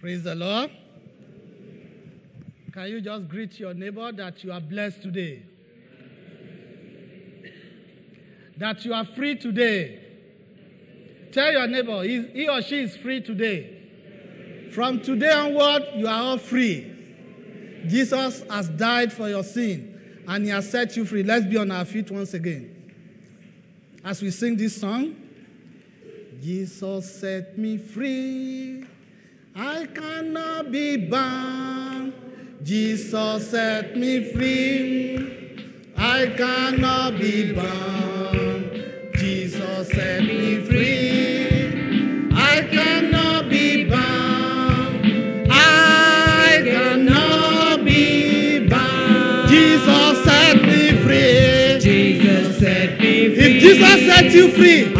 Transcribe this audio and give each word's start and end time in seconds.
Praise 0.00 0.22
the 0.22 0.34
Lord. 0.36 0.70
Can 2.72 2.86
you 2.88 3.00
just 3.00 3.28
greet 3.28 3.58
your 3.58 3.74
neighbor 3.74 4.12
that 4.12 4.44
you 4.44 4.52
are 4.52 4.60
blessed 4.60 5.02
today? 5.02 5.42
That 8.56 8.84
you 8.84 8.94
are 8.94 9.04
free 9.04 9.34
today. 9.34 10.04
Tell 11.32 11.50
your 11.50 11.66
neighbor 11.66 12.04
he, 12.04 12.48
or 12.48 12.62
she 12.62 12.82
is 12.82 12.96
free 12.96 13.20
today. 13.20 14.70
From 14.72 15.00
today 15.00 15.32
onward, 15.32 15.82
you 15.96 16.06
are 16.06 16.22
all 16.22 16.38
free. 16.38 16.94
Jesus 17.88 18.44
has 18.48 18.68
died 18.68 19.12
for 19.12 19.28
your 19.28 19.42
sin 19.42 20.22
and 20.28 20.44
he 20.44 20.50
has 20.50 20.70
set 20.70 20.96
you 20.96 21.04
free. 21.06 21.24
Let's 21.24 21.46
be 21.46 21.56
on 21.56 21.72
our 21.72 21.84
feet 21.84 22.08
once 22.10 22.34
again. 22.34 22.92
As 24.04 24.22
we 24.22 24.30
sing 24.30 24.56
this 24.56 24.80
song, 24.80 25.16
Jesus 26.40 27.18
set 27.18 27.58
me 27.58 27.78
free. 27.78 28.86
I 29.54 29.86
cannot 29.86 30.70
be 30.70 30.96
bound. 31.08 32.12
Jesus 32.62 33.50
set 33.50 33.96
me 33.96 34.32
free. 34.32 35.92
I 35.96 36.26
cannot 36.36 37.18
be 37.18 37.52
bound. 37.52 38.70
Jesus 39.14 39.88
set 39.88 40.22
me 40.22 40.64
free. 40.64 42.30
I 42.32 42.68
cannot 42.70 43.48
be 43.48 43.84
bound. 43.84 45.06
I 45.50 46.62
cannot 46.64 47.84
be 47.84 48.68
bound. 48.68 49.48
Jesus 49.48 50.24
set 50.24 50.62
me 50.62 50.90
free. 51.02 51.80
Jesus 51.80 52.58
set 52.58 53.00
me 53.00 53.34
free. 53.34 53.44
If 53.44 53.62
Jesus 53.62 54.06
set 54.06 54.32
you 54.32 54.50
free, 54.52 54.94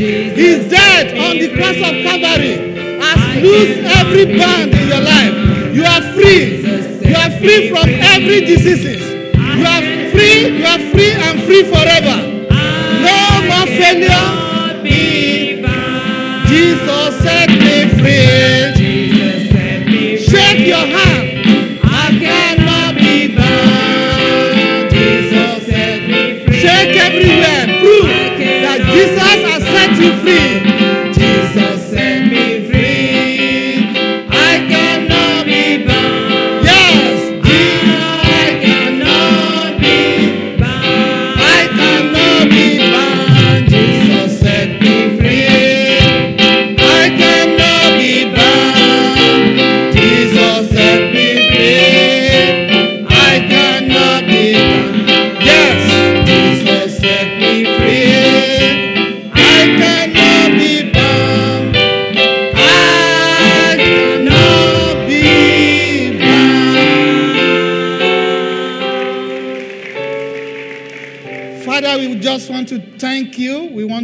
Jesus 0.00 0.38
He's 0.38 0.70
dead 0.70 1.18
on 1.18 1.36
the 1.36 1.54
cross 1.54 1.76
of. 1.76 1.92
Calvary. 2.00 2.56
Has 3.02 3.42
loosed 3.42 3.80
every 4.00 4.24
be 4.24 4.38
band 4.38 4.72
in 4.72 4.88
your 4.88 5.00
life. 5.00 5.74
You 5.76 5.84
are 5.84 6.00
free. 6.14 6.64
You 7.06 7.16
are 7.16 7.30
free 7.38 7.68
from 7.68 7.86
every 7.86 8.40
diseases. 8.40 9.02
You 9.34 9.66
are 9.66 9.82
free. 10.10 10.56
You 10.56 10.64
are 10.64 10.80
free 10.92 11.12
and 11.12 11.42
free 11.44 11.64
forever. 11.64 12.16
No 13.04 13.42
more 13.44 13.66
failure. 13.66 14.08
cannot 14.08 14.82
be 14.82 15.60
bound. 15.60 16.48
Jesus 16.48 17.22
set 17.22 17.50
me 17.50 17.88
free. 18.00 18.79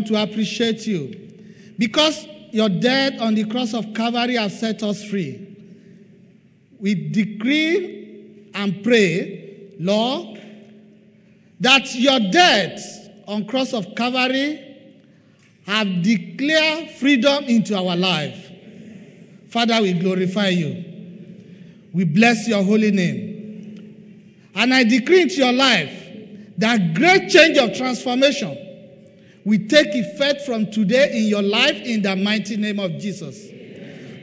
To 0.06 0.22
appreciate 0.22 0.86
you. 0.86 1.26
Because 1.78 2.26
your 2.52 2.68
death 2.68 3.20
on 3.20 3.34
the 3.34 3.44
cross 3.44 3.74
of 3.74 3.92
Calvary 3.94 4.36
has 4.36 4.58
set 4.58 4.82
us 4.82 5.04
free. 5.04 5.42
We 6.80 6.94
decree 7.10 8.50
and 8.54 8.82
pray, 8.82 9.72
Lord, 9.78 10.40
that 11.60 11.94
your 11.94 12.20
death 12.20 13.10
on 13.26 13.46
cross 13.46 13.72
of 13.72 13.94
Calvary 13.94 14.62
have 15.66 16.02
declared 16.02 16.90
freedom 16.92 17.44
into 17.44 17.76
our 17.76 17.96
life. 17.96 18.52
Father, 19.48 19.80
we 19.82 19.92
glorify 19.94 20.48
you. 20.48 20.84
We 21.92 22.04
bless 22.04 22.46
your 22.46 22.62
holy 22.62 22.90
name. 22.90 24.50
And 24.54 24.72
I 24.72 24.84
decree 24.84 25.22
into 25.22 25.36
your 25.36 25.52
life 25.52 25.92
that 26.58 26.94
great 26.94 27.28
change 27.28 27.58
of 27.58 27.76
transformation 27.76 28.65
will 29.46 29.60
take 29.68 29.94
effect 29.94 30.42
from 30.42 30.68
today 30.72 31.16
in 31.16 31.26
your 31.28 31.40
life 31.40 31.76
in 31.76 32.02
the 32.02 32.16
mighty 32.16 32.56
name 32.56 32.80
of 32.80 32.98
Jesus. 32.98 33.46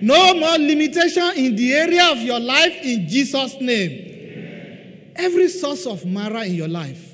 No 0.01 0.33
more 0.33 0.57
limitation 0.57 1.31
in 1.37 1.55
the 1.55 1.73
area 1.73 2.11
of 2.11 2.17
your 2.17 2.41
life 2.41 2.73
in 2.83 3.07
Jesus' 3.07 3.55
name. 3.61 5.13
Every 5.15 5.47
source 5.47 5.87
of 5.87 6.05
Marah 6.05 6.43
in 6.43 6.55
your 6.55 6.67
life, 6.67 7.13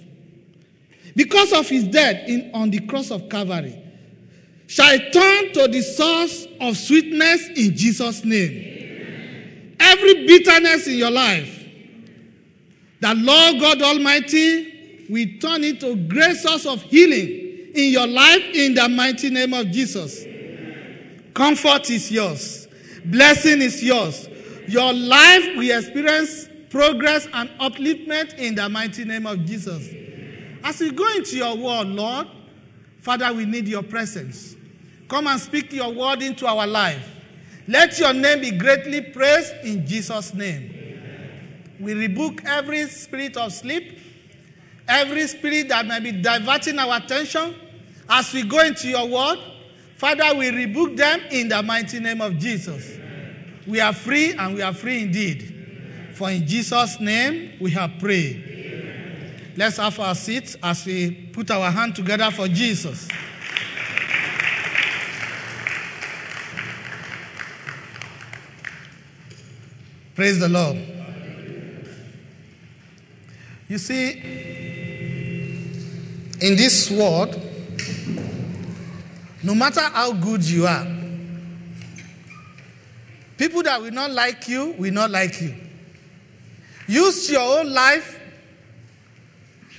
because 1.16 1.54
of 1.54 1.70
his 1.70 1.84
death 1.84 2.28
in, 2.28 2.50
on 2.52 2.72
the 2.72 2.80
cross 2.88 3.12
of 3.12 3.30
Calvary, 3.30 3.80
shall 4.66 4.98
turn 5.12 5.54
to 5.54 5.68
the 5.68 5.82
source 5.84 6.48
of 6.60 6.78
sweetness 6.78 7.50
in 7.50 7.78
Jesus' 7.78 8.26
name. 8.26 9.76
Every 9.80 10.26
bitterness 10.26 10.88
in 10.88 10.96
your 10.96 11.12
life, 11.12 11.64
the 13.02 13.14
Lord 13.14 13.60
God 13.60 13.84
Almighty 13.84 15.06
will 15.10 15.28
turn 15.40 15.64
into 15.64 15.92
a 15.92 15.96
great 15.96 16.38
source 16.38 16.66
of 16.66 16.82
healing 16.82 17.49
in 17.74 17.92
your 17.92 18.08
life 18.08 18.44
in 18.54 18.74
the 18.74 18.88
mighty 18.90 19.30
name 19.30 19.54
of 19.54 19.72
Jesus. 19.72 20.26
Comfort 21.34 21.90
is 21.90 22.12
yours. 22.12 22.68
Blessing 23.06 23.62
is 23.62 23.84
yours. 23.84 24.28
Your 24.68 24.94
life 24.94 25.56
will 25.56 25.78
experience 25.78 26.48
progress 26.70 27.28
and 27.34 27.50
upliftment 27.60 28.38
in 28.38 28.56
the 28.56 28.70
mighty 28.70 29.06
name 29.06 29.26
of 29.26 29.46
Jesus. 29.46 29.88
As 30.64 30.80
we 30.80 30.92
go 30.92 31.08
into 31.16 31.38
your 31.38 31.56
word, 31.56 31.88
Lord, 31.88 32.28
Father, 33.00 33.34
we 33.34 33.46
need 33.46 33.68
your 33.68 33.84
presence. 33.84 34.56
Come 35.08 35.28
and 35.28 35.40
speak 35.40 35.74
your 35.74 35.92
word 35.92 36.22
into 36.22 36.46
our 36.46 36.68
life. 36.68 37.16
Let 37.68 37.98
your 38.00 38.14
name 38.14 38.42
be 38.42 38.52
greatly 38.52 39.02
praised 39.02 39.54
in 39.64 39.86
Jesus' 39.88 40.34
name. 40.34 40.76
We 41.80 41.94
rebuke 41.94 42.44
every 42.46 42.88
spirit 42.88 43.38
of 43.38 43.54
sleep, 43.54 43.98
every 44.90 45.28
spirit 45.28 45.70
that 45.70 45.86
may 45.86 46.00
be 46.00 46.12
diverting 46.12 46.80
our 46.80 46.98
attention 46.98 47.56
as 48.10 48.34
we 48.34 48.44
go 48.44 48.60
into 48.62 48.88
your 48.88 49.08
word. 49.08 49.38
Father, 49.96 50.36
we 50.38 50.50
rebuke 50.50 50.96
them 50.98 51.22
in 51.32 51.48
the 51.48 51.62
mighty 51.62 52.00
name 52.00 52.22
of 52.22 52.38
Jesus. 52.38 52.98
We 53.68 53.80
are 53.80 53.94
free 53.94 54.34
and 54.34 54.56
we 54.56 54.62
are 54.62 54.74
free 54.74 55.04
indeed. 55.04 55.56
For 56.16 56.32
in 56.32 56.48
Jesus' 56.48 57.00
name 57.00 57.54
we 57.62 57.72
have 57.72 58.00
prayed. 58.00 59.54
Let's 59.56 59.78
have 59.78 60.00
our 60.00 60.16
seats 60.16 60.56
as 60.64 60.86
we 60.86 61.12
put 61.34 61.52
our 61.52 61.70
hand 61.70 61.96
together 61.96 62.32
for 62.32 62.48
Jesus. 62.48 63.08
Praise 70.16 70.40
the 70.40 70.50
Lord. 70.50 70.78
You 73.70 73.78
see, 73.78 74.59
in 76.42 76.56
this 76.56 76.90
world, 76.90 77.40
no 79.44 79.56
matter 79.56 79.82
how 79.82 80.14
good 80.14 80.44
you 80.44 80.66
are, 80.68 80.86
people 83.38 83.64
that 83.64 83.82
will 83.82 83.92
not 83.92 84.12
like 84.12 84.48
you 84.48 84.76
will 84.78 84.94
not 84.94 85.12
like 85.12 85.42
you. 85.42 85.56
Use 86.88 87.30
your 87.32 87.60
own 87.60 87.72
life 87.72 88.20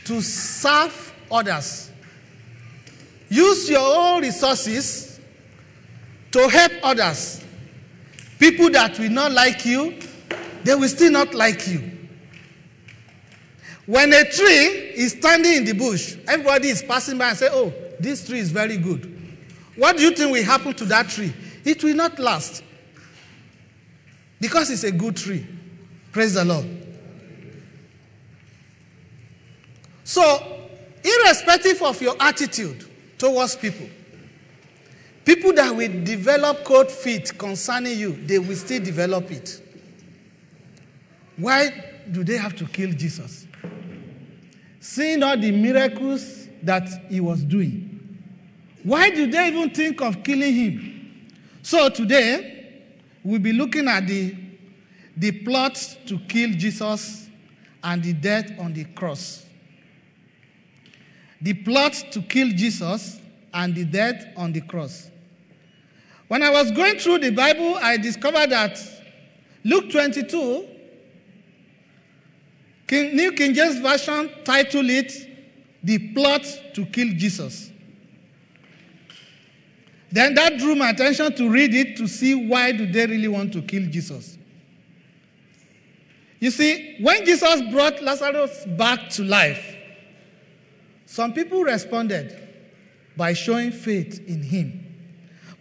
to 0.04 0.20
serve 0.20 1.14
others. 1.30 1.90
Use 3.28 3.68
your 3.70 3.80
own 3.80 4.22
resources 4.22 5.20
to 6.30 6.48
help 6.48 6.72
others. 6.82 7.44
People 8.38 8.70
that 8.70 8.98
will 8.98 9.10
not 9.10 9.32
like 9.32 9.64
you, 9.64 9.98
they 10.64 10.74
will 10.74 10.88
still 10.88 11.12
not 11.12 11.34
like 11.34 11.66
you. 11.68 11.89
When 13.90 14.12
a 14.12 14.22
tree 14.30 14.92
is 14.94 15.10
standing 15.10 15.52
in 15.52 15.64
the 15.64 15.72
bush, 15.72 16.14
everybody 16.28 16.68
is 16.68 16.80
passing 16.80 17.18
by 17.18 17.30
and 17.30 17.36
say, 17.36 17.48
"Oh, 17.50 17.74
this 17.98 18.24
tree 18.24 18.38
is 18.38 18.52
very 18.52 18.76
good." 18.76 19.12
What 19.74 19.96
do 19.96 20.04
you 20.04 20.12
think 20.12 20.30
will 20.30 20.44
happen 20.44 20.74
to 20.74 20.84
that 20.84 21.08
tree? 21.08 21.32
It 21.64 21.82
will 21.82 21.96
not 21.96 22.16
last. 22.20 22.62
Because 24.40 24.70
it's 24.70 24.84
a 24.84 24.92
good 24.92 25.16
tree. 25.16 25.44
Praise 26.12 26.34
the 26.34 26.44
Lord. 26.44 26.66
So, 30.04 30.68
irrespective 31.02 31.82
of 31.82 32.00
your 32.00 32.14
attitude 32.20 32.84
towards 33.18 33.56
people, 33.56 33.88
People 35.24 35.52
that 35.54 35.74
will 35.74 36.04
develop 36.04 36.64
cold 36.64 36.92
feet 36.92 37.36
concerning 37.36 37.98
you, 37.98 38.12
they 38.24 38.38
will 38.38 38.56
still 38.56 38.82
develop 38.82 39.32
it. 39.32 39.60
Why 41.36 41.70
do 42.10 42.22
they 42.22 42.36
have 42.36 42.54
to 42.56 42.66
kill 42.66 42.92
Jesus? 42.92 43.46
Seeing 44.80 45.22
all 45.22 45.36
the 45.36 45.52
miracles 45.52 46.48
that 46.62 46.88
he 47.08 47.20
was 47.20 47.44
doing. 47.44 47.86
Why 48.82 49.10
did 49.10 49.32
they 49.32 49.48
even 49.48 49.70
think 49.70 50.00
of 50.00 50.22
killing 50.22 50.54
him? 50.54 51.32
So 51.62 51.90
today, 51.90 52.82
we'll 53.22 53.40
be 53.40 53.52
looking 53.52 53.86
at 53.88 54.06
the, 54.06 54.34
the 55.16 55.32
plot 55.32 55.74
to 56.06 56.18
kill 56.20 56.50
Jesus 56.50 57.28
and 57.84 58.02
the 58.02 58.14
death 58.14 58.58
on 58.58 58.72
the 58.72 58.84
cross. 58.84 59.44
The 61.42 61.54
plot 61.54 61.92
to 62.12 62.22
kill 62.22 62.48
Jesus 62.48 63.20
and 63.52 63.74
the 63.74 63.84
death 63.84 64.26
on 64.36 64.52
the 64.52 64.60
cross. 64.62 65.10
When 66.28 66.42
I 66.42 66.50
was 66.50 66.70
going 66.70 66.98
through 66.98 67.18
the 67.18 67.30
Bible, 67.30 67.76
I 67.76 67.96
discovered 67.96 68.50
that 68.50 68.78
Luke 69.64 69.90
22, 69.90 70.66
King, 72.90 73.14
New 73.14 73.30
King 73.30 73.54
James 73.54 73.78
Version 73.78 74.28
titled 74.42 74.90
it 74.90 75.12
The 75.84 76.12
Plot 76.12 76.44
to 76.74 76.84
Kill 76.86 77.10
Jesus. 77.10 77.70
Then 80.10 80.34
that 80.34 80.58
drew 80.58 80.74
my 80.74 80.90
attention 80.90 81.32
to 81.36 81.48
read 81.48 81.72
it 81.72 81.96
to 81.98 82.08
see 82.08 82.34
why 82.34 82.72
do 82.72 82.90
they 82.90 83.06
really 83.06 83.28
want 83.28 83.52
to 83.52 83.62
kill 83.62 83.88
Jesus. 83.88 84.36
You 86.40 86.50
see, 86.50 86.96
when 87.00 87.24
Jesus 87.24 87.62
brought 87.70 88.02
Lazarus 88.02 88.64
back 88.76 89.08
to 89.10 89.22
life, 89.22 89.76
some 91.06 91.32
people 91.32 91.62
responded 91.62 92.36
by 93.16 93.34
showing 93.34 93.70
faith 93.70 94.20
in 94.26 94.42
him. 94.42 94.84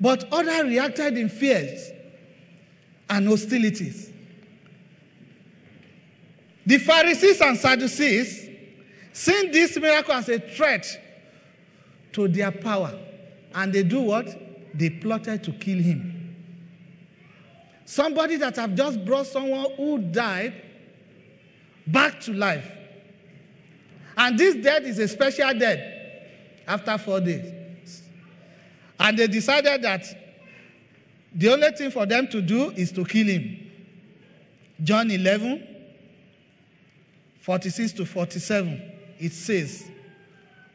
But 0.01 0.27
others 0.31 0.63
reacted 0.63 1.15
in 1.15 1.29
fears 1.29 1.91
and 3.07 3.27
hostilities. 3.27 4.08
The 6.65 6.77
Pharisees 6.77 7.41
and 7.41 7.57
Sadducees 7.57 8.49
seen 9.13 9.51
this 9.51 9.77
miracle 9.77 10.13
as 10.13 10.29
a 10.29 10.39
threat 10.39 10.85
to 12.13 12.27
their 12.27 12.51
power. 12.51 12.97
And 13.53 13.73
they 13.73 13.83
do 13.83 14.01
what? 14.01 14.27
They 14.73 14.89
plotted 14.89 15.43
to 15.43 15.51
kill 15.51 15.79
him. 15.79 16.35
Somebody 17.85 18.35
that 18.37 18.55
have 18.57 18.75
just 18.75 19.03
brought 19.03 19.25
someone 19.25 19.71
who 19.75 19.97
died 19.97 20.53
back 21.87 22.19
to 22.21 22.33
life. 22.33 22.69
And 24.15 24.37
this 24.37 24.55
death 24.55 24.83
is 24.83 24.99
a 24.99 25.07
special 25.07 25.57
death 25.57 25.79
after 26.67 26.97
four 26.97 27.19
days. 27.19 28.03
And 28.99 29.17
they 29.17 29.27
decided 29.27 29.81
that 29.81 30.05
the 31.33 31.49
only 31.49 31.71
thing 31.71 31.89
for 31.89 32.05
them 32.05 32.27
to 32.27 32.41
do 32.41 32.71
is 32.71 32.91
to 32.91 33.05
kill 33.05 33.27
him. 33.27 33.71
John 34.83 35.09
11, 35.09 35.78
46 37.49 37.93
to 37.93 38.05
47, 38.05 38.79
it 39.17 39.33
says, 39.33 39.89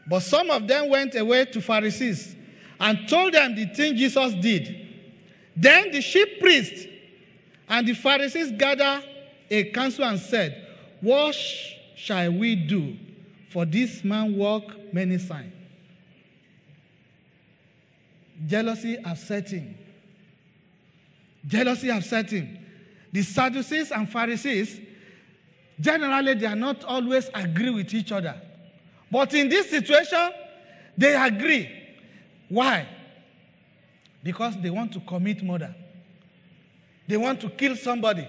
But 0.09 0.25
some 0.25 0.51
of 0.51 0.67
them 0.67 0.89
went 0.89 1.15
away 1.15 1.45
to 1.45 1.61
Pharisees 1.61 2.35
and 2.81 3.09
told 3.09 3.33
them 3.33 3.55
the 3.55 3.67
thing 3.67 3.95
Jesus 3.95 4.35
did. 4.35 4.77
Then 5.55 5.93
the 5.93 6.03
chief 6.03 6.41
priest 6.41 6.89
and 7.69 7.87
the 7.87 7.95
Pharisees 7.95 8.51
gathered 8.59 9.05
a 9.49 9.71
council 9.71 10.03
and 10.05 10.19
said, 10.19 10.67
What 11.01 11.37
shall 11.95 12.33
we 12.33 12.57
do? 12.57 12.97
For 13.51 13.65
this 13.65 14.03
man 14.03 14.37
work 14.37 14.93
many 14.93 15.19
signs. 15.19 15.53
Jealousy 18.49 18.99
upset 18.99 19.49
him. 19.49 19.79
Jealousy 21.47 21.89
upset 21.93 22.31
him. 22.31 22.59
The 23.13 23.23
Sadducees 23.23 23.93
and 23.93 24.11
Pharisees, 24.11 24.81
generally, 25.81 26.35
they 26.35 26.47
are 26.47 26.57
not 26.57 26.85
always 26.85 27.31
agree 27.35 27.71
with 27.71 27.93
each 27.95 28.13
other. 28.13 28.41
But 29.11 29.35
in 29.35 29.49
this 29.49 29.71
situation, 29.71 30.31
they 30.97 31.15
agree. 31.15 31.71
Why? 32.49 32.87
Because 34.23 34.57
they 34.61 34.71
want 34.71 34.93
to 34.93 35.01
commit 35.01 35.43
murder. 35.43 35.75
They 37.07 37.17
want 37.17 37.41
to 37.43 37.51
kill 37.51 37.77
somebody. 37.77 38.27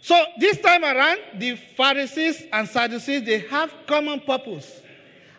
So 0.00 0.22
this 0.38 0.58
time 0.58 0.84
around, 0.84 1.18
the 1.38 1.56
Pharisees 1.76 2.42
and 2.52 2.68
Sadducees, 2.68 3.22
they 3.24 3.40
have 3.40 3.72
common 3.86 4.20
purpose. 4.20 4.80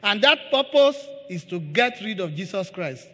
And 0.04 0.22
that 0.22 0.52
purpose 0.52 0.98
is 1.30 1.44
to 1.46 1.60
get 1.60 2.00
rid 2.02 2.20
of 2.20 2.34
Jesus 2.36 2.70
Christ. 2.70 3.08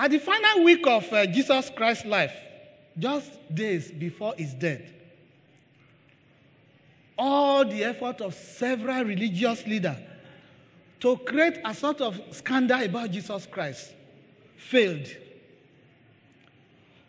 At 0.00 0.12
the 0.12 0.18
final 0.18 0.64
week 0.64 0.86
of 0.86 1.12
uh, 1.12 1.26
Jesus 1.26 1.70
Christ's 1.76 2.06
life, 2.06 2.32
just 2.98 3.54
days 3.54 3.90
before 3.90 4.32
his 4.34 4.54
death, 4.54 4.80
all 7.18 7.66
the 7.66 7.84
effort 7.84 8.22
of 8.22 8.32
several 8.32 9.04
religious 9.04 9.66
leaders 9.66 9.98
to 11.00 11.18
create 11.18 11.58
a 11.66 11.74
sort 11.74 12.00
of 12.00 12.18
scandal 12.30 12.82
about 12.82 13.10
Jesus 13.10 13.44
Christ 13.44 13.92
failed. 14.56 15.06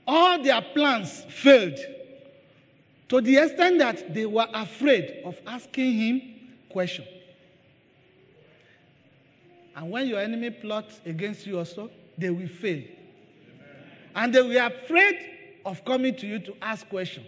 All 0.05 0.43
their 0.43 0.61
plans 0.61 1.23
failed 1.29 1.79
to 3.07 3.21
the 3.21 3.37
extent 3.37 3.79
that 3.79 4.13
they 4.13 4.25
were 4.25 4.49
afraid 4.53 5.21
of 5.23 5.39
asking 5.47 5.93
him 5.93 6.21
questions. 6.67 7.07
And 9.77 9.89
when 9.89 10.07
your 10.07 10.19
enemy 10.19 10.49
plots 10.49 10.99
against 11.05 11.47
you 11.47 11.57
also, 11.57 11.89
they 12.21 12.29
will 12.29 12.47
fail. 12.47 12.83
And 14.15 14.33
they 14.33 14.41
will 14.41 14.49
be 14.49 14.57
afraid 14.57 15.17
of 15.65 15.83
coming 15.83 16.15
to 16.15 16.27
you 16.27 16.39
to 16.39 16.55
ask 16.61 16.87
questions. 16.87 17.25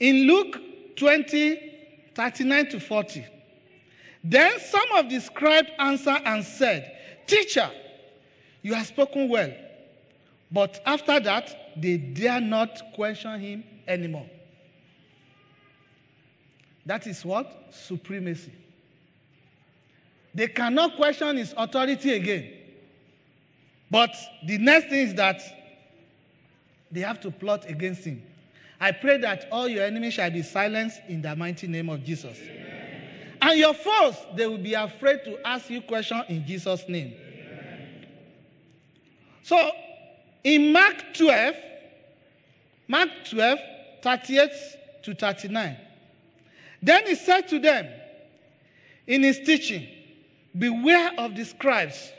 In 0.00 0.26
Luke 0.26 0.96
20, 0.96 2.10
39 2.14 2.70
to 2.70 2.80
40, 2.80 3.26
then 4.24 4.58
some 4.58 4.92
of 4.96 5.08
the 5.08 5.20
scribes 5.20 5.68
answered 5.78 6.22
and 6.24 6.44
said, 6.44 6.98
Teacher, 7.26 7.70
you 8.62 8.74
have 8.74 8.86
spoken 8.86 9.28
well. 9.28 9.52
But 10.50 10.82
after 10.84 11.20
that, 11.20 11.80
they 11.80 11.96
dare 11.96 12.40
not 12.40 12.80
question 12.94 13.40
him 13.40 13.64
anymore. 13.86 14.26
That 16.84 17.06
is 17.06 17.24
what? 17.24 17.68
Supremacy. 17.70 18.52
They 20.34 20.48
cannot 20.48 20.96
question 20.96 21.36
his 21.36 21.54
authority 21.56 22.14
again. 22.14 22.52
But 23.90 24.14
the 24.46 24.58
next 24.58 24.88
thing 24.88 25.08
is 25.08 25.14
that 25.14 25.40
they 26.90 27.00
have 27.00 27.20
to 27.20 27.30
plot 27.30 27.68
against 27.68 28.04
him. 28.04 28.22
I 28.80 28.92
pray 28.92 29.18
that 29.18 29.48
all 29.52 29.68
your 29.68 29.84
enemies 29.84 30.14
shall 30.14 30.30
be 30.30 30.42
silenced 30.42 31.00
in 31.08 31.22
the 31.22 31.36
mighty 31.36 31.66
name 31.66 31.88
of 31.88 32.02
Jesus. 32.04 32.36
Amen. 32.40 33.36
And 33.40 33.58
your 33.58 33.74
foes, 33.74 34.16
they 34.34 34.46
will 34.46 34.58
be 34.58 34.74
afraid 34.74 35.24
to 35.24 35.46
ask 35.46 35.68
you 35.68 35.82
questions 35.82 36.24
in 36.28 36.46
Jesus' 36.46 36.88
name. 36.88 37.14
Amen. 37.14 38.06
So, 39.42 39.70
in 40.42 40.72
Mark 40.72 41.14
12, 41.14 41.54
Mark 42.88 43.08
12, 43.30 43.58
38 44.02 44.50
to 45.02 45.14
39, 45.14 45.76
then 46.82 47.06
he 47.06 47.14
said 47.14 47.48
to 47.48 47.58
them 47.58 47.88
in 49.06 49.22
his 49.22 49.38
teaching, 49.40 49.86
Beware 50.56 51.12
of 51.18 51.34
the 51.34 51.44
scribes 51.44 52.12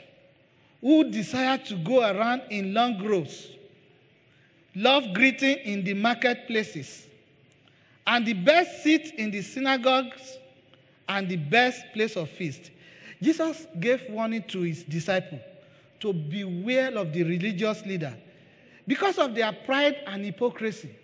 who 0.80 1.10
desire 1.10 1.58
to 1.58 1.76
go 1.76 2.00
around 2.00 2.42
in 2.50 2.74
long 2.74 3.02
robes, 3.02 3.48
love 4.74 5.14
greeting 5.14 5.56
in 5.58 5.84
the 5.84 5.94
marketplaces, 5.94 7.06
and 8.06 8.26
the 8.26 8.32
best 8.34 8.82
seat 8.82 9.14
in 9.16 9.30
the 9.30 9.40
synagogues, 9.40 10.38
and 11.08 11.28
the 11.28 11.36
best 11.36 11.84
place 11.92 12.16
of 12.16 12.28
feast. 12.28 12.70
Jesus 13.22 13.66
gave 13.78 14.04
warning 14.10 14.42
to 14.48 14.60
his 14.60 14.82
disciples 14.82 15.40
to 16.00 16.12
beware 16.12 16.96
of 16.98 17.12
the 17.12 17.22
religious 17.22 17.84
leader 17.86 18.14
because 18.86 19.18
of 19.18 19.34
their 19.34 19.52
pride 19.52 19.96
and 20.06 20.24
hypocrisy. 20.24 20.94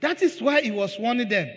That 0.00 0.22
is 0.22 0.40
why 0.40 0.60
he 0.60 0.70
was 0.70 0.96
warning 0.98 1.28
them. 1.28 1.50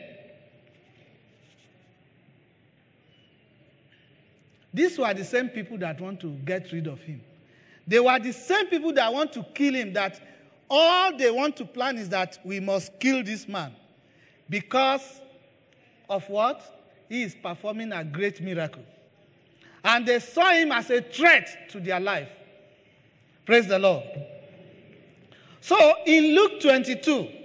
These 4.73 4.97
were 4.97 5.13
the 5.13 5.23
same 5.23 5.49
people 5.49 5.77
that 5.79 5.99
want 5.99 6.19
to 6.21 6.27
get 6.45 6.71
rid 6.71 6.87
of 6.87 7.01
him. 7.01 7.21
They 7.87 7.99
were 7.99 8.19
the 8.19 8.33
same 8.33 8.67
people 8.67 8.93
that 8.93 9.11
want 9.11 9.33
to 9.33 9.43
kill 9.55 9.73
him, 9.73 9.93
that 9.93 10.21
all 10.69 11.17
they 11.17 11.31
want 11.31 11.57
to 11.57 11.65
plan 11.65 11.97
is 11.97 12.09
that 12.09 12.37
we 12.43 12.59
must 12.59 12.99
kill 12.99 13.23
this 13.23 13.47
man 13.47 13.73
because 14.47 15.21
of 16.07 16.27
what? 16.29 16.83
He 17.07 17.23
is 17.23 17.35
performing 17.35 17.91
a 17.91 18.03
great 18.03 18.39
miracle. 18.41 18.83
And 19.83 20.05
they 20.05 20.19
saw 20.19 20.51
him 20.51 20.71
as 20.71 20.89
a 20.91 21.01
threat 21.01 21.69
to 21.71 21.79
their 21.79 21.99
life. 21.99 22.29
Praise 23.45 23.67
the 23.67 23.79
Lord. 23.79 24.03
So 25.61 25.95
in 26.05 26.35
Luke 26.35 26.61
22, 26.61 27.39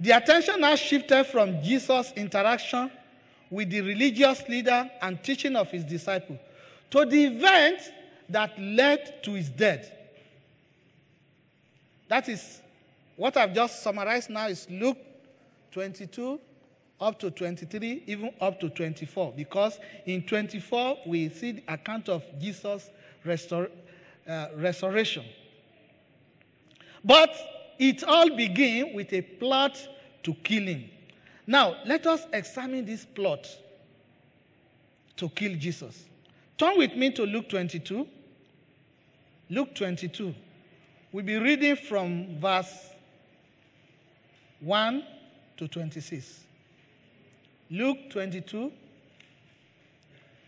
The 0.00 0.12
attention 0.12 0.62
now 0.62 0.76
shifted 0.76 1.24
from 1.24 1.62
Jesus' 1.62 2.12
interaction 2.16 2.90
with 3.50 3.70
the 3.70 3.80
religious 3.80 4.42
leader 4.48 4.88
and 5.02 5.22
teaching 5.22 5.56
of 5.56 5.70
his 5.70 5.84
disciples 5.84 6.38
to 6.90 7.04
the 7.04 7.24
event 7.24 7.80
that 8.28 8.58
led 8.58 9.22
to 9.24 9.34
his 9.34 9.48
death. 9.48 9.90
That 12.08 12.28
is 12.28 12.60
what 13.16 13.36
I've 13.36 13.54
just 13.54 13.82
summarized 13.82 14.30
now 14.30 14.48
is 14.48 14.66
Luke 14.70 14.98
22 15.72 16.40
up 17.00 17.18
to 17.18 17.30
23, 17.30 18.04
even 18.06 18.30
up 18.40 18.60
to 18.60 18.68
24, 18.68 19.32
because 19.36 19.78
in 20.06 20.22
24 20.22 20.98
we 21.06 21.28
see 21.30 21.52
the 21.52 21.62
account 21.68 22.08
of 22.08 22.24
Jesus' 22.38 22.90
restor- 23.24 23.70
uh, 24.28 24.48
restoration. 24.56 25.24
But 27.04 27.34
it 27.78 28.04
all 28.04 28.36
began 28.36 28.92
with 28.94 29.12
a 29.12 29.22
plot 29.22 29.78
to 30.22 30.34
kill 30.34 30.64
him. 30.64 30.90
Now, 31.50 31.78
let 31.84 32.06
us 32.06 32.28
examine 32.32 32.84
this 32.84 33.04
plot 33.04 33.44
to 35.16 35.28
kill 35.30 35.56
Jesus. 35.56 36.04
Turn 36.56 36.78
with 36.78 36.94
me 36.94 37.10
to 37.10 37.24
Luke 37.24 37.48
22. 37.48 38.06
Luke 39.48 39.74
22. 39.74 40.32
We'll 41.10 41.24
be 41.24 41.38
reading 41.38 41.74
from 41.74 42.38
verse 42.38 42.90
1 44.60 45.04
to 45.56 45.66
26. 45.66 46.44
Luke 47.68 47.98
22, 48.10 48.70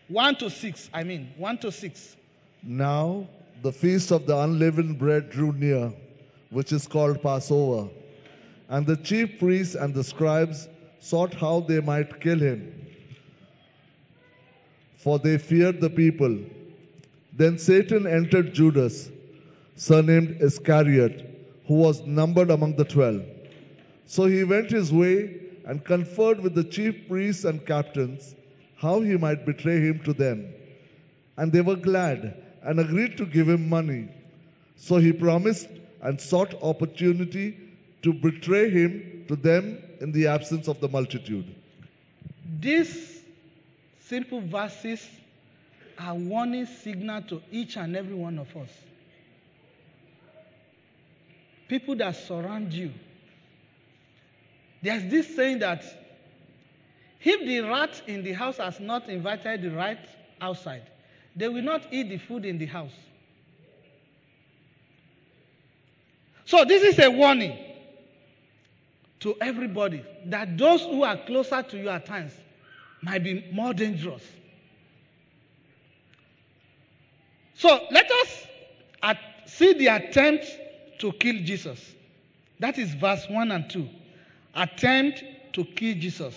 1 0.07 0.35
to 0.35 0.49
6, 0.49 0.89
I 0.93 1.03
mean, 1.03 1.33
1 1.35 1.57
to 1.57 1.71
6. 1.73 2.15
Now 2.63 3.27
the 3.61 3.73
feast 3.73 4.11
of 4.11 4.25
the 4.25 4.37
unleavened 4.37 4.99
bread 4.99 5.29
drew 5.29 5.51
near, 5.51 5.91
which 6.49 6.71
is 6.71 6.87
called 6.87 7.21
Passover. 7.21 7.89
And 8.69 8.87
the 8.87 8.95
chief 8.95 9.37
priests 9.37 9.75
and 9.75 9.93
the 9.93 10.05
scribes 10.05 10.69
sought 11.09 11.33
how 11.33 11.59
they 11.59 11.81
might 11.81 12.21
kill 12.21 12.39
him, 12.39 12.59
for 14.95 15.19
they 15.19 15.37
feared 15.37 15.81
the 15.81 15.89
people. 15.89 16.39
Then 17.33 17.57
Satan 17.57 18.07
entered 18.07 18.53
Judas, 18.53 19.11
surnamed 19.75 20.37
Iscariot, 20.41 21.15
who 21.67 21.75
was 21.75 22.01
numbered 22.19 22.51
among 22.51 22.77
the 22.77 22.85
twelve. 22.85 23.21
So 24.05 24.27
he 24.27 24.45
went 24.45 24.71
his 24.71 24.93
way 24.93 25.41
and 25.65 25.83
conferred 25.83 26.39
with 26.39 26.55
the 26.55 26.63
chief 26.63 26.95
priests 27.09 27.43
and 27.43 27.65
captains 27.65 28.35
how 28.77 29.01
he 29.01 29.17
might 29.17 29.45
betray 29.45 29.79
him 29.81 29.99
to 30.05 30.13
them. 30.13 30.53
And 31.35 31.51
they 31.51 31.61
were 31.61 31.75
glad 31.75 32.41
and 32.63 32.79
agreed 32.79 33.17
to 33.17 33.25
give 33.25 33.49
him 33.49 33.67
money. 33.67 34.07
So 34.77 34.97
he 34.97 35.11
promised 35.11 35.67
and 36.01 36.19
sought 36.19 36.53
opportunity 36.61 37.57
to 38.03 38.13
betray 38.13 38.69
him 38.69 39.25
to 39.27 39.35
them 39.35 39.82
in 40.03 40.11
the 40.11 40.27
absence 40.27 40.67
of 40.67 40.81
the 40.81 40.89
multitude. 40.89 41.45
These 42.59 43.21
simple 44.05 44.41
verses 44.41 45.09
are 45.97 46.13
warning 46.13 46.65
signal 46.65 47.21
to 47.21 47.41
each 47.49 47.77
and 47.77 47.95
every 47.95 48.13
one 48.13 48.37
of 48.37 48.53
us. 48.57 48.69
People 51.69 51.95
that 51.95 52.17
surround 52.17 52.73
you. 52.73 52.91
There's 54.81 55.09
this 55.09 55.33
saying 55.33 55.59
that 55.59 55.85
if 57.21 57.47
the 57.47 57.61
rat 57.61 58.01
in 58.05 58.23
the 58.23 58.33
house 58.33 58.57
has 58.57 58.81
not 58.81 59.07
invited 59.07 59.61
the 59.61 59.71
rat 59.71 60.05
outside, 60.41 60.83
they 61.33 61.47
will 61.47 61.63
not 61.63 61.81
eat 61.91 62.09
the 62.09 62.17
food 62.17 62.43
in 62.43 62.57
the 62.57 62.65
house. 62.65 62.91
So, 66.43 66.65
this 66.65 66.83
is 66.83 66.99
a 66.99 67.09
warning 67.09 67.57
to 69.23 69.33
everybody 69.39 70.03
that 70.25 70.57
those 70.57 70.81
who 70.81 71.03
are 71.03 71.15
closer 71.15 71.63
to 71.63 71.77
you 71.77 71.87
at 71.87 72.05
times 72.05 72.33
might 73.01 73.23
be 73.23 73.45
more 73.53 73.73
dangerous. 73.73 74.21
So, 77.55 77.85
let 77.89 78.11
us 78.11 78.47
at, 79.01 79.17
see 79.45 79.73
the 79.73 79.87
attempt 79.87 80.45
to 80.99 81.13
kill 81.13 81.35
Jesus. 81.37 81.95
That 82.59 82.77
is 82.77 82.93
verse 82.95 83.25
1 83.29 83.51
and 83.51 83.69
2. 83.69 83.87
Attempt 84.55 85.23
to 85.53 85.63
kill 85.63 85.95
Jesus. 85.95 86.35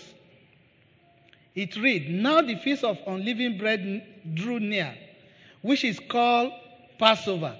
It 1.56 1.74
reads, 1.76 2.06
Now 2.08 2.40
the 2.40 2.54
feast 2.54 2.84
of 2.84 2.98
unleavened 3.04 3.58
bread 3.58 4.06
drew 4.34 4.60
near, 4.60 4.94
which 5.62 5.82
is 5.82 5.98
called 6.08 6.52
Passover. 6.98 7.58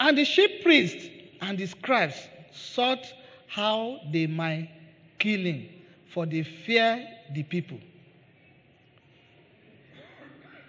And 0.00 0.16
the 0.16 0.24
chief 0.24 0.62
priests 0.62 1.06
and 1.42 1.58
the 1.58 1.66
scribes 1.66 2.16
sought 2.50 3.04
how 3.54 4.00
they 4.10 4.26
might 4.26 4.68
kill 5.16 5.38
him, 5.38 5.68
for 6.12 6.26
they 6.26 6.42
fear 6.42 7.06
the 7.32 7.44
people. 7.44 7.78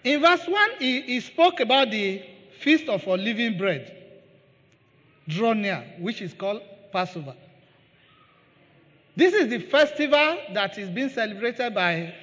In 0.04 0.22
verse 0.22 0.48
1, 0.48 0.70
he, 0.78 1.02
he 1.02 1.20
spoke 1.20 1.60
about 1.62 1.90
the 1.90 2.22
feast 2.60 2.88
of 2.88 3.08
unleavened 3.08 3.58
bread, 3.58 3.92
draw 5.28 5.54
near, 5.54 5.84
which 5.98 6.22
is 6.22 6.36
called 6.36 6.62
Passover. 6.92 7.34
This 9.16 9.34
is 9.34 9.50
the 9.50 9.60
festival 9.62 10.38
that 10.54 10.78
is 10.78 10.88
being 10.92 11.10
celebrated 11.10 11.74
by 11.74 12.14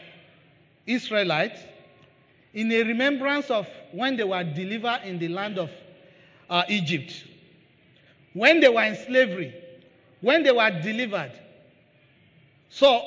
Israelites 0.87 1.59
in 2.55 2.71
a 2.71 2.85
remembrance 2.85 3.51
of 3.51 3.67
when 3.91 4.17
they 4.17 4.25
were 4.25 4.45
delivered 4.45 5.01
in 5.05 5.19
the 5.19 5.27
land 5.27 5.59
of 5.59 5.73
uh, 6.49 6.63
Egypt, 6.69 7.25
when 8.33 8.61
they 8.61 8.69
were 8.69 8.85
in 8.85 8.95
slavery, 8.95 9.57
when 10.23 10.43
they 10.43 10.53
were 10.53 10.71
delivered. 10.71 11.33
So, 12.71 13.03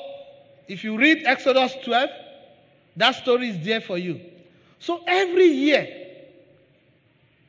if 0.68 0.84
you 0.84 0.96
read 0.96 1.24
Exodus 1.26 1.74
12, 1.84 2.10
that 2.96 3.14
story 3.16 3.48
is 3.48 3.64
there 3.64 3.80
for 3.80 3.98
you. 3.98 4.20
So, 4.78 5.02
every 5.06 5.46
year, 5.46 5.88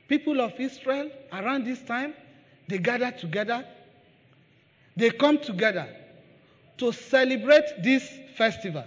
people 0.07 0.41
of 0.41 0.59
Israel 0.59 1.11
around 1.31 1.65
this 1.65 1.81
time, 1.83 2.15
they 2.67 2.79
gather 2.79 3.11
together, 3.11 3.65
they 4.95 5.11
come 5.11 5.37
together 5.37 5.87
to 6.77 6.91
celebrate 6.91 7.83
this 7.83 8.09
festival. 8.35 8.85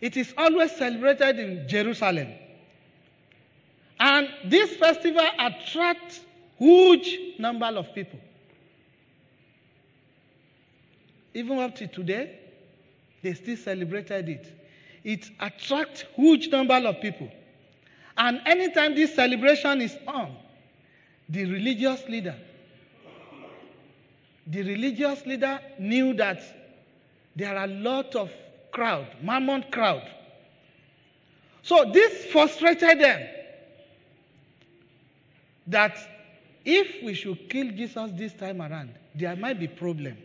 It 0.00 0.16
is 0.16 0.34
always 0.36 0.72
celebrated 0.72 1.38
in 1.38 1.68
Jerusalem. 1.68 2.28
And 3.98 4.28
this 4.44 4.76
festival 4.76 5.26
attracts 5.38 6.20
huge 6.58 7.38
number 7.38 7.66
of 7.66 7.94
people. 7.94 8.20
Even 11.36 11.58
up 11.58 11.74
to 11.74 11.86
today, 11.86 12.38
they 13.22 13.34
still 13.34 13.58
celebrated 13.58 14.26
it. 14.30 14.50
It 15.04 15.28
attracts 15.38 16.06
huge 16.14 16.48
number 16.48 16.76
of 16.76 16.98
people. 17.02 17.30
And 18.16 18.40
anytime 18.46 18.94
this 18.94 19.14
celebration 19.14 19.82
is 19.82 19.94
on, 20.08 20.34
the 21.28 21.44
religious 21.44 22.02
leader, 22.08 22.34
the 24.46 24.62
religious 24.62 25.26
leader 25.26 25.60
knew 25.78 26.14
that 26.14 26.40
there 27.36 27.54
are 27.54 27.64
a 27.64 27.66
lot 27.66 28.16
of 28.16 28.32
crowd, 28.72 29.06
mammon 29.22 29.66
crowd. 29.70 30.10
So 31.60 31.84
this 31.92 32.32
frustrated 32.32 32.98
them 32.98 33.28
that 35.66 35.98
if 36.64 37.04
we 37.04 37.12
should 37.12 37.50
kill 37.50 37.70
Jesus 37.72 38.10
this 38.14 38.32
time 38.32 38.62
around, 38.62 38.94
there 39.14 39.36
might 39.36 39.60
be 39.60 39.68
problem. 39.68 40.16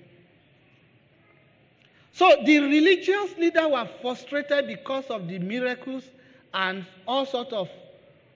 So 2.14 2.36
the 2.44 2.60
religious 2.60 3.38
leader 3.38 3.68
were 3.68 3.88
frustrated 4.02 4.68
because 4.68 5.06
of 5.06 5.28
the 5.28 5.40
miracles 5.40 6.04
and 6.54 6.86
all 7.08 7.26
sorts 7.26 7.54
of 7.54 7.70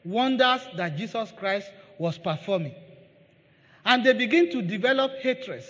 wonders 0.04 0.62
that 0.78 0.98
Jesus 0.98 1.32
Christ 1.38 1.70
was 1.98 2.18
performing. 2.18 2.76
And 3.84 4.06
they 4.06 4.14
begin 4.14 4.50
to 4.52 4.62
develop 4.62 5.12
hatred. 5.20 5.64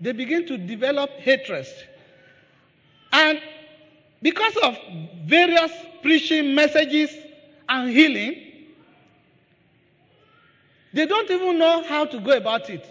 They 0.00 0.12
begin 0.12 0.46
to 0.46 0.58
develop 0.58 1.10
hatred. 1.10 1.66
And 3.12 3.40
because 4.20 4.56
of 4.58 4.76
various 5.24 5.70
preaching 6.02 6.54
messages 6.54 7.14
and 7.68 7.90
healing, 7.90 8.44
they 10.92 11.06
don't 11.06 11.30
even 11.30 11.58
know 11.58 11.82
how 11.84 12.04
to 12.06 12.18
go 12.20 12.36
about 12.36 12.68
it. 12.70 12.86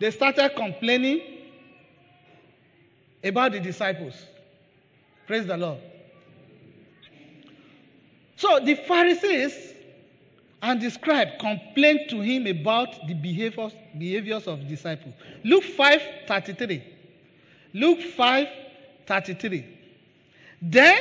They 0.00 0.10
started 0.10 0.50
complaining 0.56 1.37
about 3.22 3.52
the 3.52 3.60
disciples. 3.60 4.14
Praise 5.26 5.46
the 5.46 5.56
Lord. 5.56 5.78
So 8.36 8.60
the 8.60 8.74
Pharisees 8.74 9.74
and 10.62 10.80
the 10.80 10.90
scribe 10.90 11.38
complained 11.38 12.08
to 12.10 12.20
him 12.20 12.46
about 12.46 13.06
the 13.06 13.14
behaviors, 13.14 13.72
behaviors 13.96 14.46
of 14.46 14.66
disciples. 14.68 15.14
Luke 15.44 15.64
5 15.64 16.02
33. 16.26 16.84
Luke 17.74 18.00
5 18.00 18.48
33. 19.06 19.76
Then 20.62 21.00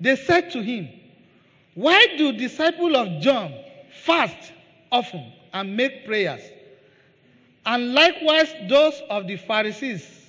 they 0.00 0.16
said 0.16 0.50
to 0.52 0.62
him, 0.62 0.88
Why 1.74 2.06
do 2.16 2.32
disciples 2.32 2.94
of 2.96 3.20
John 3.20 3.54
fast 4.04 4.52
often 4.90 5.32
and 5.52 5.76
make 5.76 6.06
prayers, 6.06 6.42
and 7.64 7.94
likewise 7.94 8.52
those 8.68 9.00
of 9.10 9.26
the 9.26 9.36
Pharisees. 9.36 10.21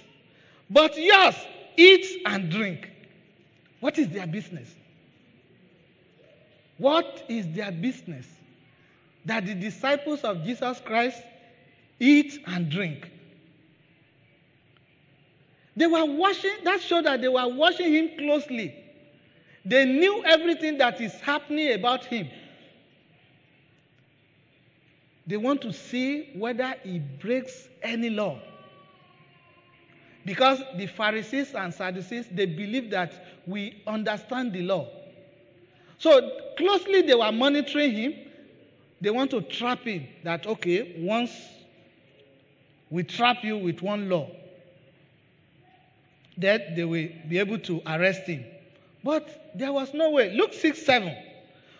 But 0.73 0.97
yours, 0.97 1.35
eat 1.77 2.23
and 2.25 2.49
drink. 2.49 2.89
What 3.79 3.99
is 3.99 4.09
their 4.09 4.25
business? 4.25 4.73
What 6.79 7.23
is 7.29 7.47
their 7.53 7.71
business? 7.71 8.25
That 9.25 9.45
the 9.45 9.53
disciples 9.53 10.21
of 10.21 10.43
Jesus 10.43 10.81
Christ 10.83 11.21
eat 11.99 12.41
and 12.47 12.69
drink. 12.69 13.07
They 15.75 15.85
were 15.85 16.05
watching, 16.05 16.55
that 16.63 16.81
showed 16.81 17.05
that 17.05 17.21
they 17.21 17.27
were 17.27 17.47
watching 17.47 17.93
him 17.93 18.17
closely. 18.17 18.73
They 19.63 19.85
knew 19.85 20.23
everything 20.25 20.79
that 20.79 20.99
is 20.99 21.13
happening 21.21 21.73
about 21.73 22.05
him. 22.05 22.29
They 25.27 25.37
want 25.37 25.61
to 25.61 25.71
see 25.71 26.31
whether 26.35 26.73
he 26.83 26.99
breaks 26.99 27.67
any 27.83 28.09
law. 28.09 28.39
Because 30.25 30.61
the 30.77 30.87
Pharisees 30.87 31.53
and 31.53 31.73
Sadducees, 31.73 32.27
they 32.31 32.45
believe 32.45 32.89
that 32.91 33.41
we 33.45 33.81
understand 33.85 34.53
the 34.53 34.61
law. 34.61 34.87
So 35.97 36.31
closely 36.57 37.01
they 37.01 37.15
were 37.15 37.31
monitoring 37.31 37.91
him. 37.91 38.13
They 39.01 39.09
want 39.09 39.31
to 39.31 39.41
trap 39.41 39.79
him 39.83 40.07
that, 40.23 40.47
okay, 40.47 40.95
once 40.97 41.31
we 42.89 43.03
trap 43.03 43.43
you 43.43 43.57
with 43.57 43.81
one 43.81 44.09
law, 44.09 44.29
that 46.37 46.75
they 46.75 46.83
will 46.83 47.09
be 47.27 47.39
able 47.39 47.59
to 47.59 47.81
arrest 47.85 48.23
him. 48.23 48.45
But 49.03 49.51
there 49.55 49.73
was 49.73 49.93
no 49.93 50.11
way. 50.11 50.33
Luke 50.33 50.53
6 50.53 50.81
7. 50.81 51.15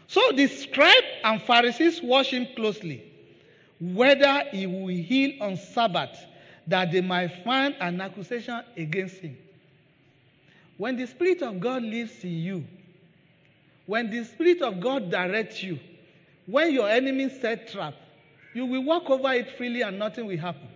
So 0.07 0.21
the 0.33 0.47
scribe 0.47 1.03
and 1.23 1.41
Pharisees 1.41 2.01
watched 2.01 2.31
him 2.31 2.47
closely, 2.55 3.03
whether 3.79 4.43
he 4.51 4.67
will 4.67 4.88
heal 4.88 5.41
on 5.41 5.55
Sabbath, 5.57 6.17
that 6.67 6.91
they 6.91 7.01
might 7.01 7.27
find 7.43 7.75
an 7.79 8.00
accusation 8.01 8.62
against 8.77 9.17
him. 9.17 9.38
When 10.77 10.98
the 10.98 11.05
Spirit 11.05 11.41
of 11.41 11.60
God 11.60 11.84
lives 11.84 12.24
in 12.24 12.32
you, 12.39 12.65
when 13.86 14.10
the 14.10 14.24
Spirit 14.24 14.62
of 14.62 14.79
God 14.79 15.12
directs 15.12 15.62
you, 15.62 15.79
when 16.46 16.72
your 16.72 16.89
enemy 16.89 17.29
set 17.29 17.72
trap, 17.72 17.93
you 18.53 18.65
will 18.65 18.84
walk 18.84 19.10
over 19.10 19.34
it 19.34 19.50
freely 19.58 19.82
and 19.82 19.98
nothing 19.98 20.25
will 20.25 20.38
happen. 20.38 20.67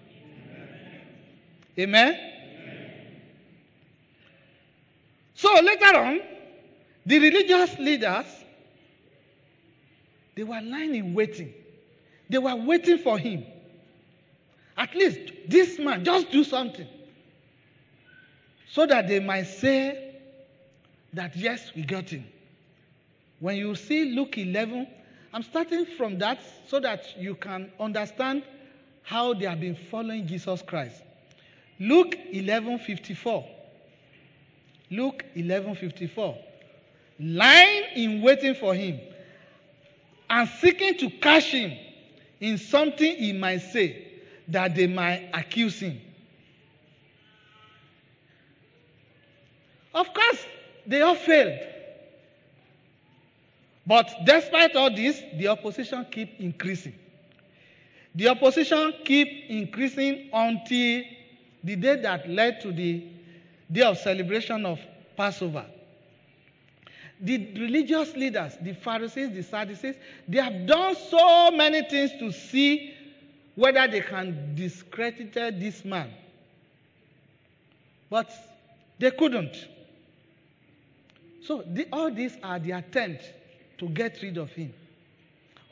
Amen? 1.78 2.14
Amen? 2.14 2.34
So 5.36 5.54
later 5.62 5.98
on, 5.98 6.20
the 7.06 7.20
religious 7.20 7.78
leaders, 7.78 8.26
they 10.36 10.44
were 10.44 10.62
lying 10.62 10.96
in 10.96 11.14
waiting. 11.14 11.54
They 12.30 12.38
were 12.38 12.56
waiting 12.56 12.98
for 12.98 13.18
him. 13.18 13.46
At 14.78 14.94
least 14.94 15.20
this 15.48 15.80
man, 15.80 16.06
just 16.06 16.32
do 16.32 16.44
something. 16.44 16.88
So 18.70 18.86
that 18.86 19.08
they 19.08 19.20
might 19.20 19.48
say 19.48 20.16
that, 21.14 21.36
yes, 21.36 21.72
we 21.76 21.82
got 21.82 22.10
him. 22.10 22.26
When 23.40 23.56
you 23.56 23.74
see 23.76 24.14
Luke 24.14 24.38
11, 24.38 24.88
I'm 25.34 25.42
starting 25.44 25.86
from 25.86 26.20
that 26.20 26.40
so 26.68 26.80
that 26.80 27.18
you 27.18 27.36
can 27.36 27.72
understand 27.80 28.44
how 29.02 29.34
they 29.34 29.46
have 29.46 29.60
been 29.60 29.76
following 29.76 30.28
Jesus 30.28 30.62
Christ. 30.62 31.02
Luke 31.80 32.16
11 32.32 32.80
54. 32.80 33.48
Luke 34.92 35.26
11 35.36 35.76
54. 35.76 36.38
Lying 37.20 37.84
in 37.96 38.22
waiting 38.22 38.54
for 38.54 38.76
him 38.76 39.00
and 40.30 40.48
seeking 40.60 40.98
to 40.98 41.10
catch 41.10 41.46
him 41.46 41.78
in 42.40 42.58
something 42.58 43.16
he 43.16 43.34
might 43.34 43.60
say 43.60 44.07
that 44.48 44.76
they 44.76 44.88
might 44.88 45.30
accuse 45.34 45.80
him. 45.80 46.00
Of 49.94 50.14
course, 50.14 50.46
they 50.86 51.02
all 51.02 51.16
failed. 51.16 51.60
But 53.86 54.10
despite 54.26 54.76
all 54.76 54.94
this, 54.94 55.22
the 55.36 55.48
opposition 55.48 56.06
keep 56.12 56.40
increasing. 56.40 56.96
The 58.14 58.30
opposition 58.30 58.94
keep 59.06 59.50
increasing 59.50 60.30
until 60.34 61.04
the 61.64 61.76
day 61.76 62.02
that 62.02 62.30
led 62.30 62.62
to 62.62 62.72
the 62.72 63.06
day 63.72 63.82
of 63.82 63.98
celebration 63.98 64.66
of 64.66 64.80
Passover. 65.16 65.66
The 67.20 67.38
religious 67.56 68.16
leaders, 68.16 68.58
the 68.62 68.74
Pharisees, 68.74 69.32
the 69.32 69.42
Sadducees, 69.42 69.96
they 70.28 70.40
have 70.40 70.68
done 70.68 70.96
so 71.10 71.52
many 71.52 71.82
things 71.90 72.12
to 72.20 72.32
see 72.32 72.94
whether 73.58 73.88
they 73.88 74.02
can 74.02 74.54
discredit 74.54 75.34
this 75.34 75.84
man. 75.84 76.12
But 78.08 78.32
they 79.00 79.10
couldn't. 79.10 79.58
So 81.44 81.64
the, 81.66 81.88
all 81.92 82.12
these 82.12 82.38
are 82.44 82.60
the 82.60 82.72
attempt 82.72 83.24
to 83.80 83.90
get 83.90 84.22
rid 84.22 84.38
of 84.38 84.52
him. 84.52 84.72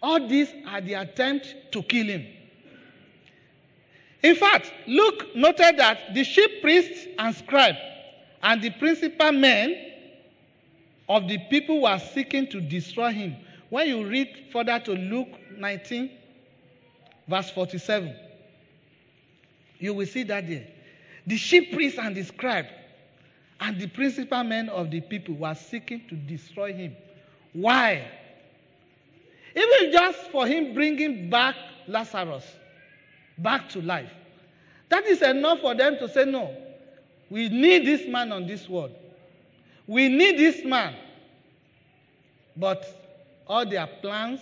All 0.01 0.27
these 0.27 0.51
are 0.67 0.81
the 0.81 0.95
attempt 0.95 1.55
to 1.73 1.83
kill 1.83 2.07
him. 2.07 2.25
In 4.23 4.35
fact, 4.35 4.73
Luke 4.87 5.35
noted 5.35 5.77
that 5.77 6.15
the 6.15 6.25
chief 6.25 6.63
priests 6.63 7.05
and 7.19 7.35
scribe 7.35 7.75
and 8.41 8.63
the 8.63 8.71
principal 8.71 9.31
men 9.31 9.91
of 11.07 11.27
the 11.27 11.37
people 11.51 11.83
were 11.83 11.99
seeking 11.99 12.47
to 12.47 12.59
destroy 12.59 13.11
him. 13.11 13.35
When 13.69 13.87
you 13.87 14.07
read 14.07 14.45
further 14.51 14.79
to 14.79 14.93
Luke 14.93 15.29
19, 15.55 16.09
verse 17.27 17.49
47, 17.51 18.15
you 19.79 19.93
will 19.93 20.05
see 20.05 20.23
that 20.23 20.47
there. 20.47 20.67
The 21.27 21.37
chief 21.37 21.73
priest 21.73 21.97
and 21.97 22.15
the 22.15 22.23
scribe 22.23 22.67
and 23.59 23.79
the 23.79 23.87
principal 23.87 24.43
men 24.43 24.69
of 24.69 24.91
the 24.91 25.01
people 25.01 25.35
were 25.35 25.55
seeking 25.55 26.01
to 26.09 26.15
destroy 26.15 26.73
him. 26.73 26.95
Why? 27.53 28.05
Even 29.55 29.91
just 29.91 30.19
for 30.31 30.45
him 30.45 30.73
bringing 30.73 31.29
back 31.29 31.55
Lazarus 31.87 32.45
back 33.37 33.69
to 33.69 33.81
life. 33.81 34.13
That 34.89 35.05
is 35.05 35.21
enough 35.21 35.59
for 35.59 35.73
them 35.75 35.97
to 35.97 36.07
say, 36.07 36.25
no, 36.25 36.55
we 37.29 37.49
need 37.49 37.85
this 37.85 38.07
man 38.07 38.31
on 38.31 38.45
this 38.45 38.69
world. 38.69 38.91
We 39.87 40.09
need 40.09 40.37
this 40.37 40.63
man. 40.63 40.95
But 42.55 42.85
all 43.47 43.65
their 43.65 43.87
plans 43.87 44.41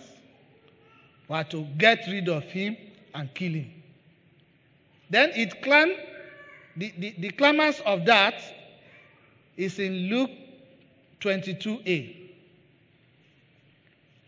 were 1.27 1.43
to 1.43 1.63
get 1.77 2.05
rid 2.07 2.29
of 2.29 2.43
him 2.43 2.77
and 3.13 3.33
kill 3.33 3.53
him. 3.53 3.71
Then 5.09 5.31
it 5.35 5.61
claimed, 5.61 5.95
the, 6.75 6.93
the, 6.97 7.15
the 7.17 7.29
climax 7.31 7.79
of 7.85 8.05
that 8.05 8.35
is 9.55 9.79
in 9.79 10.09
Luke 10.09 10.31
22a. 11.21 12.17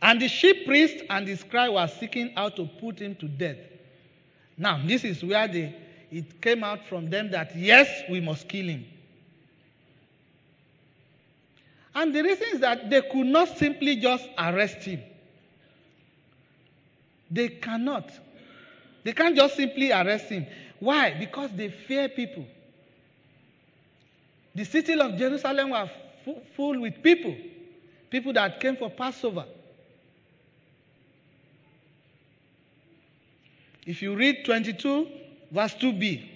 And 0.02 0.22
the 0.22 0.30
chief 0.30 0.66
priest 0.66 1.04
and 1.10 1.28
the 1.28 1.36
scribe 1.36 1.74
were 1.74 1.88
seeking 1.88 2.32
how 2.36 2.50
to 2.50 2.66
put 2.80 3.00
him 3.00 3.16
to 3.16 3.28
death. 3.28 3.58
Now, 4.58 4.80
this 4.86 5.04
is 5.04 5.24
where 5.24 5.48
they, 5.48 5.76
it 6.12 6.42
came 6.42 6.64
out 6.64 6.86
from 6.86 7.10
them 7.10 7.32
that 7.32 7.56
yes, 7.56 8.04
we 8.10 8.22
must 8.22 8.48
kill 8.48 8.68
him. 8.68 8.86
And 11.96 12.14
the 12.14 12.22
reason 12.22 12.48
is 12.54 12.60
that 12.60 12.90
they 12.90 13.02
could 13.02 13.26
not 13.26 13.58
simply 13.58 13.96
just 13.96 14.28
arrest 14.38 14.84
him. 14.84 15.02
They 17.30 17.50
cannot. 17.50 18.12
They 19.04 19.14
can't 19.14 19.36
just 19.36 19.56
simply 19.56 19.92
arrest 19.92 20.30
him. 20.30 20.46
Why? 20.80 21.14
Because 21.14 21.52
they 21.52 21.70
fear 21.70 22.10
people. 22.10 22.46
The 24.54 24.64
city 24.64 25.00
of 25.00 25.18
Jerusalem 25.18 25.72
was 25.72 25.90
full 26.56 26.80
with 26.80 27.04
people, 27.04 27.36
people 28.10 28.34
that 28.34 28.60
came 28.60 28.76
for 28.76 28.90
Passover. 28.90 29.46
If 33.86 34.02
you 34.02 34.16
read 34.16 34.44
22, 34.46 35.08
verse 35.52 35.76
2b, 35.76 36.30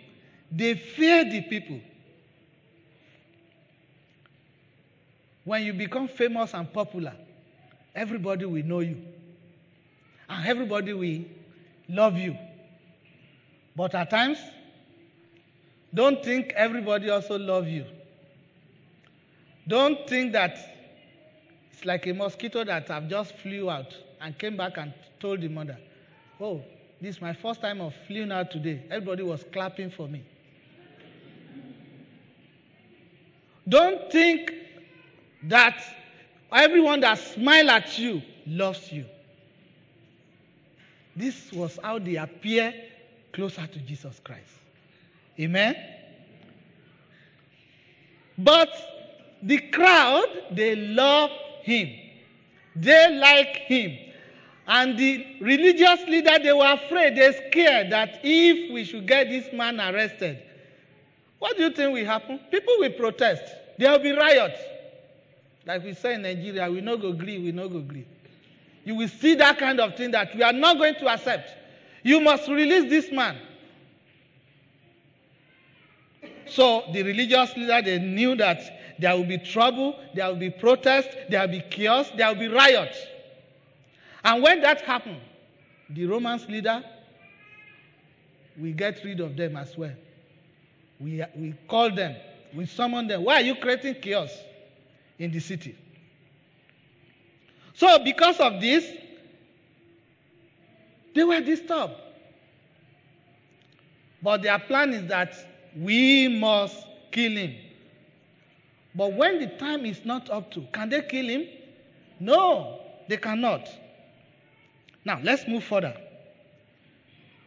they 0.52 0.76
fear 0.76 1.24
the 1.24 1.42
people. 1.42 1.80
When 5.44 5.64
you 5.64 5.74
become 5.74 6.08
famous 6.08 6.54
and 6.54 6.72
popular, 6.72 7.14
everybody 7.96 8.46
will 8.46 8.64
know 8.64 8.82
you. 8.82 9.02
And 10.30 10.46
everybody 10.46 10.94
will 10.94 11.26
love 11.90 12.18
you. 12.18 12.38
But 13.76 13.96
at 13.96 14.10
times, 14.10 14.38
don't 15.94 16.24
think 16.24 16.54
everybody 16.56 17.10
also 17.10 17.38
love 17.38 17.68
you. 17.68 17.86
Don't 19.68 20.08
think 20.08 20.34
that 20.34 20.58
it's 21.72 21.86
like 21.86 22.06
a 22.08 22.14
mosquito 22.14 22.64
that 22.64 22.88
have 22.90 23.08
just 23.10 23.36
flew 23.38 23.70
out 23.70 23.96
and 24.22 24.38
came 24.38 24.58
back 24.58 24.78
and 24.78 24.94
told 25.20 25.42
the 25.42 25.48
mother, 25.48 25.78
"Oh, 26.40 26.64
this 27.02 27.16
is 27.16 27.22
my 27.22 27.34
first 27.34 27.62
time 27.62 27.82
of 27.82 27.96
flew 28.08 28.32
out 28.32 28.52
today. 28.52 28.84
Everybody 28.90 29.24
was 29.24 29.44
clapping 29.52 29.90
for 29.90 30.08
me." 30.08 30.22
Don't 33.68 34.12
think 34.12 34.52
that 35.44 35.82
everyone 36.52 37.00
that 37.02 37.18
smile 37.20 37.70
at 37.70 37.98
you 37.98 38.22
loves 38.46 38.92
you. 38.92 39.06
This 41.20 41.52
was 41.52 41.78
how 41.84 42.00
they 42.00 42.16
appear 42.16 42.74
closer 43.34 43.68
to 43.68 43.80
Jesus 43.80 44.22
Christ. 44.24 44.54
Amen. 45.38 45.76
But 48.38 48.70
the 49.44 49.58
crowd, 49.58 50.28
they 50.52 50.78
love 50.78 51.30
him. 51.62 51.90
They 52.74 53.18
like 53.20 53.58
him. 53.68 53.98
And 54.66 54.98
the 54.98 55.26
religious 55.42 56.08
leader, 56.08 56.40
they 56.42 56.54
were 56.54 56.72
afraid, 56.72 57.18
they 57.18 57.50
scared 57.50 57.92
that 57.92 58.22
if 58.24 58.72
we 58.72 58.86
should 58.86 59.06
get 59.06 59.30
this 59.30 59.52
man 59.52 59.82
arrested, 59.82 60.42
what 61.38 61.58
do 61.58 61.64
you 61.64 61.72
think 61.72 61.94
will 61.94 62.06
happen? 62.06 62.40
People 62.50 62.76
will 62.78 62.92
protest. 62.92 63.44
There 63.78 63.92
will 63.92 64.00
be 64.00 64.12
riots. 64.12 64.62
Like 65.66 65.84
we 65.84 65.94
say 65.96 66.14
in 66.14 66.22
Nigeria, 66.22 66.72
we 66.72 66.80
no 66.80 66.96
go 66.96 67.10
agree, 67.10 67.40
we 67.40 67.52
no 67.52 67.68
go 67.68 67.80
agree. 67.80 68.06
You 68.84 68.96
will 68.96 69.08
see 69.08 69.36
that 69.36 69.58
kind 69.58 69.80
of 69.80 69.96
thing 69.96 70.12
that 70.12 70.36
we 70.36 70.44
are 70.44 70.54
not 70.54 70.78
going 70.78 70.96
to 70.96 71.08
accept. 71.08 71.52
You 72.04 72.22
must 72.22 72.48
release 72.48 72.90
this 72.90 73.12
man. 73.12 73.38
So 76.48 76.86
the 76.92 77.04
religious 77.04 77.56
leader, 77.56 77.82
they 77.82 78.00
knew 78.00 78.36
that 78.36 78.98
there 78.98 79.16
will 79.16 79.26
be 79.26 79.38
trouble, 79.38 80.00
there 80.14 80.28
will 80.28 80.36
be 80.36 80.50
protest, 80.50 81.10
there 81.30 81.42
will 81.42 81.60
be 81.60 81.62
chaos, 81.70 82.10
there 82.16 82.28
will 82.28 82.40
be 82.40 82.48
riot. 82.48 82.96
And 84.24 84.44
when 84.44 84.62
that 84.62 84.82
happened, 84.82 85.22
the 85.90 86.06
Romans 86.06 86.48
leader, 86.48 86.84
we 88.60 88.74
get 88.74 89.04
rid 89.04 89.20
of 89.20 89.38
them 89.38 89.56
as 89.56 89.78
well. 89.78 89.94
We, 91.00 91.24
we 91.36 91.54
call 91.68 91.94
them, 91.94 92.16
we 92.54 92.66
summon 92.66 93.08
them. 93.08 93.24
Why 93.24 93.36
are 93.36 93.42
you 93.42 93.56
creating 93.56 93.96
chaos 93.96 94.32
in 95.18 95.32
the 95.32 95.40
city? 95.40 95.76
So, 97.80 97.98
because 98.04 98.42
of 98.42 98.60
this, 98.60 98.86
they 101.16 101.24
were 101.24 101.40
disturbed. 101.40 101.94
But 104.22 104.42
their 104.42 104.60
plan 104.60 104.92
is 104.92 105.08
that 105.08 105.34
we 105.78 106.28
must 106.28 106.76
kill 107.10 107.32
him. 107.32 107.56
But 108.94 109.14
when 109.14 109.40
the 109.40 109.48
time 109.48 109.86
is 109.86 110.04
not 110.04 110.30
up 110.30 110.52
to, 110.52 110.68
can 110.74 110.90
they 110.90 111.02
kill 111.04 111.30
him? 111.30 111.48
No, 112.20 112.82
they 113.08 113.16
cannot. 113.16 113.70
Now, 115.06 115.22
let's 115.24 115.48
move 115.48 115.64
further. 115.64 115.96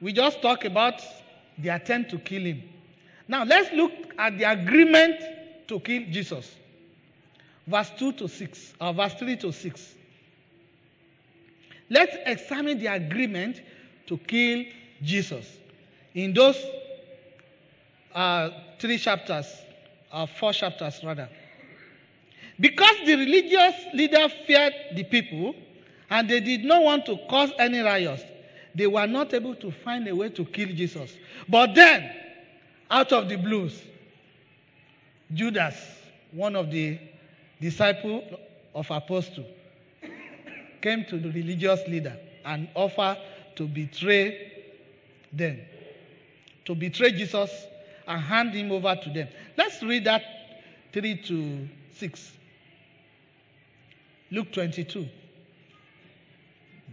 We 0.00 0.14
just 0.14 0.40
talked 0.40 0.64
about 0.64 1.02
the 1.58 1.68
attempt 1.68 2.10
to 2.12 2.18
kill 2.18 2.44
him. 2.44 2.62
Now, 3.28 3.44
let's 3.44 3.70
look 3.74 3.92
at 4.16 4.38
the 4.38 4.44
agreement 4.44 5.20
to 5.68 5.78
kill 5.78 6.04
Jesus. 6.10 6.50
Verse 7.66 7.90
2 7.98 8.12
to 8.12 8.28
6, 8.28 8.74
or 8.80 8.94
verse 8.94 9.12
3 9.12 9.36
to 9.36 9.52
6. 9.52 9.96
Let's 11.92 12.16
examine 12.24 12.78
the 12.78 12.86
agreement 12.86 13.60
to 14.06 14.16
kill 14.16 14.64
Jesus. 15.02 15.46
In 16.14 16.32
those 16.32 16.56
uh, 18.14 18.48
three 18.78 18.96
chapters, 18.96 19.46
or 20.10 20.26
four 20.26 20.54
chapters 20.54 21.00
rather. 21.04 21.28
Because 22.58 22.96
the 23.04 23.14
religious 23.14 23.74
leader 23.92 24.26
feared 24.46 24.72
the 24.94 25.04
people 25.04 25.54
and 26.08 26.30
they 26.30 26.40
did 26.40 26.64
not 26.64 26.82
want 26.82 27.04
to 27.06 27.18
cause 27.28 27.50
any 27.58 27.80
riots, 27.80 28.22
they 28.74 28.86
were 28.86 29.06
not 29.06 29.34
able 29.34 29.54
to 29.56 29.70
find 29.70 30.08
a 30.08 30.16
way 30.16 30.30
to 30.30 30.46
kill 30.46 30.68
Jesus. 30.68 31.12
But 31.46 31.74
then, 31.74 32.10
out 32.90 33.12
of 33.12 33.28
the 33.28 33.36
blues, 33.36 33.82
Judas, 35.30 35.74
one 36.30 36.56
of 36.56 36.70
the 36.70 36.98
disciples 37.60 38.24
of 38.74 38.90
apostle, 38.90 39.44
came 40.82 41.04
to 41.06 41.18
the 41.18 41.30
religious 41.30 41.80
leader 41.88 42.16
and 42.44 42.68
offered 42.74 43.18
to 43.56 43.66
betray 43.66 44.52
them, 45.32 45.58
to 46.64 46.74
betray 46.74 47.12
Jesus 47.12 47.50
and 48.06 48.20
hand 48.20 48.52
him 48.52 48.72
over 48.72 48.94
to 48.96 49.10
them. 49.10 49.28
Let's 49.56 49.82
read 49.82 50.04
that 50.04 50.22
3 50.92 51.16
to 51.22 51.68
6. 51.94 52.32
Luke 54.30 54.52
22. 54.52 55.08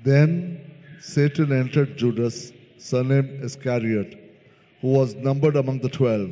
Then 0.04 0.60
Satan 1.02 1.52
entered 1.52 1.98
Judas, 1.98 2.54
surnamed 2.78 3.44
Iscariot, 3.44 4.18
who 4.82 4.90
was 4.90 5.16
numbered 5.16 5.56
among 5.56 5.80
the 5.80 5.90
twelve. 5.90 6.32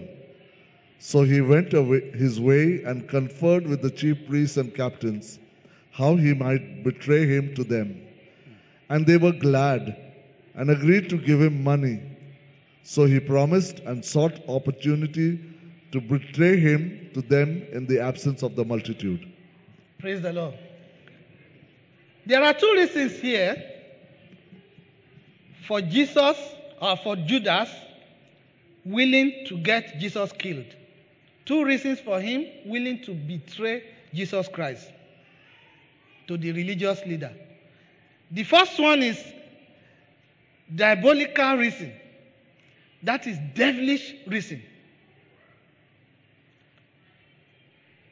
So 1.00 1.24
he 1.24 1.41
went 1.41 1.74
away 1.74 2.12
his 2.12 2.39
way 2.39 2.84
and 2.84 3.08
conferred 3.08 3.67
with 3.67 3.82
the 3.82 3.91
chief 3.91 4.26
priests 4.28 4.58
and 4.58 4.74
captains 4.74 5.39
how 5.97 6.15
he 6.15 6.31
might 6.31 6.83
betray 6.83 7.25
him 7.25 7.55
to 7.55 7.63
them. 7.63 7.99
And 8.88 9.05
they 9.07 9.17
were 9.17 9.31
glad 9.31 9.97
and 10.53 10.69
agreed 10.69 11.10
to 11.10 11.17
give 11.17 11.41
him 11.41 11.63
money. 11.63 11.99
So 12.83 13.05
he 13.05 13.19
promised 13.19 13.79
and 13.79 14.05
sought 14.05 14.39
opportunity 14.47 15.39
to 15.91 15.99
betray 15.99 16.60
him 16.60 17.10
to 17.15 17.21
them 17.21 17.63
in 17.71 17.88
the 17.88 17.99
absence 17.99 18.43
of 18.43 18.55
the 18.55 18.63
multitude. 18.63 19.25
Praise 19.97 20.21
the 20.21 20.31
Lord. 20.31 20.53
There 22.27 22.43
are 22.43 22.53
two 22.53 22.71
reasons 22.75 23.19
here 23.19 23.55
for 25.65 25.81
Jesus 25.81 26.38
or 26.79 26.95
for 26.97 27.15
Judas 27.15 27.69
willing 28.86 29.45
to 29.47 29.57
get 29.57 29.97
Jesus 29.99 30.31
killed. 30.33 30.75
Two 31.45 31.65
reasons 31.65 31.99
for 31.99 32.21
him 32.21 32.45
willing 32.65 33.01
to 33.03 33.13
betray 33.15 33.83
Jesus 34.13 34.47
Christ 34.47 34.91
to 36.28 36.38
the 36.38 36.52
religious 36.52 37.02
leader. 37.06 37.32
The 38.32 38.44
first 38.44 38.80
one 38.80 39.02
is 39.02 39.24
diabolical 40.74 41.58
reason. 41.58 41.94
That 43.04 43.26
is 43.26 43.38
devilish 43.56 44.16
reason. 44.28 44.62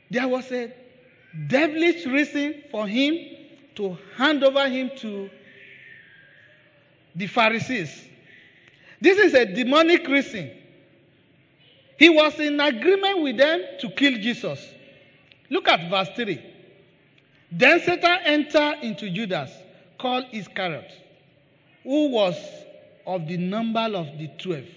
There 0.10 0.28
was 0.28 0.50
a 0.52 0.74
devilish 1.48 2.06
reason 2.06 2.64
for 2.72 2.88
him 2.88 3.18
to 3.76 3.98
hand 4.16 4.44
over 4.44 4.70
him 4.70 4.92
to 4.98 5.30
the 7.16 7.28
Pharisees. 7.28 8.08
This 9.02 9.18
is 9.18 9.34
a 9.34 9.46
demonic 9.46 10.08
reason. 10.08 10.52
He 11.98 12.10
was 12.10 12.40
in 12.40 12.60
agreement 12.60 13.22
with 13.22 13.38
them 13.38 13.62
to 13.80 13.90
kill 13.90 14.14
Jesus. 14.14 14.66
Look 15.50 15.68
at 15.68 15.90
verse 15.90 16.10
3. 16.16 16.55
Then 17.52 17.80
Satan 17.82 18.18
entered 18.26 18.80
into 18.82 19.10
Judas, 19.10 19.52
called 19.98 20.26
Iscariot, 20.32 20.92
who 21.84 22.10
was 22.10 22.36
of 23.08 23.28
the 23.28 23.38
number 23.38 23.80
of 23.80 24.18
the 24.18 24.30
twelve. 24.40 24.68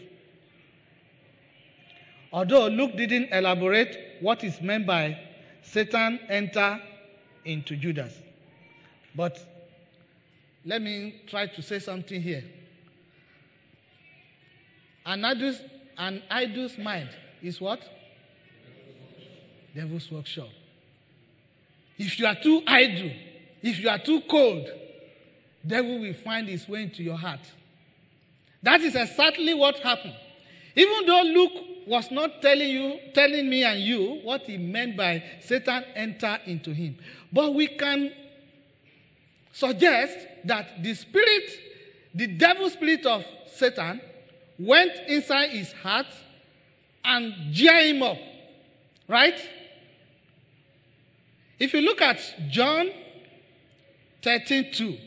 Although 2.32 2.68
Luke 2.68 2.96
didn't 2.96 3.30
elaborate 3.32 4.18
what 4.20 4.44
is 4.44 4.60
meant 4.60 4.86
by 4.86 5.18
Satan 5.62 6.20
enter 6.28 6.80
into 7.44 7.74
Judas. 7.74 8.14
But 9.14 9.38
let 10.64 10.82
me 10.82 11.22
try 11.26 11.46
to 11.46 11.62
say 11.62 11.78
something 11.78 12.20
here. 12.20 12.44
An 15.06 15.24
idol's, 15.24 15.62
an 15.96 16.22
idol's 16.30 16.76
mind 16.76 17.08
is 17.42 17.60
what? 17.60 17.80
Devil's 19.74 20.10
workshop. 20.10 20.48
If 21.98 22.18
you 22.18 22.26
are 22.26 22.36
too 22.36 22.62
idle, 22.66 23.10
if 23.60 23.78
you 23.80 23.88
are 23.88 23.98
too 23.98 24.22
cold, 24.22 24.68
devil 25.66 25.98
will 25.98 26.14
find 26.14 26.48
his 26.48 26.68
way 26.68 26.84
into 26.84 27.02
your 27.02 27.16
heart. 27.16 27.40
That 28.62 28.80
is 28.80 28.94
exactly 28.94 29.52
what 29.54 29.78
happened. 29.80 30.14
Even 30.74 31.06
though 31.06 31.22
Luke 31.22 31.52
was 31.86 32.10
not 32.10 32.40
telling 32.40 32.68
you, 32.68 32.98
telling 33.14 33.48
me 33.48 33.64
and 33.64 33.80
you 33.80 34.20
what 34.22 34.42
he 34.42 34.58
meant 34.58 34.96
by 34.96 35.22
Satan 35.40 35.84
enter 35.94 36.38
into 36.46 36.72
him. 36.72 36.96
But 37.32 37.54
we 37.54 37.66
can 37.66 38.12
suggest 39.52 40.16
that 40.44 40.82
the 40.82 40.94
spirit, 40.94 41.50
the 42.14 42.26
devil 42.28 42.70
spirit 42.70 43.06
of 43.06 43.24
Satan, 43.54 44.00
went 44.58 44.92
inside 45.08 45.50
his 45.50 45.72
heart 45.72 46.06
and 47.04 47.34
jeer 47.52 47.80
him 47.82 48.02
up. 48.02 48.18
Right? 49.08 49.40
If 51.58 51.74
you 51.74 51.80
look 51.80 52.00
at 52.00 52.18
John 52.50 52.90
13 54.22 54.72
2, 54.72 54.98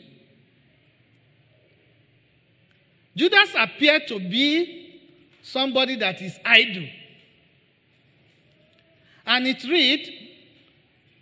Judas 3.16 3.50
appeared 3.56 4.06
to 4.08 4.18
be 4.18 5.00
somebody 5.42 5.96
that 5.96 6.20
is 6.22 6.38
idle. 6.44 6.88
And 9.26 9.46
it 9.46 9.62
read, 9.64 10.12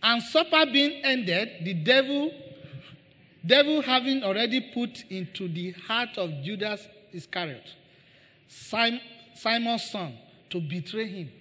and 0.03 0.23
supper 0.23 0.67
being 0.73 1.05
ended, 1.05 1.65
the 1.65 1.75
devil, 1.75 2.33
devil 3.45 3.83
having 3.83 4.23
already 4.23 4.61
put 4.61 5.05
into 5.11 5.49
the 5.49 5.73
heart 5.73 6.17
of 6.17 6.43
Judas 6.43 6.87
Iscariot, 7.13 7.75
Simon's 8.49 9.91
son, 9.91 10.17
to 10.49 10.61
betray 10.61 11.07
him. 11.07 11.33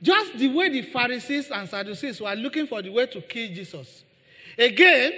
Just 0.00 0.38
the 0.38 0.48
way 0.48 0.68
the 0.68 0.82
Pharisees 0.82 1.50
and 1.50 1.68
Sadducees 1.68 2.20
were 2.20 2.34
looking 2.34 2.66
for 2.66 2.80
the 2.82 2.90
way 2.90 3.06
to 3.06 3.20
kill 3.20 3.48
Jesus. 3.48 4.04
Again, 4.56 5.12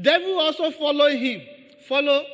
devil 0.00 0.38
also 0.38 0.70
follow 0.70 1.08
him, 1.08 1.42
follow 1.88 2.24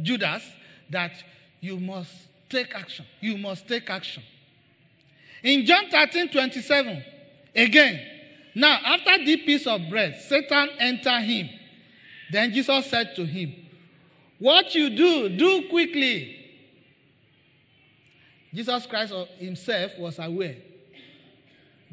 Judas, 0.00 0.44
that 0.90 1.12
you 1.60 1.80
must 1.80 2.12
take 2.48 2.74
action. 2.74 3.04
You 3.20 3.36
must 3.38 3.66
take 3.66 3.90
action. 3.90 4.22
In 5.42 5.66
John 5.66 5.90
13 5.90 6.28
27, 6.30 7.04
again, 7.54 8.00
now 8.54 8.78
after 8.84 9.24
the 9.24 9.36
piece 9.38 9.66
of 9.66 9.80
bread, 9.90 10.20
Satan 10.20 10.70
entered 10.78 11.22
him. 11.22 11.50
Then 12.30 12.52
Jesus 12.52 12.86
said 12.86 13.16
to 13.16 13.24
him, 13.26 13.54
What 14.38 14.74
you 14.74 14.90
do, 14.90 15.28
do 15.28 15.68
quickly. 15.68 16.40
Jesus 18.54 18.86
Christ 18.86 19.12
himself 19.38 19.98
was 19.98 20.18
aware 20.20 20.54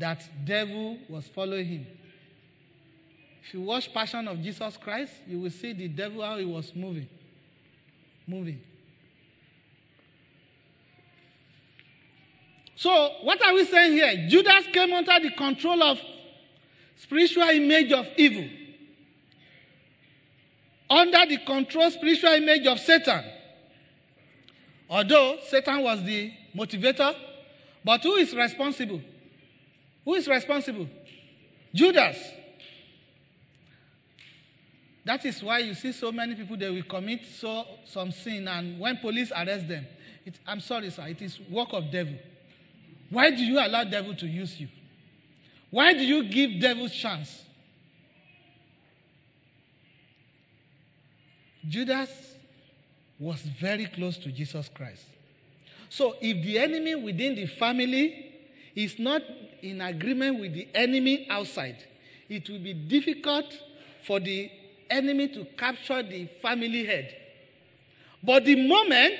that 0.01 0.27
devil 0.43 0.97
was 1.07 1.27
following 1.27 1.65
him. 1.65 1.87
If 3.43 3.53
you 3.53 3.61
watch 3.61 3.93
Passion 3.93 4.27
of 4.27 4.41
Jesus 4.41 4.75
Christ, 4.77 5.13
you 5.27 5.39
will 5.39 5.51
see 5.51 5.73
the 5.73 5.87
devil 5.87 6.23
how 6.23 6.39
he 6.39 6.45
was 6.45 6.75
moving. 6.75 7.07
Moving. 8.25 8.61
So, 12.75 13.11
what 13.21 13.43
are 13.45 13.53
we 13.53 13.63
saying 13.65 13.93
here? 13.93 14.27
Judas 14.27 14.65
came 14.73 14.91
under 14.91 15.19
the 15.19 15.31
control 15.35 15.83
of 15.83 15.99
spiritual 16.95 17.43
image 17.43 17.91
of 17.91 18.07
evil. 18.17 18.49
Under 20.89 21.27
the 21.27 21.37
control 21.45 21.91
spiritual 21.91 22.31
image 22.31 22.65
of 22.65 22.79
Satan. 22.79 23.23
Although 24.89 25.37
Satan 25.47 25.83
was 25.83 26.03
the 26.03 26.33
motivator, 26.55 27.15
but 27.85 28.01
who 28.01 28.15
is 28.15 28.35
responsible? 28.35 29.01
Who 30.03 30.15
is 30.15 30.27
responsible? 30.27 30.87
Judas. 31.73 32.17
That 35.03 35.25
is 35.25 35.41
why 35.41 35.59
you 35.59 35.73
see 35.73 35.91
so 35.91 36.11
many 36.11 36.35
people 36.35 36.57
they 36.57 36.69
will 36.69 36.83
commit 36.83 37.21
so 37.25 37.65
some 37.85 38.11
sin, 38.11 38.47
and 38.47 38.79
when 38.79 38.97
police 38.97 39.31
arrest 39.31 39.67
them, 39.67 39.85
it, 40.25 40.39
I'm 40.45 40.59
sorry, 40.59 40.91
sir, 40.91 41.07
it 41.07 41.21
is 41.21 41.39
work 41.49 41.69
of 41.73 41.91
devil. 41.91 42.15
Why 43.09 43.31
do 43.31 43.43
you 43.43 43.59
allow 43.59 43.83
devil 43.83 44.15
to 44.15 44.27
use 44.27 44.59
you? 44.59 44.67
Why 45.71 45.93
do 45.93 46.03
you 46.03 46.23
give 46.25 46.59
devil 46.59 46.87
chance? 46.87 47.43
Judas 51.67 52.09
was 53.19 53.41
very 53.41 53.85
close 53.85 54.17
to 54.17 54.31
Jesus 54.31 54.69
Christ. 54.73 55.05
So 55.89 56.15
if 56.21 56.43
the 56.43 56.57
enemy 56.59 56.95
within 56.95 57.35
the 57.35 57.45
family 57.45 58.33
is 58.75 58.97
not 58.97 59.21
in 59.61 59.81
agreement 59.81 60.39
with 60.39 60.53
the 60.53 60.67
enemy 60.73 61.27
outside, 61.29 61.77
it 62.29 62.49
will 62.49 62.59
be 62.59 62.73
difficult 62.73 63.45
for 64.05 64.19
the 64.19 64.49
enemy 64.89 65.27
to 65.29 65.45
capture 65.57 66.01
the 66.03 66.25
family 66.41 66.85
head. 66.85 67.15
But 68.23 68.45
the 68.45 68.55
moment 68.67 69.19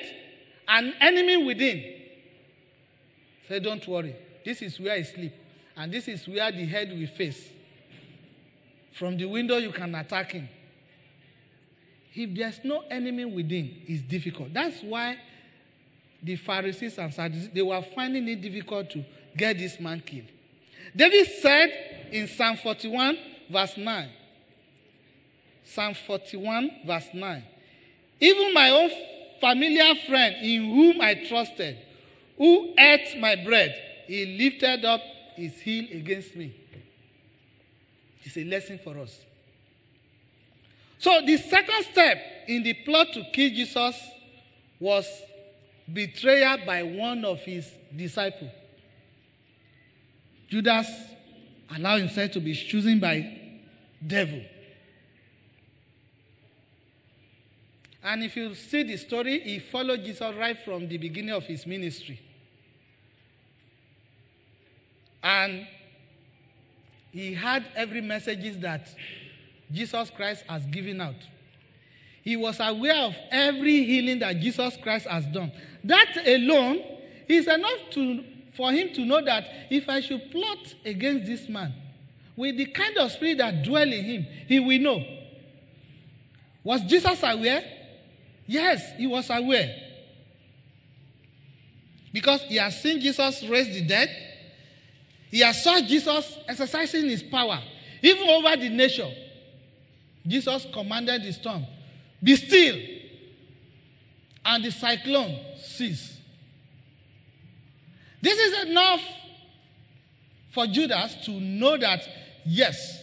an 0.68 0.94
enemy 1.00 1.44
within 1.44 1.94
say, 3.48 3.60
Don't 3.60 3.86
worry, 3.86 4.14
this 4.44 4.62
is 4.62 4.78
where 4.78 4.94
I 4.94 5.02
sleep, 5.02 5.32
and 5.76 5.92
this 5.92 6.08
is 6.08 6.26
where 6.26 6.50
the 6.50 6.64
head 6.64 6.90
will 6.90 7.06
face. 7.06 7.48
From 8.92 9.16
the 9.16 9.24
window, 9.24 9.56
you 9.56 9.72
can 9.72 9.94
attack 9.94 10.32
him. 10.32 10.48
If 12.14 12.34
there's 12.36 12.60
no 12.62 12.84
enemy 12.90 13.24
within, 13.24 13.82
it's 13.86 14.02
difficult. 14.02 14.52
That's 14.52 14.82
why 14.82 15.16
the 16.22 16.36
Pharisees 16.36 16.98
and 16.98 17.12
Sadducees, 17.12 17.50
they 17.50 17.62
were 17.62 17.82
finding 17.82 18.28
it 18.28 18.40
difficult 18.40 18.90
to 18.90 19.04
get 19.36 19.58
this 19.58 19.78
man 19.80 20.00
killed. 20.00 20.28
David 20.94 21.26
said 21.40 22.08
in 22.10 22.28
Psalm 22.28 22.56
41, 22.56 23.18
verse 23.50 23.76
9, 23.76 24.08
Psalm 25.64 25.94
41, 25.94 26.70
verse 26.86 27.08
9, 27.14 27.42
even 28.20 28.54
my 28.54 28.70
own 28.70 28.90
familiar 29.40 29.94
friend 30.06 30.36
in 30.42 30.64
whom 30.64 31.00
I 31.00 31.14
trusted, 31.14 31.78
who 32.36 32.74
ate 32.78 33.18
my 33.18 33.36
bread, 33.36 33.74
he 34.06 34.38
lifted 34.38 34.84
up 34.84 35.00
his 35.34 35.58
heel 35.60 35.86
against 35.92 36.36
me. 36.36 36.54
It's 38.22 38.36
a 38.36 38.44
lesson 38.44 38.78
for 38.78 38.98
us. 38.98 39.18
So 40.98 41.20
the 41.26 41.36
second 41.36 41.84
step 41.90 42.18
in 42.46 42.62
the 42.62 42.74
plot 42.74 43.08
to 43.14 43.24
kill 43.32 43.50
Jesus 43.50 44.00
was 44.78 45.06
betrayal 45.92 46.58
by 46.64 46.82
one 46.84 47.24
of 47.24 47.40
his 47.40 47.68
disciples. 47.96 48.50
Judas 50.52 50.86
allowed 51.74 52.00
himself 52.00 52.30
to 52.32 52.38
be 52.38 52.54
chosen 52.54 53.00
by 53.00 53.38
devil. 54.06 54.42
And 58.04 58.22
if 58.22 58.36
you 58.36 58.54
see 58.54 58.82
the 58.82 58.98
story, 58.98 59.40
he 59.40 59.60
followed 59.60 60.04
Jesus 60.04 60.36
right 60.36 60.58
from 60.62 60.88
the 60.88 60.98
beginning 60.98 61.32
of 61.32 61.44
his 61.44 61.66
ministry. 61.66 62.20
And 65.22 65.66
he 67.12 67.32
had 67.32 67.64
every 67.74 68.02
messages 68.02 68.58
that 68.58 68.94
Jesus 69.72 70.10
Christ 70.10 70.44
has 70.50 70.66
given 70.66 71.00
out. 71.00 71.14
He 72.22 72.36
was 72.36 72.60
aware 72.60 73.06
of 73.06 73.14
every 73.30 73.84
healing 73.84 74.18
that 74.18 74.38
Jesus 74.38 74.76
Christ 74.82 75.06
has 75.06 75.24
done. 75.24 75.50
That 75.82 76.14
alone 76.26 76.82
is 77.26 77.48
enough 77.48 77.88
to, 77.92 78.22
for 78.52 78.70
him 78.72 78.92
to 78.94 79.04
know 79.04 79.22
that 79.24 79.44
if 79.70 79.88
I 79.88 80.00
should 80.00 80.30
plot 80.30 80.74
against 80.84 81.26
this 81.26 81.48
man, 81.48 81.72
with 82.36 82.56
the 82.56 82.66
kind 82.66 82.96
of 82.96 83.10
spirit 83.12 83.38
that 83.38 83.62
dwell 83.62 83.90
in 83.90 84.04
him, 84.04 84.26
he 84.46 84.60
will 84.60 84.78
know. 84.78 85.04
Was 86.64 86.82
Jesus 86.82 87.18
aware? 87.22 87.62
Yes, 88.46 88.96
he 88.96 89.06
was 89.06 89.28
aware. 89.30 89.74
Because 92.12 92.42
he 92.42 92.56
has 92.56 92.80
seen 92.80 93.00
Jesus 93.00 93.42
raise 93.44 93.68
the 93.68 93.82
dead. 93.82 94.10
He 95.30 95.40
has 95.40 95.62
saw 95.62 95.80
Jesus 95.80 96.38
exercising 96.46 97.08
his 97.08 97.22
power, 97.22 97.58
even 98.02 98.28
over 98.28 98.56
the 98.56 98.68
nation. 98.68 99.10
Jesus 100.26 100.66
commanded 100.72 101.22
the 101.22 101.32
storm, 101.32 101.66
Be 102.22 102.36
still. 102.36 102.76
And 104.44 104.64
the 104.64 104.70
cyclone 104.70 105.38
ceased. 105.56 106.18
This 108.22 108.38
is 108.38 108.68
enough 108.68 109.02
for 110.52 110.66
Judas 110.66 111.16
to 111.24 111.32
know 111.32 111.76
that, 111.76 112.08
yes, 112.46 113.02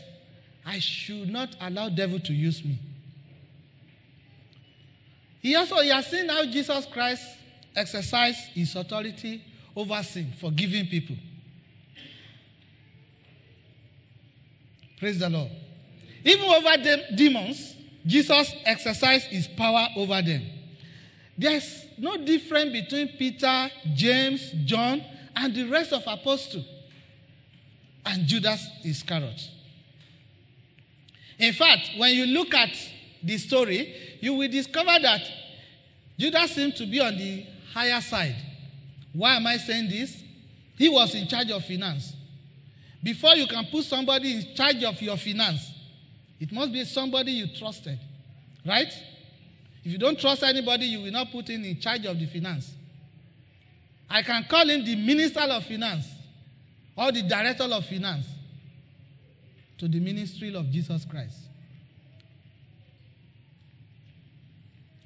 I 0.66 0.80
should 0.80 1.30
not 1.30 1.56
allow 1.60 1.90
devil 1.90 2.20
to 2.22 2.34
use 2.34 2.64
me. 2.64 2.80
He 5.42 5.56
also 5.56 5.78
he 5.78 5.90
has 5.90 6.08
seen 6.08 6.30
how 6.30 6.46
Jesus 6.46 6.86
Christ 6.86 7.24
exercised 7.76 8.40
his 8.54 8.76
authority 8.76 9.44
over 9.76 10.02
sin, 10.04 10.32
forgiving 10.40 10.86
people. 10.88 11.16
Praise 15.00 15.20
the 15.20 15.30
Lord. 15.30 15.50
Even 16.24 16.46
over 16.46 16.84
the 16.84 17.06
demons, 17.16 17.76
Jesus 18.06 18.54
exercised 18.66 19.28
his 19.28 19.48
power 19.48 19.88
over 19.96 20.22
them. 20.22 20.59
There's 21.40 21.86
no 21.98 22.18
difference 22.18 22.74
between 22.74 23.08
Peter, 23.18 23.72
James, 23.94 24.52
John, 24.66 25.02
and 25.34 25.56
the 25.56 25.64
rest 25.70 25.94
of 25.94 26.04
apostles 26.06 26.66
and 28.06 28.28
Judas 28.28 28.68
is 28.84 28.98
Iscariot. 28.98 29.42
In 31.38 31.54
fact, 31.54 31.92
when 31.96 32.14
you 32.14 32.26
look 32.26 32.54
at 32.54 32.72
the 33.24 33.38
story, 33.38 34.18
you 34.20 34.34
will 34.34 34.50
discover 34.50 35.00
that 35.02 35.22
Judas 36.18 36.52
seemed 36.52 36.76
to 36.76 36.86
be 36.86 37.00
on 37.00 37.16
the 37.16 37.46
higher 37.74 38.02
side. 38.02 38.36
Why 39.14 39.38
am 39.38 39.48
I 39.48 39.56
saying 39.56 39.90
this? 39.90 40.22
He 40.78 40.90
was 40.90 41.16
in 41.16 41.26
charge 41.26 41.52
of 41.52 41.64
finance. 41.64 42.16
Before 43.02 43.36
you 43.36 43.48
can 43.48 43.66
put 43.72 43.86
somebody 43.86 44.36
in 44.36 44.56
charge 44.56 44.84
of 44.84 45.02
your 45.02 45.16
finance, 45.16 45.72
it 46.38 46.52
must 46.52 46.74
be 46.74 46.84
somebody 46.84 47.32
you 47.32 47.48
trusted. 47.56 47.98
Right? 48.66 48.92
If 49.84 49.92
you 49.94 49.98
don't 49.98 50.20
trust 50.20 50.44
anybody, 50.44 50.86
you 50.86 51.02
will 51.02 51.12
not 51.12 51.32
put 51.32 51.50
him 51.50 51.64
in 51.64 51.80
charge 51.80 52.06
of 52.06 52.20
the 52.20 52.26
finance. 52.26 52.74
I 54.10 54.22
can 54.24 54.44
call 54.50 54.68
him 54.68 54.84
the 54.84 54.96
minister 54.96 55.42
of 55.42 55.66
finance 55.66 56.06
or 56.96 57.12
the 57.12 57.22
director 57.22 57.64
of 57.64 57.86
finance 57.86 58.26
to 59.78 59.88
the 59.88 60.00
ministry 60.00 60.54
of 60.54 60.70
Jesus 60.70 61.06
Christ. 61.06 61.38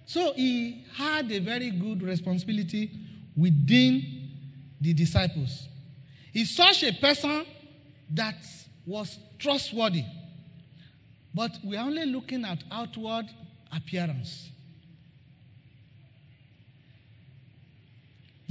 So 0.06 0.34
he 0.34 0.86
had 0.96 1.32
a 1.32 1.40
very 1.40 1.72
good 1.72 2.02
responsibility 2.02 2.92
within 3.36 4.30
the 4.80 4.94
disciples. 4.94 5.68
He's 6.32 6.56
such 6.56 6.84
a 6.84 6.94
person 6.94 7.46
that 8.12 8.36
was 8.86 9.18
trustworthy. 9.40 10.04
But 11.34 11.58
we're 11.64 11.80
only 11.80 12.06
looking 12.06 12.46
at 12.46 12.64
outward 12.72 13.26
appearance. 13.72 14.52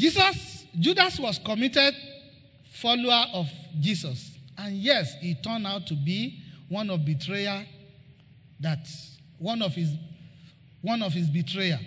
Jesus, 0.02 0.66
Judas 0.80 1.20
was 1.20 1.38
committed 1.38 1.94
follower 2.72 3.24
of 3.34 3.48
Jesus. 3.78 4.36
And 4.58 4.74
yes, 4.74 5.14
he 5.20 5.36
turned 5.36 5.64
out 5.64 5.86
to 5.86 5.94
be 5.94 6.42
one 6.68 6.90
of 6.90 7.04
betrayer 7.04 7.64
that 8.58 8.84
one 9.38 9.62
of 9.62 9.72
his 9.76 9.90
one 10.80 11.02
of 11.02 11.12
his 11.12 11.28
betrayer. 11.28 11.78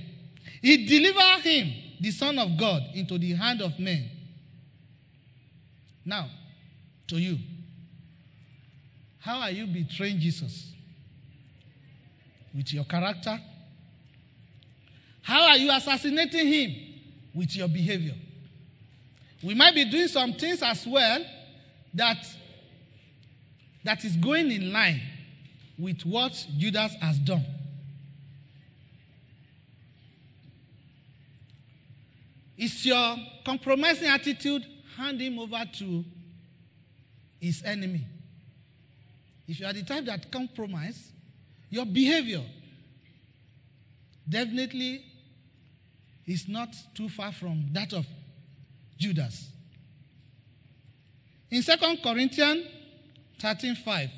He 0.62 0.86
delivered 0.86 1.42
him 1.42 1.74
the 2.00 2.10
Son 2.12 2.40
of 2.40 2.56
God 2.58 2.84
into 2.94 3.18
the 3.18 3.34
hand 3.34 3.62
of 3.62 3.78
men. 3.78 4.10
Now, 6.06 6.30
to 7.08 7.18
you, 7.18 7.38
how 9.20 9.42
are 9.42 9.52
you 9.52 9.68
betraying 9.68 10.22
Jesus? 10.22 10.72
With 12.56 12.72
your 12.72 12.86
character? 12.86 13.38
How 15.22 15.50
are 15.50 15.58
you 15.58 15.70
assassinating 15.70 16.48
him? 16.48 16.95
With 17.36 17.56
your 17.56 17.68
behavior. 17.68 18.16
We 19.44 19.54
might 19.54 19.76
be 19.76 19.86
doing 19.86 20.08
some 20.08 20.34
things 20.34 20.64
as 20.64 20.88
well 20.88 21.24
that, 21.94 22.18
that 23.84 24.04
is 24.04 24.16
going 24.16 24.52
in 24.52 24.72
line 24.72 25.02
with 25.78 26.02
what 26.06 26.48
Judas 26.58 26.94
has 27.02 27.20
done. 27.20 27.46
Is 32.58 32.86
your 32.86 33.18
compromising 33.44 34.08
attitude 34.08 34.66
hand 34.98 35.20
him 35.20 35.38
over 35.38 35.64
to 35.80 36.06
his 37.40 37.62
enemy? 37.64 38.06
If 39.48 39.60
you 39.60 39.66
are 39.66 39.74
the 39.74 39.84
type 39.84 40.06
that 40.06 40.32
compromise, 40.32 41.12
your 41.70 41.86
behavior 41.86 42.42
definitely 44.28 45.06
is 46.26 46.48
not 46.48 46.76
too 46.94 47.10
far 47.10 47.32
from 47.32 47.68
that 47.72 47.94
of 47.94 48.06
Judas. 48.98 49.50
In 51.52 51.62
2 51.62 52.02
Corinthians 52.02 52.66
13:5, 53.40 54.12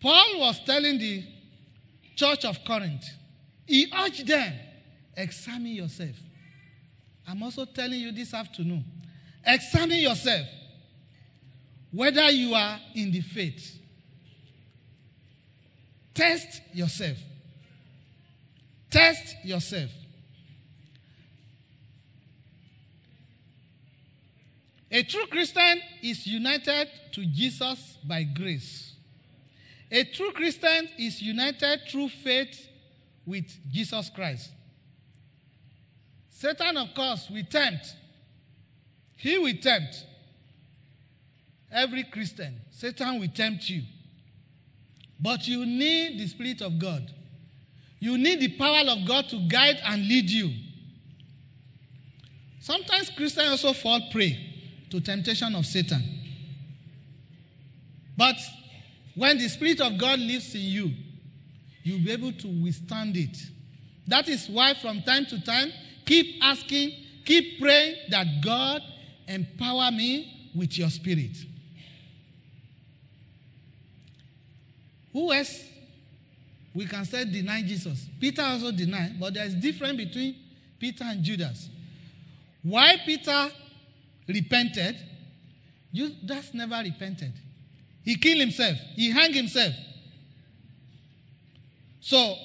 Paul 0.00 0.40
was 0.40 0.60
telling 0.64 0.98
the 0.98 1.24
church 2.14 2.44
of 2.44 2.64
Corinth, 2.64 3.04
he 3.66 3.92
urged 3.92 4.26
them, 4.26 4.54
examine 5.16 5.72
yourself. 5.72 6.16
I'm 7.26 7.42
also 7.42 7.64
telling 7.64 8.00
you 8.00 8.12
this 8.12 8.32
afternoon, 8.32 8.84
examine 9.44 9.98
yourself 9.98 10.46
whether 11.90 12.30
you 12.30 12.54
are 12.54 12.78
in 12.94 13.10
the 13.10 13.20
faith. 13.20 13.78
Test 16.14 16.62
yourself. 16.72 17.18
Test 18.90 19.44
yourself. 19.44 19.90
A 24.90 25.02
true 25.02 25.26
Christian 25.26 25.80
is 26.02 26.26
united 26.26 26.88
to 27.12 27.26
Jesus 27.26 27.98
by 28.04 28.22
grace. 28.22 28.94
A 29.90 30.04
true 30.04 30.32
Christian 30.32 30.88
is 30.98 31.20
united 31.20 31.80
through 31.88 32.08
faith 32.08 32.68
with 33.24 33.46
Jesus 33.70 34.10
Christ. 34.14 34.50
Satan, 36.28 36.76
of 36.76 36.94
course, 36.94 37.28
will 37.30 37.44
tempt. 37.44 37.94
He 39.16 39.38
will 39.38 39.56
tempt 39.60 40.04
every 41.72 42.04
Christian. 42.04 42.60
Satan 42.70 43.18
will 43.18 43.28
tempt 43.28 43.68
you. 43.68 43.82
But 45.18 45.48
you 45.48 45.64
need 45.64 46.20
the 46.20 46.26
Spirit 46.28 46.60
of 46.60 46.78
God. 46.78 47.10
You 47.98 48.18
need 48.18 48.40
the 48.40 48.56
power 48.56 48.88
of 48.88 49.06
God 49.06 49.28
to 49.30 49.48
guide 49.48 49.80
and 49.84 50.06
lead 50.06 50.30
you. 50.30 50.52
Sometimes 52.60 53.10
Christians 53.10 53.48
also 53.50 53.72
fall 53.72 54.00
prey 54.12 54.55
to 54.90 55.00
temptation 55.00 55.54
of 55.54 55.66
Satan. 55.66 56.02
But 58.16 58.36
when 59.14 59.38
the 59.38 59.48
Spirit 59.48 59.80
of 59.80 59.98
God 59.98 60.18
lives 60.18 60.54
in 60.54 60.62
you, 60.62 60.90
you'll 61.82 62.04
be 62.04 62.12
able 62.12 62.32
to 62.32 62.48
withstand 62.62 63.16
it. 63.16 63.36
That 64.06 64.28
is 64.28 64.48
why, 64.48 64.74
from 64.74 65.02
time 65.02 65.26
to 65.26 65.44
time, 65.44 65.72
keep 66.04 66.42
asking, 66.42 66.92
keep 67.24 67.60
praying 67.60 67.96
that 68.10 68.26
God 68.42 68.82
empower 69.26 69.90
me 69.90 70.50
with 70.54 70.78
your 70.78 70.88
spirit. 70.88 71.36
Who 75.12 75.32
else 75.32 75.64
we 76.74 76.86
can 76.86 77.04
say 77.04 77.24
deny 77.24 77.62
Jesus? 77.62 78.06
Peter 78.20 78.42
also 78.42 78.70
denied, 78.70 79.18
but 79.18 79.34
there's 79.34 79.54
difference 79.54 79.96
between 79.96 80.36
Peter 80.78 81.04
and 81.04 81.22
Judas. 81.22 81.68
Why 82.62 82.96
Peter 83.04 83.50
repented, 84.26 84.96
Judas 85.92 86.52
never 86.52 86.80
repented. 86.82 87.32
He 88.02 88.16
killed 88.16 88.40
himself, 88.40 88.76
he 88.94 89.10
hung 89.10 89.32
himself. 89.32 89.74
So, 92.00 92.36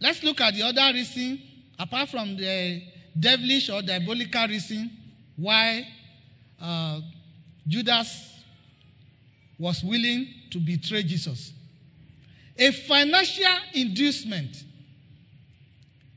let's 0.00 0.22
look 0.22 0.40
at 0.40 0.54
the 0.54 0.62
other 0.62 0.92
reason, 0.92 1.40
apart 1.78 2.10
from 2.10 2.36
the 2.36 2.82
devilish 3.18 3.70
or 3.70 3.80
diabolical 3.82 4.46
reason 4.46 4.90
why 5.36 5.88
uh, 6.60 7.00
Judas 7.66 8.34
was 9.58 9.82
willing 9.82 10.28
to 10.50 10.58
betray 10.58 11.02
Jesus. 11.02 11.52
A 12.56 12.72
financial 12.72 13.44
inducement. 13.72 14.64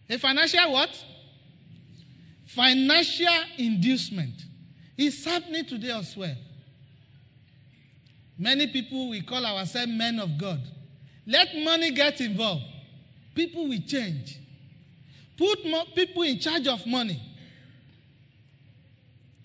A 0.10 0.18
financial 0.18 0.72
what? 0.74 1.06
Financial 2.56 3.28
inducement 3.58 4.34
is 4.98 5.24
happening 5.24 5.66
today 5.66 5.92
as 5.92 6.18
well. 6.18 6.36
Many 8.38 8.68
people, 8.68 9.10
we 9.10 9.22
call 9.22 9.46
ourselves 9.46 9.90
men 9.90 10.20
of 10.20 10.38
God. 10.38 10.60
Let 11.26 11.56
money 11.56 11.92
get 11.92 12.20
involved. 12.20 12.66
People 13.34 13.70
will 13.70 13.80
change. 13.88 14.38
Put 15.38 15.66
more 15.66 15.86
people 15.96 16.24
in 16.24 16.40
charge 16.40 16.68
of 16.68 16.86
money. 16.86 17.22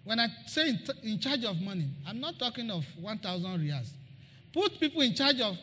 When 0.03 0.19
I 0.19 0.27
say 0.47 0.71
in, 0.71 0.81
in 1.05 1.21
charge 1.21 1.45
of 1.45 1.61
money, 1.61 1.89
I'm 2.09 2.19
not 2.19 2.41
talking 2.41 2.69
of 2.73 2.85
1,000 3.01 3.61
riyals. 3.61 3.91
Put 4.53 4.81
people 4.81 5.03
in 5.03 5.15
charge 5.15 5.41
of 5.41 5.57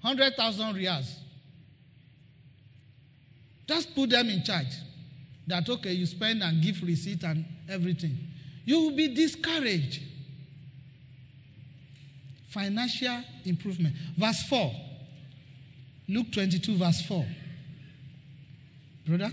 100,000 0.00 0.74
riyals. 0.74 1.18
Just 3.68 3.94
put 3.94 4.10
them 4.10 4.28
in 4.28 4.42
charge 4.42 4.74
that 5.46 5.68
okay, 5.68 5.92
you 5.92 6.06
spend 6.06 6.42
and 6.42 6.62
give 6.62 6.82
receipt 6.82 7.22
and 7.24 7.44
everything. 7.68 8.16
You 8.64 8.80
will 8.80 8.96
be 8.96 9.14
discouraged. 9.14 10.02
Financial 12.50 13.22
improvement. 13.44 13.94
Verse 14.16 14.42
4. 14.48 14.72
Luke 16.08 16.32
22, 16.32 16.76
verse 16.76 17.02
4. 17.02 17.26
Brother? 19.06 19.30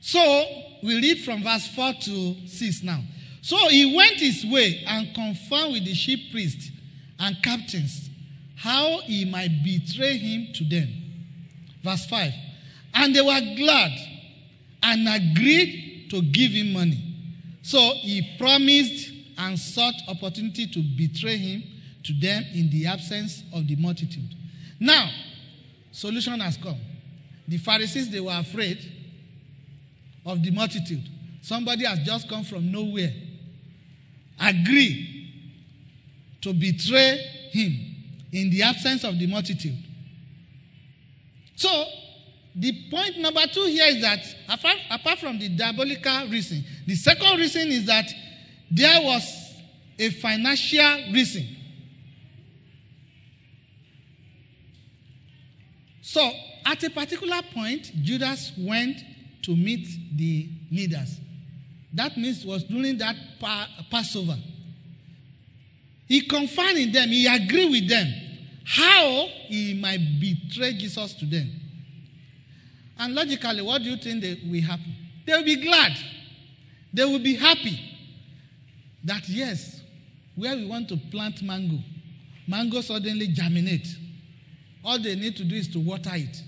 So, 0.00 0.44
we 0.82 0.96
read 1.00 1.24
from 1.24 1.42
verse 1.42 1.66
4 1.68 1.94
to 1.94 2.46
6 2.46 2.82
now. 2.82 3.02
So 3.44 3.56
he 3.68 3.94
went 3.94 4.16
his 4.16 4.44
way 4.46 4.84
and 4.86 5.14
confirmed 5.14 5.72
with 5.74 5.84
the 5.84 5.92
chief 5.92 6.30
priests 6.30 6.70
and 7.18 7.42
captains 7.42 8.08
how 8.64 9.00
he 9.00 9.26
might 9.26 9.62
betray 9.62 10.16
him 10.16 10.46
to 10.54 10.64
them. 10.64 10.88
Verse 11.82 12.06
5. 12.06 12.32
And 12.94 13.14
they 13.14 13.20
were 13.20 13.40
glad 13.56 13.92
and 14.82 15.06
agreed 15.06 16.06
to 16.10 16.22
give 16.22 16.52
him 16.52 16.72
money. 16.72 16.98
So 17.60 17.78
he 17.96 18.36
promised 18.38 19.12
and 19.36 19.58
sought 19.58 19.94
opportunity 20.08 20.66
to 20.66 20.82
betray 20.96 21.36
him 21.36 21.62
to 22.04 22.14
them 22.14 22.42
in 22.54 22.70
the 22.70 22.86
absence 22.86 23.42
of 23.52 23.68
the 23.68 23.76
multitude. 23.76 24.34
Now, 24.80 25.10
solution 25.92 26.40
has 26.40 26.56
come. 26.56 26.78
The 27.46 27.58
Pharisees, 27.58 28.08
they 28.08 28.20
were 28.20 28.32
afraid 28.32 28.78
of 30.24 30.42
the 30.42 30.50
multitude. 30.50 31.02
Somebody 31.42 31.84
has 31.84 31.98
just 31.98 32.30
come 32.30 32.44
from 32.44 32.72
nowhere. 32.72 33.12
Agree 34.40 35.30
to 36.40 36.54
betray 36.54 37.18
him 37.50 37.83
in 38.34 38.50
the 38.50 38.62
absence 38.62 39.04
of 39.04 39.16
the 39.16 39.28
multitude. 39.28 39.78
So, 41.54 41.86
the 42.56 42.90
point 42.90 43.18
number 43.18 43.46
two 43.46 43.64
here 43.66 43.86
is 43.86 44.02
that 44.02 44.20
apart, 44.48 44.76
apart 44.90 45.18
from 45.20 45.38
the 45.38 45.48
diabolical 45.50 46.26
reason, 46.28 46.64
the 46.84 46.96
second 46.96 47.38
reason 47.38 47.68
is 47.68 47.86
that 47.86 48.12
there 48.70 49.00
was 49.02 49.54
a 49.98 50.10
financial 50.10 51.12
reason. 51.12 51.46
So, 56.02 56.28
at 56.66 56.82
a 56.82 56.90
particular 56.90 57.40
point, 57.52 57.92
Judas 58.02 58.52
went 58.58 58.98
to 59.42 59.54
meet 59.54 59.86
the 60.16 60.48
leaders. 60.72 61.20
That 61.92 62.16
means 62.16 62.44
was 62.44 62.64
during 62.64 62.98
that 62.98 63.14
pa- 63.38 63.68
Passover. 63.90 64.36
He 66.08 66.22
confided 66.22 66.82
in 66.82 66.92
them, 66.92 67.08
he 67.10 67.26
agreed 67.28 67.70
with 67.70 67.88
them 67.88 68.22
how 68.64 69.26
he 69.46 69.74
might 69.74 70.00
betray 70.20 70.72
Jesus 70.72 71.14
to 71.14 71.26
them. 71.26 71.50
And 72.98 73.14
logically, 73.14 73.62
what 73.62 73.82
do 73.82 73.90
you 73.90 73.96
think 73.96 74.22
they 74.22 74.40
will 74.48 74.62
happen? 74.62 74.94
They 75.26 75.32
will 75.36 75.44
be 75.44 75.56
glad. 75.56 75.92
They 76.92 77.04
will 77.04 77.18
be 77.18 77.34
happy 77.34 77.78
that 79.04 79.28
yes, 79.28 79.82
where 80.34 80.56
we 80.56 80.66
want 80.66 80.88
to 80.88 80.96
plant 80.96 81.42
mango, 81.42 81.78
mango 82.48 82.80
suddenly 82.80 83.28
germinate. 83.28 83.86
All 84.84 84.98
they 84.98 85.14
need 85.14 85.36
to 85.36 85.44
do 85.44 85.56
is 85.56 85.68
to 85.68 85.78
water 85.80 86.12
it 86.14 86.42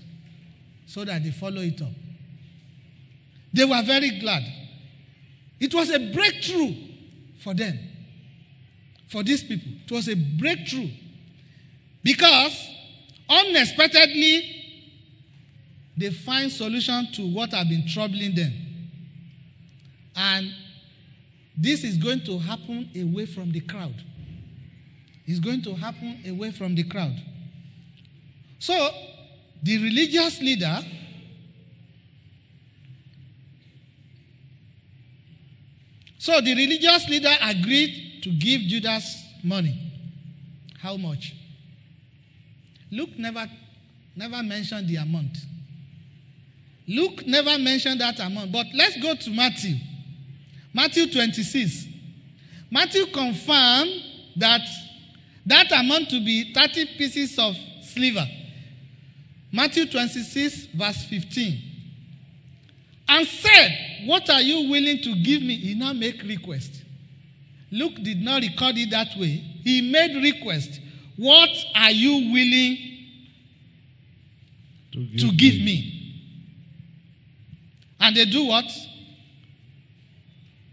so 0.85 1.03
that 1.05 1.23
they 1.23 1.31
follow 1.31 1.61
it 1.61 1.81
up. 1.81 1.89
They 3.53 3.65
were 3.65 3.81
very 3.83 4.19
glad. 4.19 4.43
It 5.59 5.73
was 5.73 5.89
a 5.89 5.99
breakthrough 6.13 6.75
for 7.43 7.53
them, 7.53 7.77
for 9.09 9.23
these 9.23 9.43
people. 9.43 9.71
It 9.85 9.91
was 9.91 10.07
a 10.07 10.15
breakthrough 10.15 10.89
because 12.07 12.69
unexpectedly 13.29 14.41
they 15.97 16.09
find 16.09 16.49
solution 16.49 17.05
to 17.11 17.27
what 17.33 17.51
have 17.51 17.67
been 17.67 17.85
troubling 17.85 18.33
them. 18.33 18.53
And 20.15 20.53
this 21.57 21.83
is 21.83 21.97
going 21.97 22.21
to 22.21 22.39
happen 22.39 22.89
away 22.95 23.25
from 23.25 23.51
the 23.51 23.59
crowd. 23.59 23.93
It's 25.25 25.39
going 25.39 25.61
to 25.63 25.73
happen 25.75 26.21
away 26.25 26.51
from 26.51 26.75
the 26.75 26.83
crowd. 26.83 27.13
So, 28.59 28.89
the 29.61 29.77
religious 29.83 30.39
leader 30.39 30.79
So 36.19 36.41
the 36.41 36.53
religious 36.55 37.07
leader 37.07 37.33
agreed 37.41 38.21
to 38.23 38.29
give 38.31 38.59
Judas 38.61 39.23
money. 39.43 39.79
How 40.81 40.97
much? 40.97 41.33
Luke 42.91 43.17
never, 43.17 43.47
never 44.15 44.41
mentioned 44.43 44.87
the 44.87 44.95
amount. 44.97 45.37
Luke 46.87 47.25
never 47.27 47.57
mentioned 47.57 47.99
that 47.99 48.19
amount. 48.19 48.51
But 48.51 48.67
let's 48.73 48.97
go 49.01 49.13
to 49.15 49.29
Matthew. 49.29 49.75
Matthew 50.73 51.11
26. 51.11 51.85
Matthew 52.71 53.07
confirmed 53.07 53.91
that 54.37 54.61
that 55.45 55.71
amount 55.71 56.09
to 56.09 56.23
be 56.23 56.53
30 56.53 56.85
pieces 56.97 57.37
of 57.39 57.55
silver. 57.81 58.25
Matthew 59.51 59.85
26, 59.85 60.67
verse 60.67 61.05
15. 61.05 61.61
And 63.09 63.27
said, 63.27 63.77
What 64.05 64.29
are 64.29 64.41
you 64.41 64.69
willing 64.69 65.01
to 65.01 65.15
give 65.15 65.41
me? 65.41 65.55
He 65.55 65.73
now 65.73 65.93
make 65.93 66.21
request. 66.23 66.83
Luke 67.71 67.95
did 68.03 68.21
not 68.21 68.41
record 68.41 68.77
it 68.77 68.91
that 68.91 69.17
way. 69.17 69.43
He 69.63 69.81
made 69.89 70.21
request. 70.21 70.79
What 71.17 71.49
are 71.75 71.91
you 71.91 72.31
willing 72.31 72.77
To 74.93 74.99
give, 75.05 75.19
to 75.29 75.35
give 75.35 75.53
me? 75.55 75.93
And 77.99 78.15
they 78.15 78.25
do 78.25 78.45
what? 78.45 78.65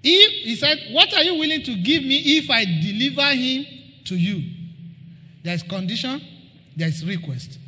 If 0.02 0.44
he 0.44 0.54
said, 0.56 0.78
What 0.90 1.14
are 1.14 1.22
you 1.22 1.34
willing 1.38 1.62
to 1.62 1.74
give 1.76 2.04
me 2.04 2.18
if 2.38 2.50
I 2.50 2.64
deliver 2.66 3.26
him 3.34 3.64
to 4.04 4.16
you? 4.16 4.42
There 5.42 5.54
is 5.54 5.62
condition, 5.62 6.20
there 6.76 6.88
is 6.88 7.04
request. 7.04 7.58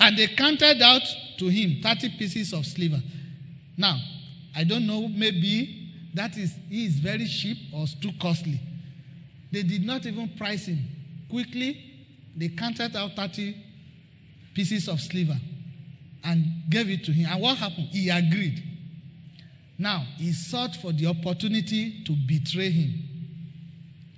And 0.00 0.16
they 0.16 0.28
counted 0.28 0.80
out 0.80 1.02
to 1.38 1.48
him 1.48 1.80
30 1.82 2.16
pieces 2.18 2.52
of 2.54 2.64
silver. 2.66 3.00
Now, 3.76 3.98
I 4.56 4.64
don't 4.64 4.86
know, 4.86 5.08
maybe 5.08 5.90
that 6.14 6.36
is 6.36 6.54
he 6.68 6.86
is 6.86 6.94
very 6.94 7.26
cheap 7.26 7.58
or 7.74 7.86
too 8.00 8.12
costly. 8.20 8.60
They 9.50 9.62
did 9.62 9.84
not 9.84 10.06
even 10.06 10.30
price 10.30 10.66
him. 10.66 10.78
Quickly, 11.32 11.82
they 12.36 12.48
counted 12.50 12.94
out 12.94 13.16
30 13.16 13.56
pieces 14.52 14.86
of 14.86 15.00
silver 15.00 15.40
and 16.22 16.44
gave 16.68 16.90
it 16.90 17.04
to 17.04 17.10
him. 17.10 17.26
And 17.32 17.40
what 17.40 17.56
happened? 17.56 17.88
He 17.90 18.10
agreed. 18.10 18.62
Now, 19.78 20.04
he 20.18 20.34
sought 20.34 20.76
for 20.76 20.92
the 20.92 21.06
opportunity 21.06 22.04
to 22.04 22.12
betray 22.12 22.70
him 22.70 22.92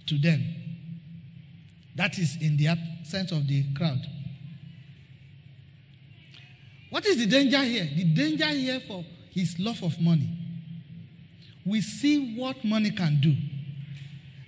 to 0.08 0.18
them. 0.18 0.44
That 1.94 2.18
is 2.18 2.36
in 2.40 2.56
the 2.56 2.66
absence 2.66 3.30
of 3.30 3.46
the 3.46 3.62
crowd. 3.74 4.04
What 6.90 7.06
is 7.06 7.16
the 7.16 7.26
danger 7.26 7.62
here? 7.62 7.88
The 7.94 8.04
danger 8.12 8.48
here 8.48 8.80
for 8.80 9.04
his 9.30 9.54
love 9.60 9.80
of 9.84 10.00
money. 10.00 10.36
We 11.64 11.80
see 11.80 12.34
what 12.36 12.64
money 12.64 12.90
can 12.90 13.20
do. 13.20 13.36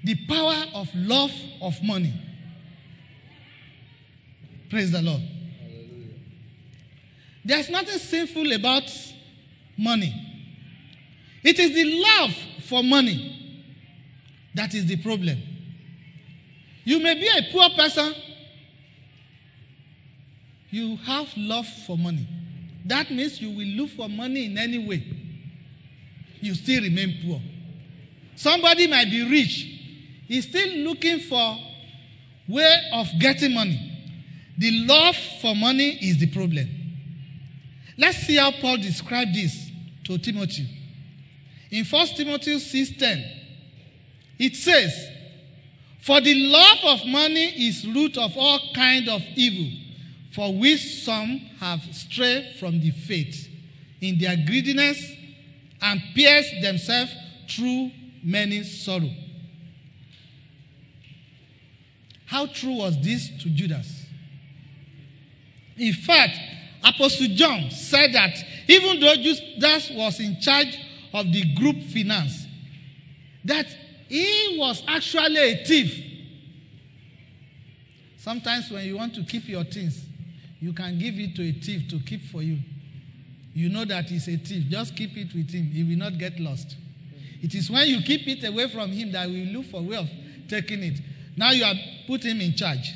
The 0.02 0.16
power 0.26 0.64
of 0.74 0.88
love 0.96 1.30
of 1.62 1.80
money. 1.80 2.24
Praise 4.68 4.90
the 4.90 5.02
Lord. 5.02 5.22
There's 7.44 7.70
nothing 7.70 7.98
sinful 7.98 8.52
about 8.52 8.90
money. 9.76 10.12
It 11.44 11.58
is 11.60 11.74
the 11.74 12.02
love 12.02 12.34
for 12.68 12.82
money 12.82 13.32
that 14.56 14.74
is 14.74 14.86
the 14.86 14.96
problem. 14.96 15.38
You 16.84 16.98
may 17.00 17.14
be 17.14 17.28
a 17.28 17.52
poor 17.52 17.68
person, 17.70 18.14
you 20.70 20.96
have 20.96 21.28
love 21.36 21.66
for 21.86 21.96
money. 21.96 22.26
That 22.84 23.10
means 23.10 23.40
you 23.40 23.50
will 23.50 23.66
look 23.66 23.90
for 23.90 24.08
money 24.08 24.46
in 24.46 24.56
any 24.58 24.78
way. 24.78 25.04
You 26.40 26.54
still 26.54 26.82
remain 26.82 27.18
poor. 27.24 27.40
Somebody 28.34 28.86
might 28.86 29.10
be 29.10 29.28
rich, 29.28 29.66
he's 30.26 30.48
still 30.48 30.68
looking 30.78 31.20
for 31.20 31.56
way 32.48 32.90
of 32.92 33.08
getting 33.18 33.54
money. 33.54 33.85
The 34.58 34.86
love 34.86 35.16
for 35.40 35.54
money 35.54 35.98
is 36.00 36.18
the 36.18 36.28
problem. 36.28 36.68
Let's 37.98 38.18
see 38.18 38.36
how 38.36 38.52
Paul 38.52 38.78
described 38.78 39.34
this 39.34 39.70
to 40.04 40.18
Timothy. 40.18 40.68
In 41.70 41.84
1 41.84 42.06
Timothy 42.16 42.54
6:10, 42.56 43.24
it 44.38 44.54
says, 44.56 45.10
For 46.00 46.20
the 46.20 46.34
love 46.34 46.78
of 46.84 47.06
money 47.06 47.68
is 47.68 47.86
root 47.86 48.16
of 48.16 48.36
all 48.36 48.60
kind 48.74 49.08
of 49.08 49.22
evil, 49.34 49.78
for 50.32 50.54
which 50.54 51.02
some 51.04 51.38
have 51.58 51.82
strayed 51.92 52.56
from 52.58 52.80
the 52.80 52.90
faith 52.90 53.48
in 54.00 54.18
their 54.18 54.36
greediness 54.36 55.12
and 55.80 56.00
pierced 56.14 56.60
themselves 56.60 57.12
through 57.48 57.90
many 58.22 58.62
sorrow. 58.62 59.10
How 62.26 62.46
true 62.46 62.76
was 62.76 63.00
this 63.00 63.28
to 63.42 63.48
Judas? 63.50 64.05
In 65.76 65.92
fact, 65.92 66.38
Apostle 66.84 67.28
John 67.28 67.70
said 67.70 68.12
that 68.12 68.36
even 68.68 69.00
though 69.00 69.14
Judas 69.16 69.90
was 69.90 70.20
in 70.20 70.40
charge 70.40 70.78
of 71.12 71.32
the 71.32 71.54
group 71.54 71.82
finance, 71.82 72.46
that 73.44 73.66
he 74.08 74.56
was 74.58 74.82
actually 74.86 75.36
a 75.38 75.64
thief. 75.64 76.04
Sometimes 78.18 78.70
when 78.70 78.84
you 78.86 78.96
want 78.96 79.14
to 79.14 79.22
keep 79.22 79.48
your 79.48 79.64
things, 79.64 80.04
you 80.60 80.72
can 80.72 80.98
give 80.98 81.18
it 81.18 81.36
to 81.36 81.42
a 81.42 81.52
thief 81.52 81.88
to 81.90 81.98
keep 82.00 82.22
for 82.24 82.42
you. 82.42 82.58
You 83.54 83.68
know 83.68 83.84
that 83.84 84.06
he's 84.06 84.28
a 84.28 84.36
thief. 84.36 84.64
Just 84.68 84.96
keep 84.96 85.16
it 85.16 85.34
with 85.34 85.50
him. 85.50 85.66
He 85.66 85.82
will 85.82 85.98
not 85.98 86.18
get 86.18 86.38
lost. 86.40 86.76
It 87.42 87.54
is 87.54 87.70
when 87.70 87.86
you 87.88 88.00
keep 88.02 88.26
it 88.26 88.44
away 88.44 88.68
from 88.68 88.90
him 88.90 89.12
that 89.12 89.28
we 89.28 89.44
look 89.46 89.66
for 89.66 89.80
way 89.80 89.96
of 89.96 90.08
taking 90.48 90.82
it. 90.82 91.00
Now 91.36 91.50
you 91.50 91.64
have 91.64 91.76
put 92.06 92.24
him 92.24 92.40
in 92.40 92.54
charge. 92.54 92.92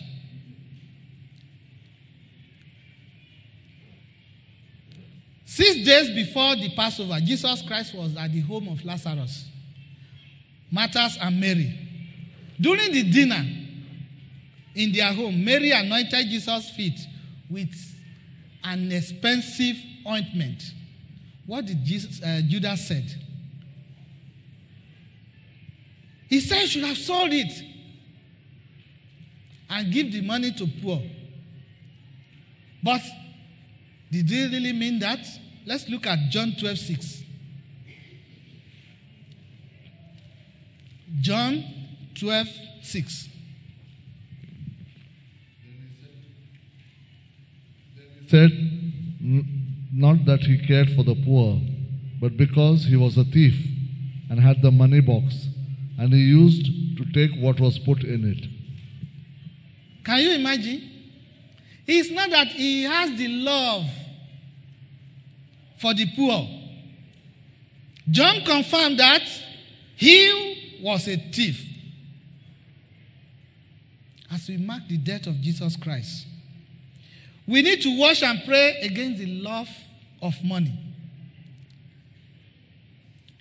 Six 5.51 5.85
days 5.85 6.11
before 6.11 6.55
the 6.55 6.71
Passover, 6.77 7.19
Jesus 7.19 7.61
Christ 7.63 7.93
was 7.97 8.17
at 8.17 8.33
the 8.33 8.39
home 8.39 8.69
of 8.69 8.85
Lazarus, 8.85 9.47
Martha 10.71 11.09
and 11.21 11.41
Mary. 11.41 11.77
During 12.61 12.93
the 12.93 13.03
dinner 13.03 13.45
in 14.77 14.93
their 14.93 15.13
home, 15.13 15.45
Mary 15.45 15.73
anointed 15.73 16.29
Jesus' 16.29 16.71
feet 16.71 17.01
with 17.51 17.75
an 18.63 18.93
expensive 18.93 19.77
ointment. 20.07 20.63
What 21.47 21.67
did 21.67 21.85
Jesus, 21.85 22.23
uh, 22.23 22.43
Judas 22.47 22.87
said? 22.87 23.13
He 26.29 26.39
said, 26.39 26.61
"You 26.63 26.69
should 26.69 26.85
have 26.85 26.97
sold 26.97 27.33
it 27.33 27.65
and 29.69 29.93
give 29.93 30.13
the 30.13 30.21
money 30.21 30.53
to 30.53 30.67
poor." 30.81 31.03
But 32.85 33.03
did 34.11 34.29
he 34.29 34.45
really 34.47 34.73
mean 34.73 34.99
that? 35.01 35.21
Let's 35.67 35.89
look 35.89 36.07
at 36.07 36.31
John 36.31 36.55
12 36.59 36.79
6. 36.79 37.23
John 41.21 41.65
12 42.15 42.47
6. 42.83 43.29
said 48.31 48.53
not 49.93 50.25
that 50.25 50.41
he 50.41 50.57
cared 50.65 50.91
for 50.93 51.03
the 51.03 51.17
poor, 51.25 51.61
but 52.21 52.37
because 52.37 52.85
he 52.85 52.97
was 52.97 53.19
a 53.19 53.25
thief 53.25 53.57
and 54.31 54.39
had 54.39 54.63
the 54.63 54.71
money 54.71 55.01
box, 55.01 55.49
and 55.99 56.13
he 56.13 56.21
used 56.21 56.65
to 56.97 57.05
take 57.13 57.33
what 57.43 57.59
was 57.59 57.79
put 57.81 58.05
in 58.05 58.25
it. 58.25 58.47
Can 60.05 60.21
you 60.21 60.33
imagine? 60.35 60.89
It's 61.87 62.11
not 62.11 62.31
that 62.31 62.47
he 62.49 62.85
has 62.85 63.19
the 63.19 63.27
love 63.29 63.85
for 65.81 65.95
the 65.95 66.07
poor. 66.15 66.49
John 68.11 68.45
confirmed 68.45 68.99
that 68.99 69.23
he 69.97 70.79
was 70.83 71.07
a 71.09 71.17
thief. 71.17 71.67
As 74.33 74.49
we 74.49 74.57
mark 74.57 74.83
the 74.89 74.97
death 74.97 75.27
of 75.27 75.41
Jesus 75.41 75.77
Christ, 75.77 76.27
We 77.51 77.63
need 77.63 77.83
to 77.83 77.99
watch 77.99 78.23
and 78.23 78.41
pray 78.47 78.77
against 78.81 79.19
the 79.19 79.27
love 79.27 79.69
of 80.23 80.35
money. 80.45 80.73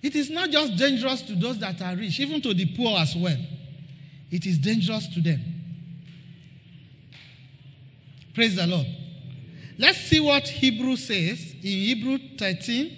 It 0.02 0.16
is 0.16 0.28
not 0.30 0.50
just 0.50 0.74
dangerous 0.74 1.22
to 1.22 1.36
those 1.36 1.60
that 1.60 1.80
are 1.80 1.94
rich, 1.94 2.18
even 2.18 2.42
to 2.42 2.52
the 2.52 2.66
poor 2.74 2.98
as 2.98 3.14
well. 3.14 3.36
It 4.28 4.46
is 4.46 4.58
dangerous 4.58 5.06
to 5.14 5.20
them. 5.20 5.40
Praise 8.34 8.56
the 8.56 8.66
Lord. 8.66 8.86
Let's 9.80 9.98
see 9.98 10.20
what 10.20 10.46
Hebrew 10.46 10.94
says 10.94 11.54
in 11.62 11.62
Hebrew 11.62 12.18
13, 12.36 12.94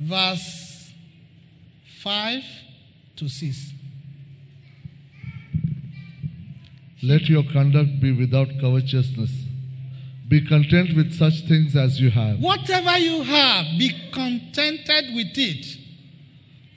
verse 0.00 0.90
5 2.02 2.42
to 3.14 3.28
6. 3.28 3.72
Let 7.00 7.28
your 7.28 7.44
conduct 7.44 8.00
be 8.00 8.10
without 8.10 8.48
covetousness. 8.60 9.30
Be 10.26 10.44
content 10.44 10.96
with 10.96 11.14
such 11.14 11.42
things 11.46 11.76
as 11.76 12.00
you 12.00 12.10
have. 12.10 12.40
Whatever 12.40 12.98
you 12.98 13.22
have, 13.22 13.66
be 13.78 13.92
contented 14.12 15.14
with 15.14 15.38
it. 15.38 15.64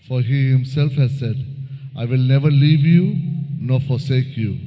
For 0.08 0.22
he 0.22 0.52
himself 0.52 0.92
has 0.92 1.18
said, 1.18 1.44
I 1.98 2.06
will 2.06 2.20
never 2.20 2.52
leave 2.52 2.82
you 2.82 3.16
nor 3.58 3.80
forsake 3.80 4.38
you. 4.38 4.60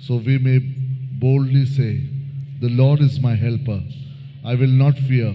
So 0.00 0.16
we 0.16 0.38
may 0.38 0.58
boldly 0.58 1.66
say, 1.66 2.08
The 2.60 2.68
Lord 2.68 3.00
is 3.00 3.20
my 3.20 3.34
helper. 3.36 3.80
I 4.44 4.54
will 4.54 4.66
not 4.66 4.98
fear. 4.98 5.34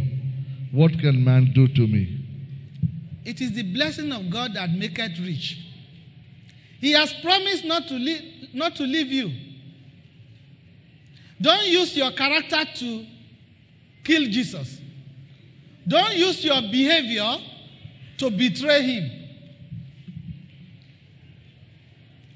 What 0.71 0.99
can 0.99 1.23
man 1.23 1.51
do 1.53 1.67
to 1.67 1.87
me? 1.87 2.19
It 3.23 3.39
is 3.39 3.53
the 3.53 3.63
blessing 3.63 4.11
of 4.11 4.29
God 4.29 4.53
that 4.55 4.71
maketh 4.71 5.19
rich. 5.19 5.59
He 6.79 6.91
has 6.91 7.13
promised 7.13 7.63
not 7.63 7.87
to 7.87 7.93
leave, 7.93 8.49
not 8.53 8.75
to 8.75 8.83
leave 8.83 9.11
you. 9.11 9.31
Don't 11.39 11.65
use 11.65 11.95
your 11.95 12.11
character 12.11 12.65
to 12.75 13.05
kill 14.03 14.25
Jesus. 14.25 14.81
Don't 15.87 16.15
use 16.15 16.43
your 16.43 16.61
behavior 16.61 17.37
to 18.17 18.29
betray 18.29 18.81
him. 18.81 19.11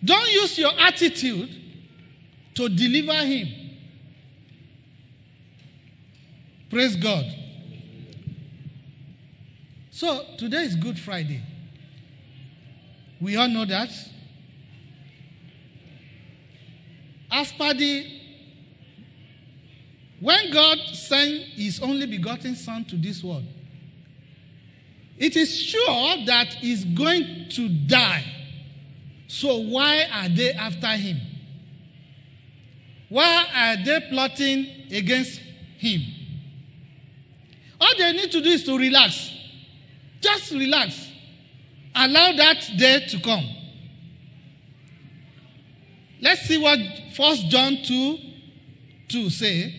Don't 0.03 0.31
use 0.31 0.57
your 0.57 0.71
attitude 0.79 1.49
to 2.53 2.69
deliver 2.69 3.25
him. 3.25 3.66
Praise 6.69 6.95
God. 6.97 7.25
So 9.89 10.25
today 10.37 10.63
is 10.63 10.75
Good 10.75 10.99
Friday. 10.99 11.41
We 13.21 13.35
all 13.37 13.47
know 13.47 13.65
that. 13.65 13.89
As 17.31 17.51
per 17.53 17.73
the 17.73 18.05
when 20.19 20.51
God 20.51 20.79
sent 20.93 21.43
his 21.53 21.79
only 21.79 22.05
begotten 22.05 22.55
Son 22.55 22.83
to 22.85 22.95
this 22.95 23.23
world, 23.23 23.45
it 25.17 25.35
is 25.35 25.55
sure 25.55 26.25
that 26.25 26.53
he's 26.55 26.83
going 26.83 27.49
to 27.51 27.69
die. 27.69 28.25
So 29.27 29.57
why 29.57 30.05
are 30.11 30.29
they 30.29 30.51
after 30.51 30.87
him? 30.87 31.17
Why 33.09 33.45
are 33.55 33.83
they 33.83 34.07
plotting 34.09 34.67
against 34.91 35.39
him? 35.77 36.01
All 37.79 37.93
they 37.97 38.11
need 38.13 38.31
to 38.31 38.41
do 38.41 38.49
is 38.49 38.63
to 38.63 38.77
relax. 38.77 39.31
Just 40.21 40.51
relax. 40.51 41.07
Allow 41.95 42.33
that 42.33 42.69
day 42.77 43.05
to 43.09 43.19
come. 43.19 43.45
Let's 46.21 46.41
see 46.41 46.57
what 46.57 46.79
1 47.15 47.37
John 47.49 47.77
2 47.83 48.17
2 49.07 49.29
say. 49.29 49.73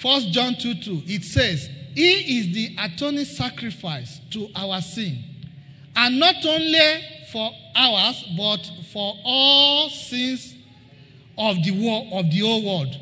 1 0.00 0.22
John 0.32 0.54
2 0.56 0.74
2. 0.74 1.02
It 1.06 1.24
says, 1.24 1.68
He 1.94 2.38
is 2.38 2.54
the 2.54 2.76
atoning 2.78 3.24
sacrifice 3.24 4.20
to 4.30 4.48
our 4.54 4.80
sin. 4.80 5.22
And 5.96 6.18
not 6.18 6.44
only 6.44 7.04
for 7.30 7.50
ours, 7.76 8.24
but 8.36 8.70
for 8.92 9.14
all 9.24 9.88
sins 9.90 10.54
of 11.38 11.62
the 11.62 11.70
world, 11.70 12.08
of 12.12 12.30
the 12.30 12.40
whole 12.40 12.64
world. 12.64 12.96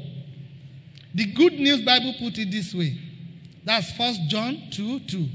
The 1.14 1.26
Good 1.26 1.54
News 1.54 1.82
Bible 1.82 2.14
put 2.18 2.38
it 2.38 2.50
this 2.50 2.74
way. 2.74 2.98
That's 3.64 3.96
1 3.96 4.28
John 4.28 4.68
2 4.70 5.00
2. 5.00 5.28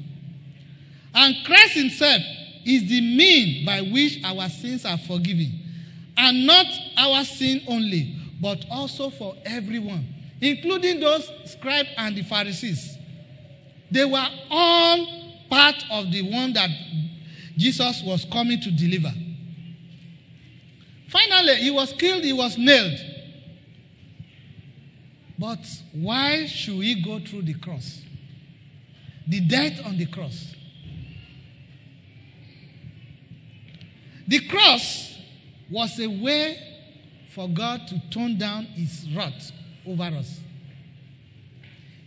And 1.13 1.35
Christ 1.45 1.73
Himself 1.73 2.21
is 2.65 2.87
the 2.89 3.01
mean 3.01 3.65
by 3.65 3.81
which 3.81 4.19
our 4.23 4.49
sins 4.49 4.85
are 4.85 4.97
forgiven. 4.97 5.51
And 6.17 6.45
not 6.45 6.65
our 6.97 7.23
sin 7.23 7.61
only, 7.67 8.15
but 8.41 8.65
also 8.69 9.09
for 9.09 9.35
everyone, 9.45 10.07
including 10.41 10.99
those 10.99 11.31
scribes 11.45 11.89
and 11.97 12.15
the 12.15 12.23
Pharisees. 12.23 12.97
They 13.89 14.03
were 14.03 14.27
all 14.49 15.07
part 15.49 15.75
of 15.91 16.11
the 16.11 16.23
one 16.23 16.53
that 16.53 16.69
Jesus 17.55 18.03
was 18.03 18.25
coming 18.25 18.59
to 18.61 18.71
deliver. 18.71 19.13
Finally, 21.09 21.55
he 21.55 21.71
was 21.71 21.93
killed, 21.93 22.23
he 22.23 22.33
was 22.33 22.57
nailed. 22.57 22.99
But 25.37 25.59
why 25.93 26.47
should 26.47 26.77
we 26.77 27.01
go 27.01 27.19
through 27.19 27.43
the 27.43 27.53
cross? 27.53 28.01
The 29.27 29.41
death 29.41 29.85
on 29.85 29.97
the 29.97 30.05
cross. 30.05 30.55
The 34.27 34.39
cross 34.47 35.17
was 35.69 35.99
a 35.99 36.07
way 36.07 36.57
for 37.33 37.47
God 37.47 37.87
to 37.87 38.01
tone 38.09 38.37
down 38.37 38.65
his 38.65 39.07
wrath 39.15 39.51
over 39.85 40.03
us. 40.03 40.39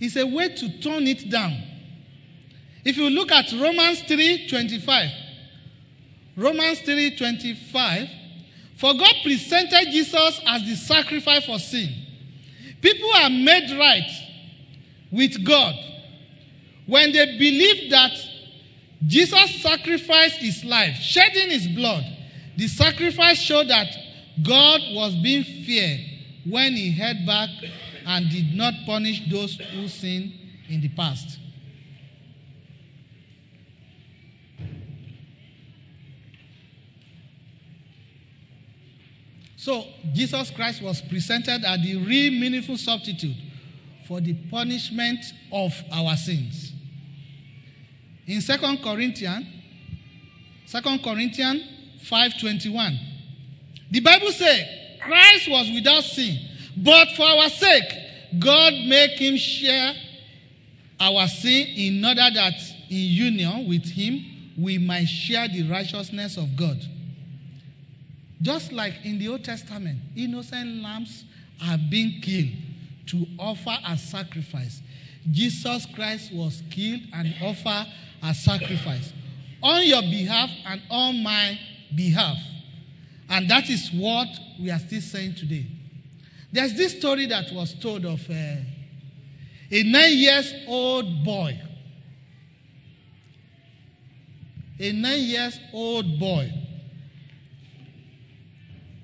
It's 0.01 0.17
a 0.17 0.27
way 0.27 0.49
to 0.49 0.81
tone 0.81 1.07
it 1.07 1.31
down. 1.31 1.63
If 2.85 2.97
you 2.97 3.09
look 3.11 3.31
at 3.31 3.53
Romans 3.53 4.01
3:25, 4.03 5.11
Romans 6.37 6.81
3:25, 6.81 8.09
for 8.77 8.95
God 8.95 9.15
presented 9.23 9.91
Jesus 9.91 10.41
as 10.47 10.65
the 10.65 10.75
sacrifice 10.75 11.45
for 11.45 11.59
sin. 11.59 12.00
People 12.81 13.11
are 13.15 13.31
made 13.31 13.71
right 13.79 14.11
with 15.11 15.45
God 15.45 15.75
when 16.87 17.13
they 17.13 17.39
believe 17.39 17.91
that 17.91 18.13
Jesus 19.07 19.63
sacrificed 19.63 20.37
his 20.37 20.65
life, 20.65 20.97
shedding 20.97 21.51
his 21.51 21.67
blood. 21.69 22.05
The 22.57 22.69
sacrifice 22.69 23.39
showed 23.39 23.69
that 23.69 23.89
God 24.43 24.81
was 24.93 25.15
being 25.17 25.45
fair 25.45 25.99
when 26.49 26.75
he 26.75 26.93
held 26.93 27.27
back 27.27 27.49
and 28.07 28.31
did 28.31 28.55
not 28.55 28.75
punish 28.87 29.23
those 29.31 29.57
who 29.57 29.89
sinned 29.89 30.33
in 30.69 30.81
the 30.81 30.89
past. 30.91 31.39
So, 39.61 39.85
Jesus 40.15 40.51
Christ 40.53 40.81
was 40.81 41.03
presented 41.03 41.67
as 41.67 41.83
the 41.83 41.97
real 41.97 42.33
meaningful 42.33 42.79
substitute 42.79 43.37
for 44.09 44.19
the 44.19 44.33
punishment 44.51 45.23
of 45.53 45.75
our 45.93 46.17
sins. 46.17 46.73
In 48.27 48.41
2 48.41 48.79
Corinthians, 48.83 49.45
2 50.67 50.99
Corinthians 51.05 51.63
5:21, 52.09 52.99
the 53.91 54.01
Bible 54.01 54.33
says, 54.33 54.67
Christ 54.99 55.51
was 55.51 55.71
without 55.71 56.05
sin, 56.05 56.39
but 56.79 57.11
for 57.11 57.27
our 57.27 57.51
sake, 57.51 57.93
God 58.39 58.73
made 58.73 59.11
him 59.19 59.37
share 59.37 59.93
our 60.99 61.29
sin 61.29 61.67
in 61.77 62.03
order 62.03 62.31
that 62.33 62.55
in 62.89 62.97
union 62.97 63.69
with 63.69 63.85
him 63.85 64.25
we 64.57 64.79
might 64.79 65.05
share 65.05 65.49
the 65.49 65.65
righteousness 65.65 66.39
of 66.39 66.57
God. 66.57 66.83
Just 68.43 68.73
like 68.73 68.95
in 69.05 69.19
the 69.19 69.29
Old 69.29 69.45
Testament, 69.45 69.99
innocent 70.17 70.83
lambs 70.83 71.25
have 71.61 71.91
been 71.91 72.21
killed 72.23 72.49
to 73.07 73.27
offer 73.39 73.77
as 73.87 74.03
sacrifice. 74.03 74.81
Jesus 75.31 75.87
Christ 75.95 76.33
was 76.33 76.63
killed 76.71 77.03
and 77.13 77.35
offered 77.43 77.87
as 78.23 78.43
sacrifice 78.43 79.13
on 79.63 79.85
your 79.85 80.01
behalf 80.03 80.51
and 80.67 80.81
on 80.91 81.23
my 81.23 81.59
behalf. 81.95 82.39
And 83.29 83.49
that 83.51 83.69
is 83.69 83.91
what 83.93 84.29
we 84.59 84.71
are 84.71 84.79
still 84.79 85.03
saying 85.03 85.35
today. 85.35 85.67
There's 86.51 86.75
this 86.75 86.99
story 86.99 87.27
that 87.27 87.53
was 87.53 87.75
told 87.75 88.05
of 88.07 88.29
uh, 88.29 88.35
a 89.71 89.83
nine 89.85 90.15
years 90.15 90.53
old 90.67 91.25
boy. 91.25 91.61
A 94.81 94.93
nine 94.93 95.21
years 95.21 95.61
old 95.73 96.19
boy 96.19 96.51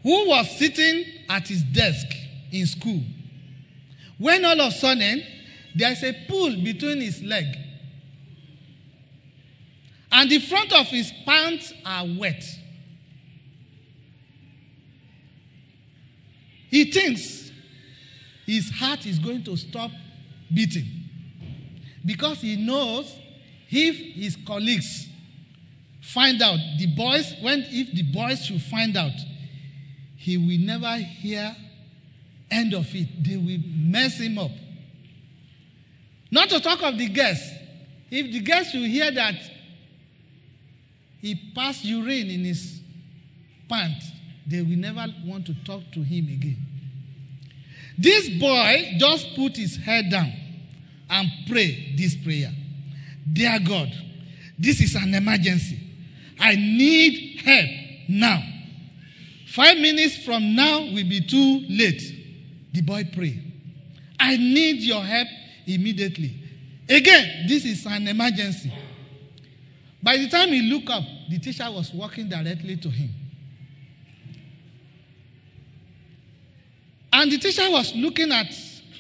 who 0.07 0.29
was 0.29 0.49
sitting 0.57 1.05
at 1.29 1.49
his 1.49 1.65
desk 1.65 2.07
in 2.53 2.65
school. 2.65 3.03
When 4.19 4.45
all 4.45 4.61
of 4.61 4.69
a 4.69 4.71
sudden, 4.71 5.21
there's 5.75 6.01
a 6.05 6.13
pool 6.29 6.63
between 6.63 7.01
his 7.01 7.21
leg. 7.25 7.45
And 10.13 10.31
the 10.31 10.39
front 10.39 10.73
of 10.73 10.87
his 10.87 11.11
pants 11.25 11.73
are 11.85 12.05
wet. 12.07 12.45
He 16.71 16.85
thinks, 16.85 17.51
his 18.47 18.71
heart 18.71 19.07
is 19.07 19.19
going 19.19 19.43
to 19.43 19.57
stop 19.57 19.91
beating. 20.55 20.87
Because 22.05 22.43
he 22.43 22.55
knows 22.65 23.13
if 23.69 23.97
his 24.15 24.37
colleagues 24.47 25.09
find 26.01 26.41
out, 26.41 26.61
the 26.79 26.87
boys, 26.95 27.35
when 27.41 27.67
if 27.71 27.91
the 27.91 28.05
boys 28.05 28.45
should 28.45 28.63
find 28.63 28.97
out, 28.97 29.11
he 30.27 30.37
will 30.37 30.59
never 30.59 30.97
hear 30.97 31.55
end 32.51 32.75
of 32.75 32.93
it. 32.93 33.23
They 33.23 33.37
will 33.37 33.61
mess 33.65 34.19
him 34.19 34.39
up. 34.39 34.51
Not 36.33 36.49
to 36.49 36.59
talk 36.59 36.83
of 36.83 36.99
the 36.99 37.09
guests. 37.09 37.49
If 38.11 38.33
the 38.33 38.41
guests 38.41 38.75
will 38.75 38.83
hear 38.83 39.09
that 39.13 39.37
he 41.21 41.37
passed 41.55 41.85
urine 41.85 42.29
in 42.29 42.45
his 42.45 42.81
pants, 43.69 44.11
they 44.45 44.63
will 44.63 44.77
never 44.77 45.07
want 45.25 45.47
to 45.47 45.55
talk 45.65 45.83
to 45.93 46.03
him 46.03 46.25
again. 46.25 46.59
This 47.97 48.29
boy 48.41 48.97
just 48.99 49.33
put 49.37 49.57
his 49.57 49.77
head 49.77 50.11
down 50.11 50.33
and 51.09 51.29
pray 51.49 51.95
this 51.97 52.17
prayer. 52.17 52.51
Dear 53.33 53.61
God, 53.61 53.93
this 54.59 54.81
is 54.81 54.97
an 54.97 55.15
emergency. 55.15 55.79
I 56.41 56.57
need 56.57 57.43
help 57.45 57.71
now. 58.09 58.43
Five 59.57 59.79
minutes 59.79 60.23
from 60.23 60.55
now 60.55 60.81
will 60.81 61.09
be 61.09 61.23
too 61.23 61.65
late. 61.71 62.03
The 62.75 62.83
boy 62.83 63.09
pray. 63.11 63.43
I 64.21 64.37
need 64.37 64.83
your 64.83 65.03
help 65.03 65.29
immediately. 65.67 66.35
Again, 66.87 67.47
this 67.49 67.65
is 67.65 67.87
an 67.87 68.07
emergency. 68.07 68.71
By 70.03 70.19
the 70.19 70.29
time 70.29 70.51
he 70.51 70.61
looked 70.61 70.91
up, 70.91 71.03
the 71.31 71.39
teacher 71.39 71.71
was 71.71 71.91
walking 71.95 72.29
directly 72.29 72.77
to 72.77 72.91
him. 72.91 73.09
And 77.11 77.33
the 77.33 77.39
teacher 77.39 77.71
was 77.71 77.95
looking 77.95 78.31
at 78.33 78.53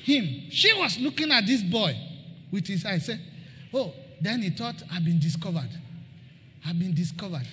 him. 0.05 0.45
She 0.49 0.73
was 0.73 0.99
looking 0.99 1.33
at 1.33 1.45
this 1.47 1.63
boy 1.63 1.95
with 2.51 2.67
his 2.67 2.83
eyes. 2.87 3.05
Said, 3.05 3.21
Oh, 3.75 3.93
then 4.23 4.41
he 4.41 4.49
thought, 4.49 4.83
I've 4.91 5.05
been 5.05 5.21
discovered. 5.21 5.69
I've 6.67 6.79
been 6.79 6.95
discovered. 6.95 7.47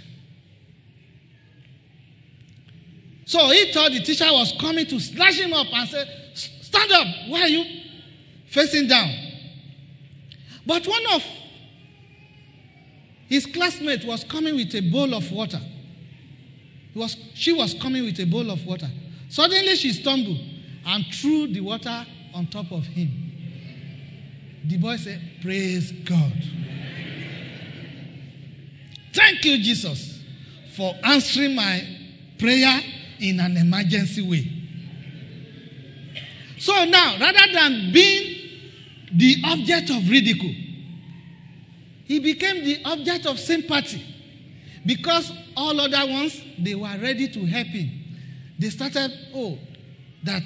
So 3.26 3.50
he 3.50 3.72
thought 3.72 3.92
the 3.92 4.02
teacher 4.02 4.28
was 4.32 4.54
coming 4.60 4.86
to 4.88 5.00
slash 5.00 5.40
him 5.40 5.54
up 5.54 5.68
and 5.72 5.90
say, 5.90 6.06
Stand 6.34 6.92
up. 6.92 7.08
Why 7.28 7.42
are 7.42 7.48
you 7.48 7.64
facing 8.48 8.88
down? 8.88 9.10
But 10.66 10.86
one 10.88 11.04
of 11.14 11.24
his 13.28 13.46
classmates 13.46 14.06
was 14.06 14.24
coming 14.24 14.56
with 14.56 14.74
a 14.76 14.82
bowl 14.82 15.14
of 15.14 15.32
water. 15.32 15.60
He 16.94 17.00
was, 17.00 17.16
she 17.34 17.52
was 17.52 17.74
coming 17.76 18.04
with 18.04 18.20
a 18.20 18.26
bowl 18.26 18.50
of 18.52 18.66
water. 18.66 18.90
Suddenly 19.30 19.76
she 19.76 19.92
stumbled 19.94 20.38
and 20.86 21.06
threw 21.14 21.48
the 21.48 21.62
water 21.62 22.06
on 22.34 22.48
top 22.48 22.72
of 22.72 22.86
him. 22.86 23.10
The 24.66 24.78
boy 24.78 24.98
said, 24.98 25.22
Praise 25.42 25.92
God. 25.92 26.32
Thank 29.14 29.46
you, 29.46 29.58
Jesus, 29.58 30.24
for 30.76 30.96
answering 31.04 31.56
my 31.56 31.82
prayer 32.40 32.82
in 33.24 33.40
an 33.40 33.56
emergency 33.56 34.22
way. 34.22 34.46
So 36.60 36.86
now, 36.86 37.18
rather 37.20 37.52
than 37.54 37.92
being 37.94 38.36
the 39.14 39.38
object 39.46 39.90
of 39.90 40.08
ridicule, 40.10 40.54
he 42.06 42.20
became 42.20 42.64
the 42.66 42.84
object 42.86 43.26
of 43.26 43.40
sympathy 43.40 44.04
because 44.86 45.32
all 45.56 45.80
other 45.80 46.06
ones 46.12 46.40
they 46.60 46.76
were 46.76 46.96
ready 47.02 47.30
to 47.30 47.46
help 47.46 47.68
him. 47.68 47.90
They 48.60 48.70
started, 48.70 49.12
oh, 49.34 49.58
that 50.24 50.44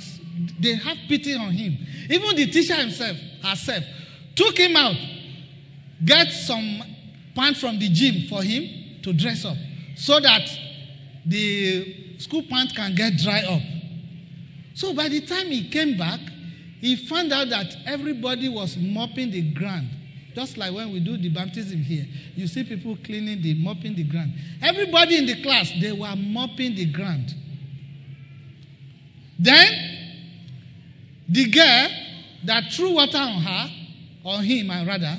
they 0.59 0.75
have 0.75 0.97
pity 1.09 1.33
on 1.33 1.51
him. 1.51 1.77
Even 2.09 2.35
the 2.35 2.45
teacher 2.45 2.75
himself, 2.75 3.17
herself, 3.43 3.83
took 4.35 4.55
him 4.57 4.75
out, 4.75 4.95
get 6.05 6.31
some 6.31 6.83
pants 7.35 7.59
from 7.59 7.79
the 7.79 7.89
gym 7.89 8.27
for 8.29 8.43
him 8.43 9.01
to 9.01 9.13
dress 9.13 9.45
up 9.45 9.57
so 9.95 10.19
that 10.19 10.47
the 11.25 12.06
school 12.17 12.43
pants 12.49 12.73
can 12.73 12.95
get 12.95 13.17
dry 13.17 13.41
up. 13.41 13.61
So 14.73 14.93
by 14.93 15.09
the 15.09 15.21
time 15.21 15.47
he 15.47 15.69
came 15.69 15.97
back, 15.97 16.19
he 16.79 16.95
found 16.95 17.33
out 17.33 17.49
that 17.49 17.75
everybody 17.85 18.49
was 18.49 18.77
mopping 18.77 19.31
the 19.31 19.41
ground. 19.53 19.89
Just 20.35 20.55
like 20.55 20.71
when 20.71 20.91
we 20.91 20.99
do 20.99 21.17
the 21.17 21.29
baptism 21.29 21.79
here, 21.79 22.05
you 22.35 22.45
see 22.45 22.63
people 22.63 22.95
cleaning 23.03 23.41
the 23.41 23.55
mopping 23.55 23.95
the 23.95 24.03
ground. 24.03 24.33
Everybody 24.61 25.17
in 25.17 25.25
the 25.25 25.41
class, 25.41 25.71
they 25.81 25.91
were 25.91 26.15
mopping 26.15 26.75
the 26.75 26.85
ground. 26.85 27.33
Then 29.39 29.67
the 31.27 31.49
girl 31.49 31.87
that 32.45 32.71
threw 32.71 32.93
water 32.93 33.17
on 33.17 33.41
her, 33.41 33.71
on 34.23 34.43
him, 34.43 34.69
I 34.69 34.85
rather, 34.85 35.17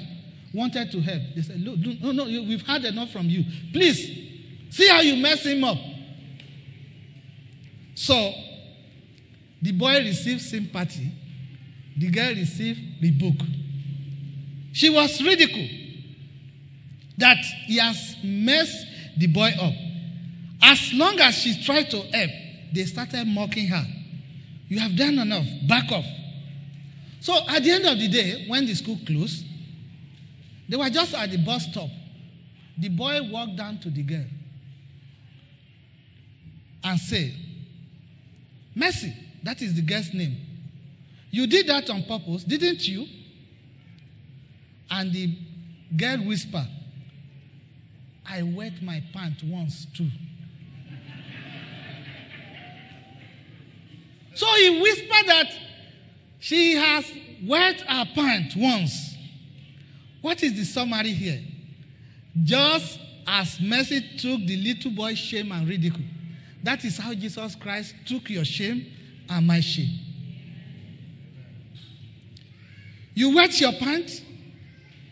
wanted 0.55 0.93
to 0.93 1.01
help. 1.01 1.23
They 1.35 1.43
said, 1.43 1.61
Look, 1.61 2.01
no, 2.01 2.13
no, 2.13 2.25
we've 2.25 2.65
had 2.65 2.85
enough 2.85 3.11
from 3.11 3.27
you. 3.29 3.45
Please, 3.73 3.99
see 4.71 4.89
how 4.89 5.01
you 5.01 5.17
mess 5.17 5.45
him 5.45 5.65
up. 5.65 5.79
So, 7.99 8.33
the 9.61 9.73
boy 9.73 9.99
received 9.99 10.41
sympathy, 10.41 11.11
the 11.97 12.09
girl 12.11 12.33
received 12.33 13.03
rebuke. 13.03 13.41
She 14.73 14.89
was 14.89 15.21
ridiculed 15.21 15.69
that 17.17 17.39
he 17.67 17.79
has 17.79 18.15
messed 18.23 18.87
the 19.17 19.27
boy 19.27 19.51
up. 19.61 19.75
As 20.63 20.93
long 20.95 21.19
as 21.19 21.39
she 21.39 21.61
tried 21.65 21.91
to 21.91 22.01
help, 22.03 22.31
they 22.73 22.85
started 22.85 23.27
mocking 23.27 23.67
her. 23.67 23.85
You 24.69 24.79
have 24.79 24.95
done 24.97 25.19
enough. 25.19 25.47
Back 25.67 25.91
off. 25.91 26.07
So 27.19 27.37
at 27.49 27.65
the 27.65 27.73
end 27.73 27.85
of 27.85 27.99
the 27.99 28.07
day, 28.07 28.45
when 28.47 28.65
the 28.65 28.77
school 28.77 29.01
closed, 29.05 29.45
they 30.69 30.77
were 30.77 30.89
just 30.89 31.15
at 31.15 31.33
the 31.33 31.39
bus 31.39 31.65
stop. 31.65 31.89
The 32.79 32.91
boy 32.91 33.29
walked 33.29 33.57
down 33.57 33.79
to 33.79 33.91
the 33.91 34.05
girl 34.05 34.27
and 36.85 37.01
said, 37.01 37.35
Mercy, 38.79 39.13
that 39.43 39.61
is 39.61 39.75
the 39.75 39.83
girl's 39.83 40.15
name. 40.15 40.37
You 41.33 41.49
did 41.49 41.67
that 41.67 41.91
on 41.91 42.05
purpose, 42.05 42.45
didn't 42.45 42.87
you? 42.87 43.07
And 44.89 45.13
the 45.13 45.37
girl 45.97 46.19
whispered, 46.19 46.69
I 48.25 48.43
wet 48.43 48.81
my 48.81 49.03
pants 49.13 49.43
once 49.43 49.87
too. 49.97 50.09
so 54.35 54.47
he 54.55 54.81
whispered 54.81 55.27
that 55.27 55.53
she 56.39 56.75
has 56.75 57.05
wet 57.45 57.81
her 57.81 58.05
pants 58.15 58.55
once. 58.55 59.17
What 60.21 60.41
is 60.45 60.55
the 60.55 60.65
summary 60.65 61.11
here? 61.11 61.41
Just 62.45 63.01
as 63.27 63.61
mercy 63.61 64.01
took 64.19 64.41
the 64.47 64.57
little 64.57 64.93
boy's 64.93 65.19
shame 65.19 65.51
and 65.51 65.67
ridicule, 65.67 66.07
that 66.63 66.85
is 66.85 66.99
how 66.99 67.15
Jesus 67.15 67.55
Christ 67.55 67.95
took 68.07 68.31
your 68.31 68.45
shame 68.45 68.87
and 69.29 69.47
my 69.47 69.61
shame. 69.61 69.99
You 73.15 73.35
wet 73.35 73.61
your 73.61 73.73
pants, 73.73 74.23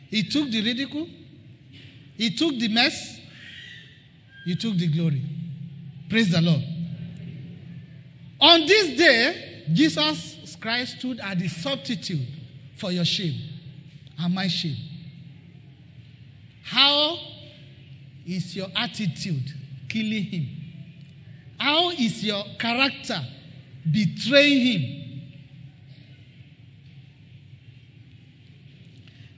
he 0.08 0.22
took 0.22 0.50
the 0.50 0.62
ridicule, 0.62 1.08
he 2.16 2.30
took 2.30 2.58
the 2.58 2.68
mess, 2.68 3.20
he 4.44 4.54
took 4.54 4.76
the 4.76 4.86
glory. 4.86 5.22
Praise 6.08 6.30
the 6.30 6.40
Lord. 6.40 6.62
On 8.40 8.66
this 8.66 8.96
day, 8.96 9.64
Jesus 9.72 10.56
Christ 10.60 10.98
stood 10.98 11.20
as 11.20 11.38
the 11.38 11.48
substitute 11.48 12.26
for 12.76 12.92
your 12.92 13.04
shame 13.04 13.34
and 14.18 14.34
my 14.34 14.46
shame. 14.46 14.76
How 16.62 17.18
is 18.26 18.54
your 18.54 18.68
attitude 18.76 19.52
killing 19.88 20.24
him? 20.24 20.55
How 21.58 21.90
is 21.90 22.22
your 22.24 22.44
character 22.58 23.20
betraying 23.90 24.66
him? 24.66 25.06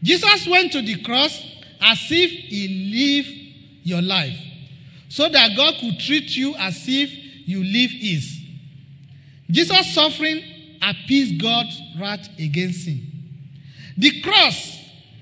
Jesus 0.03 0.47
went 0.47 0.73
to 0.73 0.83
the 0.83 1.03
cross 1.03 1.43
as 1.81 1.99
if 2.11 2.31
he 2.31 3.23
lived 3.23 3.39
your 3.83 4.03
life 4.03 4.39
so 5.09 5.29
that 5.29 5.57
God 5.57 5.75
could 5.81 5.99
treat 5.99 6.37
you 6.37 6.55
as 6.57 6.85
if 6.87 7.11
you 7.49 7.64
live 7.64 7.91
his. 7.91 8.39
Jesus' 9.51 9.95
suffering 9.95 10.43
appeased 10.83 11.41
God's 11.41 11.81
wrath 11.99 12.29
against 12.39 12.87
him. 12.87 13.01
The 13.97 14.21
cross 14.21 14.79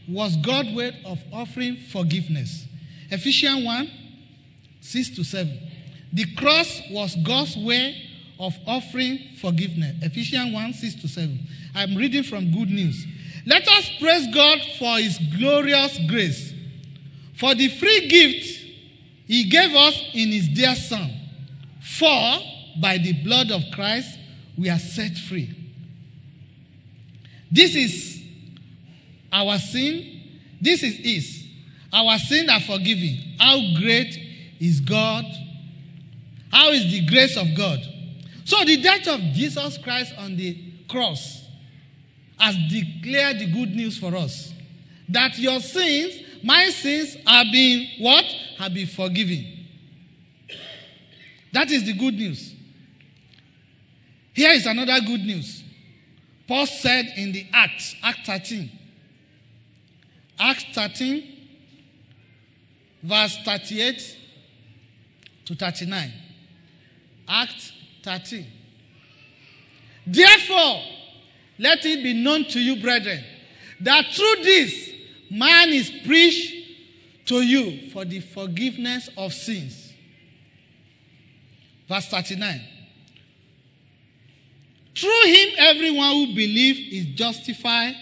was 0.08 0.36
God's 0.36 0.72
way 0.72 1.00
of 1.04 1.18
offering 1.32 1.76
forgiveness. 1.76 2.66
Ephesians 3.10 3.64
1 3.64 3.90
6 4.80 5.10
to 5.16 5.24
7. 5.24 5.65
The 6.16 6.24
cross 6.34 6.80
was 6.90 7.14
God's 7.16 7.58
way 7.58 7.94
of 8.40 8.54
offering 8.66 9.18
forgiveness. 9.38 9.96
Ephesians 10.00 10.50
1 10.50 10.72
6 10.72 10.94
to 11.02 11.08
7. 11.08 11.38
I'm 11.74 11.94
reading 11.94 12.22
from 12.22 12.50
Good 12.52 12.70
News. 12.70 13.06
Let 13.44 13.68
us 13.68 13.90
praise 14.00 14.26
God 14.32 14.58
for 14.78 14.96
his 14.96 15.18
glorious 15.38 15.98
grace, 16.08 16.54
for 17.34 17.54
the 17.54 17.68
free 17.68 18.08
gift 18.08 18.64
he 19.26 19.44
gave 19.44 19.74
us 19.74 20.02
in 20.14 20.30
his 20.30 20.48
dear 20.48 20.74
Son. 20.74 21.12
For 21.80 22.38
by 22.80 22.96
the 22.96 23.12
blood 23.22 23.50
of 23.50 23.62
Christ 23.74 24.18
we 24.56 24.70
are 24.70 24.78
set 24.78 25.18
free. 25.18 25.54
This 27.52 27.76
is 27.76 28.22
our 29.30 29.58
sin. 29.58 30.22
This 30.62 30.82
is 30.82 30.96
his. 30.96 31.46
Our 31.92 32.18
sins 32.18 32.48
are 32.48 32.60
forgiven. 32.60 33.34
How 33.38 33.58
great 33.78 34.18
is 34.58 34.80
God? 34.80 35.26
How 36.50 36.70
is 36.70 36.90
the 36.90 37.06
grace 37.06 37.36
of 37.36 37.46
God? 37.56 37.80
So 38.44 38.64
the 38.64 38.80
death 38.80 39.08
of 39.08 39.20
Jesus 39.32 39.78
Christ 39.78 40.14
on 40.18 40.36
the 40.36 40.56
cross 40.88 41.44
has 42.38 42.56
declared 42.68 43.38
the 43.38 43.52
good 43.52 43.74
news 43.74 43.98
for 43.98 44.14
us. 44.14 44.52
That 45.08 45.38
your 45.38 45.60
sins, 45.60 46.22
my 46.42 46.68
sins, 46.70 47.16
are 47.26 47.44
being 47.44 47.88
what? 48.00 48.24
Have 48.58 48.74
been 48.74 48.86
forgiven. 48.86 49.44
That 51.52 51.70
is 51.70 51.84
the 51.84 51.92
good 51.92 52.14
news. 52.14 52.54
Here 54.34 54.50
is 54.50 54.66
another 54.66 55.00
good 55.00 55.24
news. 55.24 55.64
Paul 56.46 56.66
said 56.66 57.06
in 57.16 57.32
the 57.32 57.46
Acts, 57.52 57.96
Act 58.02 58.26
13, 58.26 58.70
Acts 60.38 60.64
13, 60.74 61.48
verse 63.02 63.38
38 63.44 64.16
to 65.46 65.54
39. 65.54 66.12
Act 67.28 67.72
13. 68.02 68.46
Therefore, 70.06 70.82
let 71.58 71.84
it 71.84 72.02
be 72.02 72.12
known 72.12 72.44
to 72.46 72.60
you, 72.60 72.80
brethren, 72.80 73.24
that 73.80 74.06
through 74.12 74.44
this 74.44 74.90
man 75.30 75.70
is 75.70 75.90
preached 76.06 76.54
to 77.26 77.42
you 77.42 77.90
for 77.90 78.04
the 78.04 78.20
forgiveness 78.20 79.08
of 79.16 79.32
sins. 79.32 79.92
Verse 81.88 82.06
39. 82.08 82.60
Through 84.94 85.26
him, 85.26 85.48
everyone 85.58 86.12
who 86.12 86.26
believes 86.28 86.80
is 86.92 87.06
justified 87.16 87.94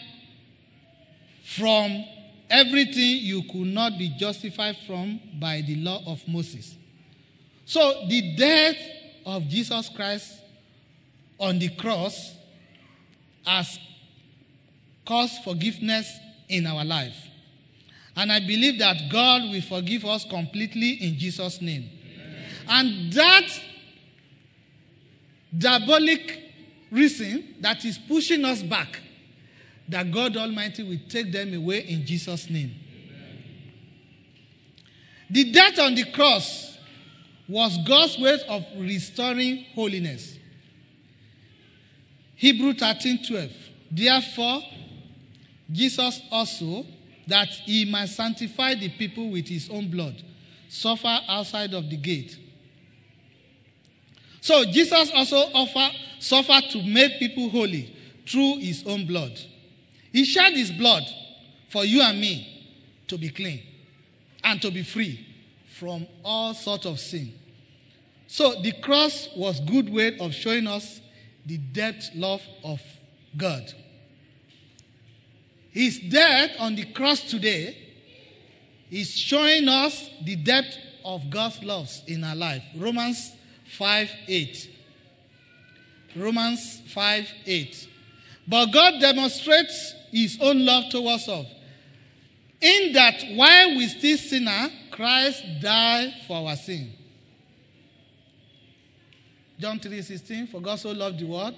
from 1.57 2.05
everything 2.49 3.19
you 3.19 3.43
could 3.45 3.67
not 3.67 3.99
be 3.99 4.11
justified 4.11 4.77
from 4.87 5.21
by 5.41 5.63
the 5.67 5.77
law 5.77 6.03
of 6.07 6.27
Moses. 6.29 6.77
So, 7.65 8.07
the 8.09 8.37
death 8.37 8.77
of 9.25 9.49
Jesus 9.49 9.89
Christ 9.89 10.33
on 11.39 11.59
the 11.59 11.69
cross 11.71 12.35
has 13.45 13.79
caused 15.07 15.43
forgiveness 15.43 16.11
in 16.49 16.67
our 16.67 16.85
life. 16.85 17.17
And 18.17 18.31
I 18.31 18.41
believe 18.41 18.79
that 18.79 18.97
God 19.11 19.43
will 19.43 19.63
forgive 19.63 20.05
us 20.05 20.25
completely 20.25 20.93
in 20.93 21.19
Jesus' 21.19 21.61
name. 21.61 21.91
And 22.69 23.13
that 23.13 23.49
diabolic 25.57 26.41
reason 26.91 27.57
that 27.61 27.85
is 27.85 27.99
pushing 27.99 28.45
us 28.45 28.63
back, 28.63 29.01
that 29.89 30.11
God 30.11 30.37
Almighty 30.37 30.83
will 30.83 31.01
take 31.09 31.33
them 31.33 31.55
away 31.55 31.81
in 31.81 32.07
Jesus' 32.07 32.49
name. 32.49 32.75
The 35.29 35.51
death 35.51 35.79
on 35.81 35.95
the 35.95 36.05
cross 36.13 36.74
was 37.49 37.77
God's 37.87 38.19
way 38.19 38.39
of 38.49 38.65
restoring 38.77 39.67
holiness. 39.75 40.39
Hebrew 42.37 42.75
13 42.75 43.25
12. 43.27 43.51
Therefore, 43.91 44.63
Jesus 45.71 46.21
also, 46.31 46.85
that 47.27 47.49
he 47.49 47.85
might 47.85 48.09
sanctify 48.09 48.75
the 48.75 48.89
people 48.91 49.31
with 49.31 49.49
his 49.49 49.69
own 49.71 49.91
blood, 49.91 50.23
suffer 50.69 51.19
outside 51.29 51.73
of 51.75 51.89
the 51.89 51.97
gate. 51.97 52.39
So 54.41 54.65
Jesus 54.65 55.11
also 55.15 55.37
offer, 55.55 55.91
suffered 56.19 56.65
to 56.71 56.83
make 56.83 57.19
people 57.19 57.49
holy 57.49 57.97
through 58.27 58.59
his 58.59 58.85
own 58.87 59.07
blood. 59.07 59.39
He 60.13 60.25
shed 60.25 60.53
his 60.53 60.71
blood 60.71 61.05
for 61.71 61.85
you 61.85 62.03
and 62.03 62.21
me 62.21 63.03
to 63.09 63.17
be 63.17 63.31
clean 63.31 63.63
and 64.43 64.61
to 64.63 64.71
be 64.71 64.83
free 64.83 65.34
from 65.79 66.07
all 66.25 66.55
sorts 66.55 66.87
of 66.87 67.01
sin. 67.01 67.33
So 68.27 68.61
the 68.61 68.73
cross 68.73 69.29
was 69.37 69.61
good 69.61 69.93
way 69.93 70.19
of 70.19 70.33
showing 70.33 70.67
us 70.67 71.01
the 71.45 71.59
depth 71.59 72.11
love 72.15 72.43
of 72.63 72.81
God. 73.37 73.73
His 75.71 75.99
death 75.99 76.53
on 76.59 76.77
the 76.77 76.85
cross 76.85 77.21
today 77.23 77.77
is 78.91 79.11
showing 79.11 79.69
us 79.69 80.11
the 80.23 80.37
depth 80.37 80.79
of 81.05 81.29
God's 81.29 81.63
love 81.63 81.91
in 82.07 82.23
our 82.23 82.37
life. 82.37 82.63
Romans 82.77 83.33
5 83.77 84.11
8. 84.29 84.71
Romans 86.17 86.81
5 86.93 87.29
8. 87.47 87.89
But 88.47 88.67
God 88.67 89.01
demonstrates 89.01 89.95
his 90.13 90.39
own 90.41 90.65
love 90.65 90.91
towards 90.91 91.29
us 91.29 91.47
in 92.65 92.93
that 92.95 93.23
while 93.35 93.77
we 93.77 93.87
still 93.89 94.17
sinner, 94.17 94.71
Christ 94.91 95.45
died 95.61 96.15
for 96.27 96.49
our 96.49 96.57
sin. 96.57 96.93
John 99.59 99.79
3 99.79 100.01
16. 100.01 100.47
For 100.47 100.61
God 100.61 100.77
so 100.77 100.93
loved 100.93 101.19
the 101.21 101.27
world. 101.27 101.55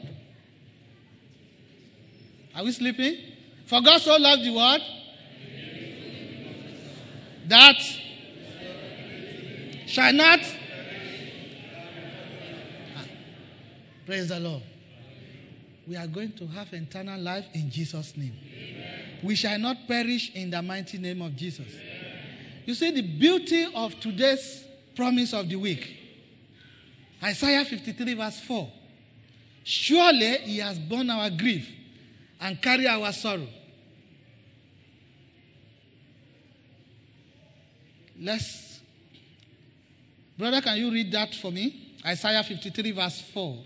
Are 2.57 2.65
we 2.65 2.73
sleeping? 2.73 3.19
For 3.67 3.81
God 3.81 4.01
so 4.01 4.17
loved 4.17 4.43
the 4.43 4.51
world 4.51 4.81
that 7.47 7.77
shall 9.87 10.13
not. 10.13 10.41
Ah, 12.97 13.05
praise 14.05 14.29
the 14.29 14.41
Lord. 14.41 14.63
We 15.87 15.97
are 15.97 16.07
going 16.09 16.33
to 16.33 16.47
have 16.49 16.73
eternal 16.73 17.21
life 17.21 17.47
in 17.53 17.71
Jesus' 17.71 18.17
name. 18.17 18.35
We 19.27 19.35
shall 19.35 19.59
not 19.59 19.89
perish 19.89 20.31
in 20.37 20.51
the 20.51 20.63
mighty 20.63 20.99
name 20.99 21.21
of 21.21 21.35
Jesus. 21.35 21.67
You 22.65 22.75
see, 22.75 22.93
the 22.93 23.03
beauty 23.03 23.67
of 23.75 23.99
today's 23.99 24.65
promise 24.95 25.33
of 25.33 25.49
the 25.49 25.57
week 25.57 25.95
Isaiah 27.23 27.65
53, 27.65 28.15
verse 28.15 28.39
4. 28.41 28.71
Surely 29.65 30.37
he 30.39 30.59
has 30.59 30.79
borne 30.79 31.11
our 31.11 31.29
grief 31.31 31.69
and 32.41 32.61
carried 32.63 32.87
our 32.87 33.11
sorrow. 33.13 33.49
Let's. 38.21 38.81
Brother, 40.39 40.61
can 40.61 40.77
you 40.77 40.93
read 40.93 41.11
that 41.13 41.35
for 41.35 41.51
me? 41.51 41.97
Isaiah 42.07 42.45
53, 42.45 42.93
verse 42.93 43.21
4. 43.33 43.59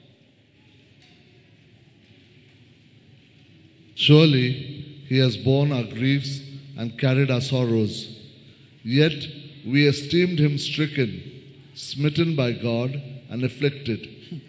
Surely 3.95 4.80
he 5.11 5.19
has 5.19 5.37
borne 5.37 5.73
our 5.73 5.83
griefs 5.83 6.41
and 6.79 6.97
carried 6.97 7.33
our 7.33 7.41
sorrows. 7.41 8.17
Yet 8.85 9.27
we 9.67 9.89
esteemed 9.89 10.39
him 10.39 10.57
stricken, 10.57 11.21
smitten 11.75 12.37
by 12.37 12.53
God, 12.53 12.93
and 13.29 13.43
afflicted. 13.43 14.09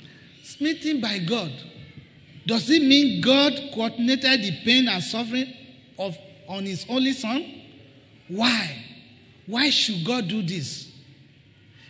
Smitten 0.43 1.01
by 1.01 1.17
God. 1.17 1.51
Does 2.45 2.69
it 2.69 2.83
mean 2.83 3.21
God 3.21 3.53
coordinated 3.73 4.43
the 4.43 4.51
pain 4.63 4.87
and 4.87 5.01
suffering 5.01 5.51
of 5.97 6.15
on 6.47 6.65
his 6.65 6.85
only 6.87 7.13
son? 7.13 7.43
Why? 8.27 8.85
Why 9.47 9.71
should 9.71 10.05
God 10.05 10.27
do 10.27 10.43
this? 10.43 10.91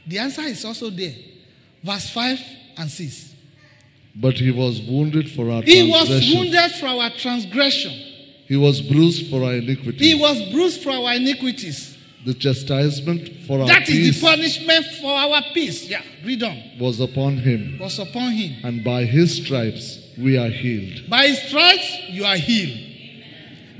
The 0.08 0.20
answer 0.20 0.44
is 0.44 0.64
also 0.64 0.90
there. 0.90 1.16
Verse 1.84 2.10
5 2.10 2.40
and 2.78 2.90
6. 2.90 3.36
But 4.16 4.36
he 4.36 4.52
was 4.52 4.82
wounded 4.82 5.30
for 5.30 5.52
our 5.52 5.62
transgression. 5.62 5.86
He 5.86 5.92
was 5.92 6.36
wounded 6.36 6.72
for 6.80 6.88
our 6.88 7.10
transgression. 7.10 8.11
He 8.52 8.58
was 8.58 8.82
bruised 8.82 9.30
for 9.30 9.46
our 9.46 9.54
iniquities. 9.54 10.02
He 10.02 10.14
was 10.14 10.42
bruised 10.52 10.84
for 10.84 10.90
our 10.90 11.14
iniquities. 11.14 11.98
the 12.26 12.34
chastisement 12.34 13.48
for 13.48 13.62
our 13.62 13.66
That 13.68 13.88
is 13.88 14.20
the 14.20 14.28
punishment 14.28 14.86
for 15.00 15.10
our 15.10 15.42
peace. 15.54 15.86
Yeah, 15.86 16.02
read 16.26 16.44
on. 16.44 16.62
was 16.78 17.00
upon 17.00 17.38
him, 17.38 17.78
Was 17.80 17.98
upon 17.98 18.34
him. 18.34 18.58
and 18.66 18.84
by 18.84 19.06
his 19.06 19.38
stripes 19.38 20.00
we 20.18 20.38
are 20.38 20.50
healed. 20.50 21.10
By 21.10 21.28
his 21.28 21.42
stripes, 21.44 21.98
you 22.10 22.26
are 22.26 22.36
healed. 22.36 22.78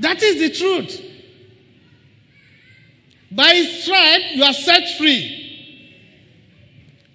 That 0.00 0.22
is 0.22 0.40
the 0.40 0.48
truth. 0.58 1.02
By 3.30 3.52
his 3.52 3.82
stripes, 3.84 4.24
you 4.36 4.42
are 4.42 4.54
set 4.54 4.96
free. 4.96 5.92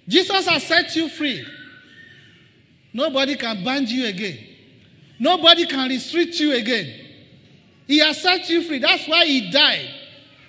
Jesus 0.08 0.46
has 0.48 0.62
set 0.62 0.96
you 0.96 1.10
free. 1.10 1.44
Nobody 2.94 3.36
can 3.36 3.64
bind 3.64 3.90
you 3.90 4.06
again. 4.06 4.38
Nobody 5.18 5.66
can 5.66 5.90
restrict 5.90 6.40
you 6.40 6.54
again. 6.54 7.06
He 7.88 8.00
has 8.00 8.22
set 8.22 8.50
you 8.50 8.62
free. 8.64 8.80
That's 8.80 9.08
why 9.08 9.26
he 9.26 9.50
died 9.50 9.90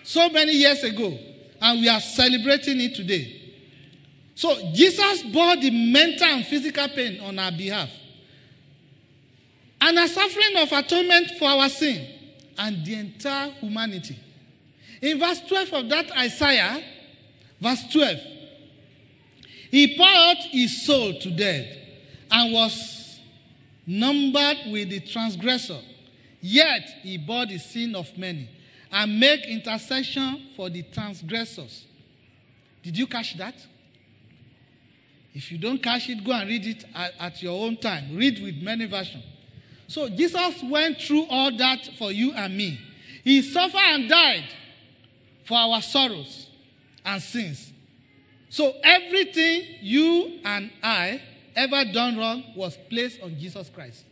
so 0.02 0.28
many 0.28 0.52
years 0.52 0.82
ago. 0.82 1.16
And 1.60 1.80
we 1.80 1.88
are 1.88 2.00
celebrating 2.00 2.80
it 2.80 2.94
today. 2.94 3.34
So 4.34 4.72
Jesus 4.72 5.22
bore 5.22 5.56
the 5.56 5.70
mental 5.70 6.26
and 6.26 6.44
physical 6.46 6.88
pain 6.88 7.20
on 7.20 7.38
our 7.38 7.52
behalf. 7.52 7.90
And 9.80 9.98
a 9.98 10.08
suffering 10.08 10.56
of 10.56 10.72
atonement 10.72 11.32
for 11.38 11.48
our 11.48 11.68
sin 11.68 12.06
and 12.58 12.84
the 12.84 12.94
entire 12.94 13.50
humanity. 13.52 14.18
In 15.00 15.18
verse 15.18 15.40
12 15.46 15.72
of 15.72 15.88
that 15.90 16.16
Isaiah, 16.18 16.82
verse 17.60 17.84
12, 17.92 18.18
he 19.70 19.96
poured 19.96 20.08
out 20.08 20.36
his 20.50 20.84
soul 20.84 21.14
to 21.20 21.30
death 21.30 21.66
and 22.30 22.52
was 22.52 23.20
numbered 23.86 24.58
with 24.70 24.90
the 24.90 25.00
transgressor. 25.00 25.78
Yet 26.40 26.88
he 27.02 27.18
bore 27.18 27.46
the 27.46 27.58
sin 27.58 27.94
of 27.94 28.16
many 28.16 28.48
and 28.90 29.18
make 29.18 29.46
intercession 29.46 30.48
for 30.56 30.70
the 30.70 30.82
transgressors. 30.82 31.86
Did 32.82 32.96
you 32.96 33.06
catch 33.06 33.36
that? 33.38 33.54
If 35.34 35.52
you 35.52 35.58
don't 35.58 35.82
catch 35.82 36.08
it, 36.08 36.24
go 36.24 36.32
and 36.32 36.48
read 36.48 36.66
it 36.66 36.84
at, 36.94 37.12
at 37.18 37.42
your 37.42 37.64
own 37.64 37.76
time. 37.76 38.16
Read 38.16 38.42
with 38.42 38.62
many 38.62 38.86
versions. 38.86 39.24
So 39.86 40.08
Jesus 40.08 40.62
went 40.62 41.00
through 41.00 41.26
all 41.30 41.56
that 41.56 41.88
for 41.98 42.12
you 42.12 42.32
and 42.32 42.56
me. 42.56 42.80
He 43.24 43.42
suffered 43.42 43.78
and 43.78 44.08
died 44.08 44.44
for 45.44 45.56
our 45.56 45.82
sorrows 45.82 46.48
and 47.04 47.22
sins. 47.22 47.72
So 48.50 48.74
everything 48.82 49.62
you 49.80 50.40
and 50.44 50.70
I 50.82 51.20
ever 51.54 51.84
done 51.92 52.16
wrong 52.16 52.44
was 52.56 52.78
placed 52.88 53.20
on 53.22 53.38
Jesus 53.38 53.68
Christ. 53.70 54.04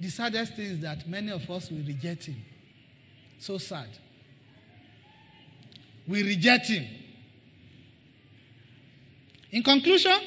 The 0.00 0.08
saddest 0.10 0.54
thing 0.54 0.66
is 0.66 0.80
that 0.80 1.08
many 1.08 1.30
of 1.30 1.48
us 1.50 1.70
will 1.70 1.84
reject 1.84 2.24
him. 2.24 2.42
So 3.38 3.58
sad. 3.58 3.88
We 6.06 6.22
reject 6.22 6.66
him. 6.66 6.86
In 9.50 9.62
conclusion, 9.62 10.18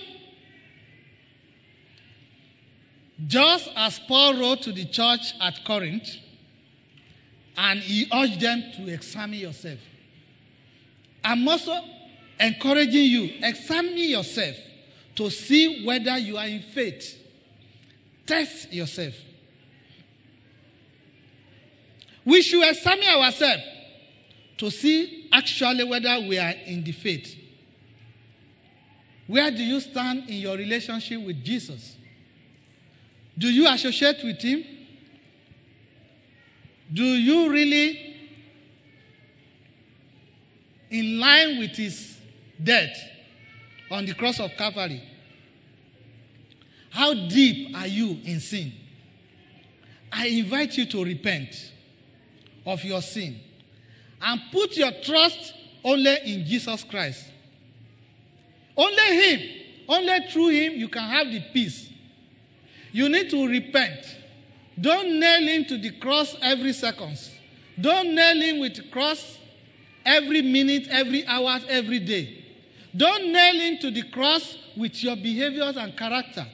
just 3.25 3.69
as 3.75 3.99
Paul 3.99 4.39
wrote 4.39 4.61
to 4.63 4.71
the 4.71 4.85
church 4.85 5.33
at 5.41 5.65
Corinth, 5.65 6.07
and 7.57 7.79
he 7.79 8.07
urged 8.13 8.39
them 8.39 8.63
to 8.75 8.93
examine 8.93 9.39
yourself. 9.39 9.79
I'm 11.23 11.47
also 11.47 11.77
encouraging 12.39 13.05
you, 13.05 13.33
examine 13.41 13.97
yourself 13.97 14.55
to 15.15 15.29
see 15.31 15.83
whether 15.83 16.17
you 16.19 16.37
are 16.37 16.45
in 16.47 16.61
faith. 16.61 17.19
Test 18.25 18.71
yourself. 18.71 19.15
We 22.27 22.41
should 22.41 22.67
examine 22.67 23.07
ourselves 23.07 23.63
to 24.57 24.69
see 24.69 25.29
actually 25.31 25.85
whether 25.85 26.19
we 26.27 26.37
are 26.37 26.53
in 26.65 26.83
the 26.83 26.91
faith. 26.91 27.33
Where 29.27 29.49
do 29.49 29.63
you 29.63 29.79
stand 29.79 30.29
in 30.29 30.35
your 30.35 30.57
relationship 30.57 31.21
with 31.21 31.41
Jesus? 31.41 31.95
Do 33.37 33.47
you 33.47 33.65
associate 33.69 34.25
with 34.25 34.41
Him? 34.41 34.61
Do 36.93 37.05
you 37.05 37.49
really, 37.49 38.17
in 40.89 41.21
line 41.21 41.59
with 41.59 41.77
His 41.77 42.17
death 42.61 42.97
on 43.89 44.05
the 44.05 44.13
cross 44.13 44.41
of 44.41 44.51
Calvary, 44.57 45.01
how 46.89 47.13
deep 47.13 47.73
are 47.73 47.87
you 47.87 48.19
in 48.25 48.41
sin? 48.41 48.73
I 50.11 50.27
invite 50.27 50.77
you 50.77 50.87
to 50.87 51.05
repent 51.05 51.71
of 52.67 52.83
your 52.83 53.01
sin 53.01 53.39
and 54.21 54.41
put 54.51 54.75
your 54.75 54.91
trust 55.03 55.53
only 55.83 56.15
in 56.25 56.45
Jesus 56.45 56.83
Christ. 56.83 57.25
Only 58.75 59.21
Him, 59.21 59.63
only 59.87 60.19
through 60.29 60.49
Him, 60.49 60.73
you 60.73 60.89
can 60.89 61.03
have 61.03 61.31
the 61.31 61.41
peace. 61.53 61.89
You 62.91 63.09
need 63.09 63.29
to 63.29 63.47
repent. 63.47 64.17
Don't 64.79 65.19
nail 65.19 65.47
Him 65.47 65.65
to 65.65 65.77
the 65.77 65.91
cross 65.91 66.35
every 66.41 66.73
second. 66.73 67.17
Don't 67.79 68.13
nail 68.13 68.35
Him 68.35 68.59
with 68.59 68.75
the 68.75 68.83
cross 68.83 69.37
every 70.05 70.41
minute, 70.41 70.87
every 70.89 71.25
hour, 71.25 71.59
every 71.69 71.99
day. 71.99 72.43
Don't 72.95 73.31
nail 73.31 73.55
Him 73.55 73.77
to 73.79 73.91
the 73.91 74.03
cross 74.03 74.57
with 74.75 75.01
your 75.03 75.15
behaviors 75.15 75.77
and 75.77 75.95
character. 75.97 76.45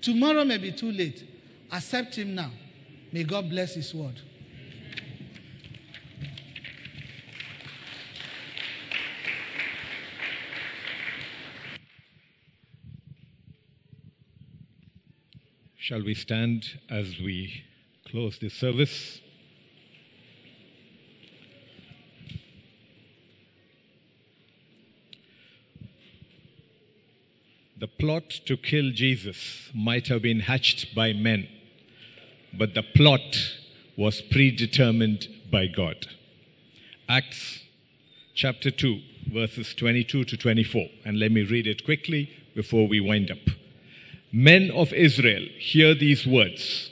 Tomorrow 0.00 0.44
may 0.44 0.58
be 0.58 0.72
too 0.72 0.90
late. 0.90 1.24
Accept 1.70 2.16
Him 2.16 2.34
now. 2.34 2.50
May 3.12 3.24
God 3.24 3.48
bless 3.48 3.74
His 3.74 3.94
word. 3.94 4.20
Shall 15.92 16.04
we 16.04 16.14
stand 16.14 16.80
as 16.88 17.18
we 17.22 17.64
close 18.06 18.38
this 18.38 18.54
service? 18.54 19.20
The 27.78 27.88
plot 27.88 28.30
to 28.46 28.56
kill 28.56 28.92
Jesus 28.92 29.68
might 29.74 30.08
have 30.08 30.22
been 30.22 30.40
hatched 30.40 30.94
by 30.94 31.12
men, 31.12 31.46
but 32.54 32.72
the 32.72 32.82
plot 32.82 33.36
was 33.94 34.22
predetermined 34.22 35.28
by 35.50 35.66
God. 35.66 36.06
Acts 37.06 37.64
chapter 38.34 38.70
2, 38.70 38.98
verses 39.30 39.74
22 39.74 40.24
to 40.24 40.36
24. 40.38 40.86
And 41.04 41.18
let 41.18 41.32
me 41.32 41.42
read 41.42 41.66
it 41.66 41.84
quickly 41.84 42.30
before 42.54 42.88
we 42.88 42.98
wind 42.98 43.30
up. 43.30 43.61
Men 44.32 44.70
of 44.70 44.94
Israel, 44.94 45.46
hear 45.58 45.94
these 45.94 46.26
words 46.26 46.90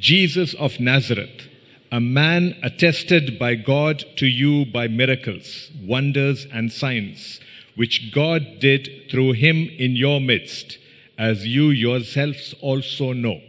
Jesus 0.00 0.54
of 0.54 0.80
Nazareth, 0.80 1.48
a 1.92 2.00
man 2.00 2.56
attested 2.64 3.38
by 3.38 3.54
God 3.54 4.04
to 4.16 4.26
you 4.26 4.66
by 4.66 4.88
miracles, 4.88 5.70
wonders, 5.80 6.48
and 6.52 6.72
signs, 6.72 7.38
which 7.76 8.12
God 8.12 8.58
did 8.58 9.08
through 9.08 9.34
him 9.34 9.68
in 9.78 9.94
your 9.94 10.20
midst, 10.20 10.78
as 11.16 11.46
you 11.46 11.70
yourselves 11.70 12.56
also 12.60 13.12
know. 13.12 13.40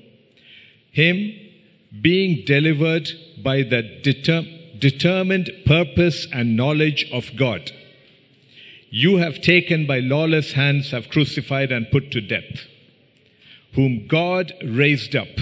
Him 0.91 1.34
being 1.99 2.45
delivered 2.45 3.09
by 3.41 3.63
the 3.63 3.82
deter- 4.03 4.45
determined 4.78 5.49
purpose 5.65 6.28
and 6.32 6.55
knowledge 6.55 7.09
of 7.11 7.36
God. 7.36 7.71
You 8.91 9.17
have 9.17 9.41
taken 9.41 9.88
by 9.88 9.99
lawless 9.99 10.51
hands, 10.51 10.91
have 10.91 11.09
crucified 11.09 11.71
and 11.71 11.89
put 11.89 12.11
to 12.11 12.21
death 12.21 12.67
whom 13.76 14.07
God 14.07 14.53
raised 14.63 15.15
up, 15.15 15.38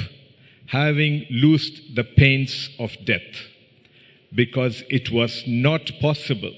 having 0.68 1.26
loosed 1.30 1.96
the 1.96 2.04
pains 2.04 2.70
of 2.80 2.98
death, 3.06 3.48
because 4.34 4.84
it 4.90 5.12
was 5.12 5.44
not 5.46 5.92
possible 6.02 6.54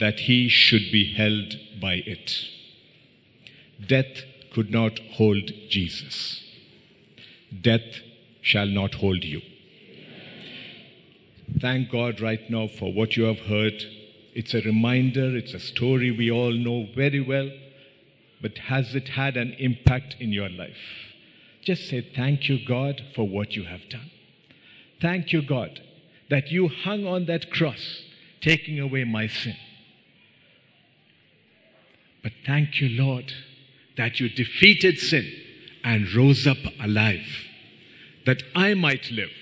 that 0.00 0.20
he 0.20 0.48
should 0.48 0.90
be 0.90 1.12
held 1.12 1.54
by 1.80 2.02
it. 2.06 2.48
Death 3.86 4.24
could 4.52 4.70
not 4.70 4.98
hold 5.12 5.50
Jesus. 5.68 6.42
Death 7.60 8.00
shall 8.40 8.66
not 8.66 8.94
hold 8.94 9.24
you. 9.24 9.42
Thank 11.60 11.90
God 11.90 12.20
right 12.20 12.48
now 12.50 12.68
for 12.68 12.92
what 12.92 13.16
you 13.16 13.24
have 13.24 13.40
heard. 13.40 13.84
It's 14.34 14.54
a 14.54 14.62
reminder, 14.62 15.36
it's 15.36 15.52
a 15.52 15.60
story 15.60 16.10
we 16.10 16.30
all 16.30 16.52
know 16.52 16.88
very 16.94 17.20
well 17.20 17.50
but 18.42 18.58
has 18.58 18.94
it 18.96 19.10
had 19.10 19.36
an 19.36 19.54
impact 19.58 20.16
in 20.18 20.32
your 20.32 20.50
life? 20.50 21.12
Just 21.62 21.88
say, 21.88 22.00
Thank 22.00 22.48
you, 22.48 22.58
God, 22.66 23.00
for 23.14 23.26
what 23.26 23.52
you 23.52 23.64
have 23.64 23.88
done. 23.88 24.10
Thank 25.00 25.32
you, 25.32 25.42
God, 25.42 25.80
that 26.28 26.50
you 26.50 26.68
hung 26.68 27.06
on 27.06 27.26
that 27.26 27.50
cross, 27.50 28.02
taking 28.40 28.80
away 28.80 29.04
my 29.04 29.28
sin. 29.28 29.56
But 32.22 32.32
thank 32.44 32.80
you, 32.80 32.88
Lord, 32.88 33.32
that 33.96 34.20
you 34.20 34.28
defeated 34.28 34.98
sin 34.98 35.30
and 35.84 36.12
rose 36.12 36.46
up 36.46 36.58
alive, 36.80 37.26
that 38.26 38.42
I 38.54 38.74
might 38.74 39.10
live. 39.10 39.32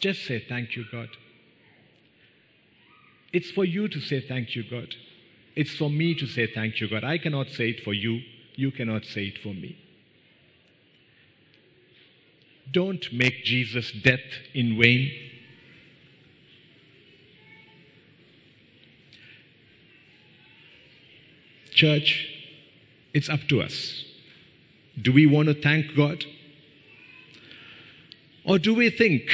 Just 0.00 0.26
say, 0.26 0.44
Thank 0.46 0.76
you, 0.76 0.84
God. 0.90 1.08
It's 3.32 3.50
for 3.50 3.64
you 3.64 3.88
to 3.88 4.00
say, 4.00 4.20
Thank 4.20 4.54
you, 4.54 4.64
God. 4.68 4.94
It's 5.54 5.74
for 5.76 5.90
me 5.90 6.14
to 6.14 6.26
say 6.26 6.46
thank 6.46 6.80
you, 6.80 6.88
God. 6.88 7.04
I 7.04 7.18
cannot 7.18 7.50
say 7.50 7.70
it 7.70 7.80
for 7.80 7.92
you. 7.92 8.22
You 8.54 8.70
cannot 8.70 9.04
say 9.04 9.26
it 9.26 9.38
for 9.38 9.54
me. 9.54 9.76
Don't 12.70 13.12
make 13.12 13.44
Jesus' 13.44 13.92
death 13.92 14.20
in 14.54 14.78
vain. 14.80 15.12
Church, 21.70 22.28
it's 23.12 23.28
up 23.28 23.40
to 23.48 23.60
us. 23.60 24.04
Do 25.00 25.12
we 25.12 25.26
want 25.26 25.48
to 25.48 25.54
thank 25.54 25.94
God? 25.94 26.24
Or 28.44 28.58
do 28.58 28.74
we 28.74 28.90
think 28.90 29.30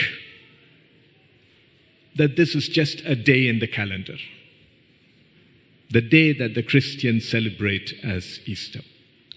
that 2.17 2.37
this 2.37 2.55
is 2.55 2.69
just 2.69 3.01
a 3.05 3.15
day 3.15 3.47
in 3.47 3.59
the 3.61 3.67
calendar? 3.67 4.17
The 5.91 6.01
day 6.01 6.33
that 6.33 6.55
the 6.55 6.63
Christians 6.63 7.29
celebrate 7.29 7.95
as 8.05 8.41
Easter, 8.47 8.81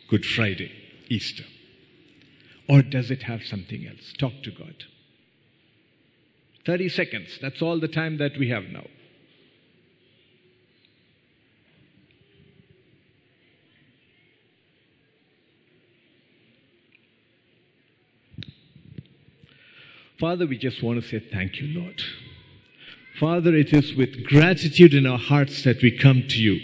Good 0.09 0.25
Friday, 0.25 0.71
Easter? 1.09 1.45
Or 2.67 2.81
does 2.81 3.11
it 3.11 3.23
have 3.23 3.43
something 3.43 3.87
else? 3.87 4.13
Talk 4.17 4.43
to 4.43 4.51
God. 4.51 4.85
30 6.65 6.89
seconds, 6.89 7.39
that's 7.41 7.61
all 7.61 7.79
the 7.79 7.87
time 7.87 8.17
that 8.17 8.37
we 8.37 8.49
have 8.49 8.65
now. 8.65 8.85
Father, 20.19 20.45
we 20.45 20.55
just 20.55 20.83
want 20.83 21.01
to 21.01 21.07
say 21.07 21.19
thank 21.19 21.59
you, 21.59 21.81
Lord. 21.81 22.03
Father, 23.21 23.55
it 23.55 23.71
is 23.71 23.93
with 23.93 24.25
gratitude 24.25 24.95
in 24.95 25.05
our 25.05 25.19
hearts 25.19 25.63
that 25.63 25.83
we 25.83 25.91
come 25.91 26.23
to 26.27 26.41
you. 26.41 26.59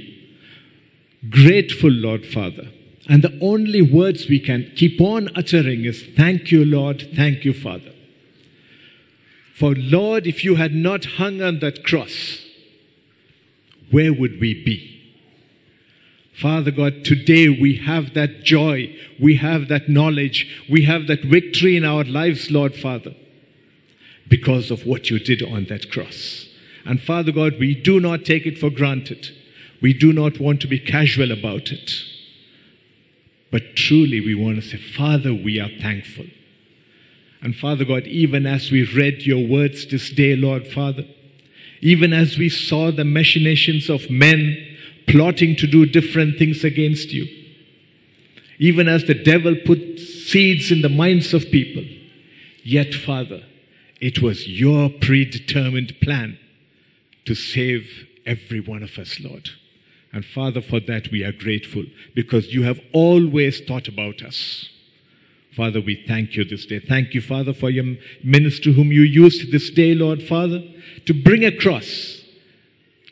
Grateful, 1.30 1.92
Lord 1.92 2.26
Father. 2.26 2.70
And 3.08 3.22
the 3.22 3.38
only 3.44 3.84
words 3.84 4.28
we 4.28 4.40
can 4.40 4.72
keep 4.76 5.00
on 5.00 5.30
uttering 5.36 5.86
is 5.86 6.04
thank 6.16 6.52
you, 6.52 6.66
Lord, 6.66 7.10
thank 7.16 7.46
you, 7.46 7.54
Father. 7.54 7.94
For, 9.54 9.76
Lord, 9.76 10.26
if 10.26 10.44
you 10.44 10.56
had 10.56 10.74
not 10.74 11.06
hung 11.06 11.44
on 11.44 11.60
that 11.60 11.84
cross, 11.84 12.44
where 13.92 14.12
would 14.12 14.42
we 14.42 14.56
be? 14.56 15.00
Father 16.34 16.72
God, 16.72 17.06
today 17.06 17.50
we 17.50 17.76
have 17.76 18.16
that 18.16 18.44
joy, 18.44 18.96
we 19.22 19.36
have 19.36 19.68
that 19.68 19.90
knowledge, 19.90 20.66
we 20.68 20.86
have 20.86 21.06
that 21.06 21.24
victory 21.24 21.78
in 21.78 21.86
our 21.86 22.04
lives, 22.04 22.50
Lord 22.50 22.74
Father, 22.74 23.14
because 24.28 24.72
of 24.72 24.88
what 24.88 25.12
you 25.12 25.20
did 25.20 25.44
on 25.44 25.66
that 25.66 25.92
cross. 25.92 26.46
And 26.88 27.02
Father 27.02 27.34
God, 27.34 27.60
we 27.60 27.76
do 27.76 28.00
not 28.00 28.24
take 28.24 28.46
it 28.46 28.58
for 28.58 28.70
granted. 28.70 29.30
We 29.82 29.94
do 29.94 30.14
not 30.14 30.40
want 30.40 30.62
to 30.62 30.68
be 30.68 30.80
casual 30.80 31.34
about 31.34 31.70
it. 31.70 31.92
But 33.52 33.76
truly, 33.76 34.22
we 34.22 34.34
want 34.34 34.56
to 34.56 34.62
say, 34.62 34.78
Father, 34.78 35.34
we 35.34 35.60
are 35.60 35.70
thankful. 35.82 36.28
And 37.42 37.58
Father 37.58 37.84
God, 37.84 38.08
even 38.08 38.46
as 38.46 38.72
we 38.72 38.86
read 38.86 39.24
your 39.24 39.46
words 39.46 39.86
this 39.86 40.10
day, 40.10 40.38
Lord 40.38 40.66
Father, 40.66 41.04
even 41.82 42.14
as 42.14 42.38
we 42.38 42.48
saw 42.48 42.90
the 42.90 43.04
machinations 43.04 43.90
of 43.90 44.10
men 44.10 44.58
plotting 45.08 45.58
to 45.58 45.68
do 45.68 45.86
different 45.86 46.40
things 46.40 46.64
against 46.64 47.12
you, 47.12 47.28
even 48.60 48.88
as 48.88 49.04
the 49.04 49.14
devil 49.14 49.56
put 49.66 50.00
seeds 50.00 50.72
in 50.72 50.82
the 50.82 50.90
minds 50.90 51.34
of 51.34 51.52
people, 51.52 51.84
yet, 52.64 52.94
Father, 52.94 53.44
it 54.00 54.22
was 54.22 54.48
your 54.48 54.90
predetermined 54.90 55.94
plan 56.02 56.40
to 57.28 57.36
save 57.36 58.08
every 58.26 58.62
one 58.62 58.82
of 58.82 58.98
us, 58.98 59.20
Lord. 59.20 59.50
And 60.14 60.26
Father, 60.26 60.62
for 60.62 60.80
that 60.80 61.12
we 61.12 61.24
are 61.24 61.34
grateful 61.34 61.84
because 62.16 62.54
you 62.54 62.64
have 62.64 62.80
always 62.94 63.60
thought 63.60 63.90
about 63.90 64.22
us. 64.22 64.70
Father, 65.54 65.82
we 65.82 66.04
thank 66.08 66.36
you 66.36 66.46
this 66.46 66.66
day. 66.66 66.80
Thank 66.80 67.14
you, 67.14 67.22
Father, 67.22 67.54
for 67.54 67.70
your 67.70 67.98
minister 68.24 68.72
whom 68.72 68.92
you 68.92 69.02
used 69.02 69.52
this 69.52 69.70
day, 69.70 69.94
Lord 69.94 70.24
Father, 70.24 70.64
to 71.06 71.14
bring 71.14 71.44
across, 71.44 72.22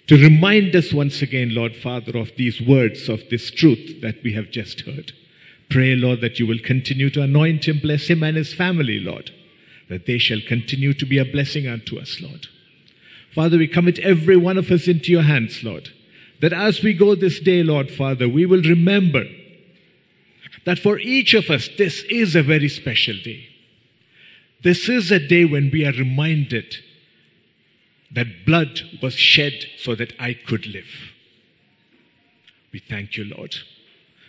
to 0.07 0.15
remind 0.15 0.73
us 0.75 0.93
once 0.93 1.21
again, 1.21 1.53
Lord 1.53 1.75
Father, 1.75 2.17
of 2.17 2.31
these 2.37 2.61
words, 2.61 3.09
of 3.09 3.27
this 3.29 3.51
truth 3.51 3.99
that 4.01 4.23
we 4.23 4.33
have 4.33 4.49
just 4.49 4.81
heard. 4.81 5.11
Pray, 5.69 5.95
Lord, 5.95 6.21
that 6.21 6.39
you 6.39 6.47
will 6.47 6.59
continue 6.59 7.09
to 7.09 7.21
anoint 7.23 7.67
him, 7.67 7.79
bless 7.79 8.07
him 8.07 8.23
and 8.23 8.37
his 8.37 8.53
family, 8.53 8.99
Lord, 8.99 9.31
that 9.89 10.05
they 10.05 10.19
shall 10.19 10.39
continue 10.47 10.93
to 10.93 11.05
be 11.05 11.17
a 11.17 11.25
blessing 11.25 11.67
unto 11.67 11.99
us, 11.99 12.21
Lord. 12.21 12.47
Father, 13.35 13.57
we 13.57 13.67
commit 13.67 13.99
every 13.99 14.37
one 14.37 14.57
of 14.57 14.71
us 14.71 14.87
into 14.87 15.11
your 15.11 15.23
hands, 15.23 15.61
Lord, 15.61 15.89
that 16.39 16.53
as 16.53 16.81
we 16.81 16.93
go 16.93 17.15
this 17.15 17.41
day, 17.41 17.63
Lord 17.63 17.91
Father, 17.91 18.29
we 18.29 18.45
will 18.45 18.61
remember 18.61 19.25
that 20.63 20.79
for 20.79 20.97
each 20.99 21.33
of 21.33 21.49
us, 21.49 21.69
this 21.77 22.03
is 22.09 22.33
a 22.33 22.41
very 22.41 22.69
special 22.69 23.15
day. 23.21 23.49
This 24.63 24.87
is 24.87 25.11
a 25.11 25.19
day 25.19 25.43
when 25.43 25.69
we 25.69 25.85
are 25.85 25.91
reminded 25.91 26.77
that 28.09 28.45
blood 28.45 28.81
was 29.01 29.15
shed 29.15 29.65
so 29.77 29.95
that 29.95 30.13
I 30.17 30.33
could 30.33 30.65
live. 30.65 31.11
We 32.71 32.79
thank 32.79 33.17
you, 33.17 33.25
Lord. 33.25 33.55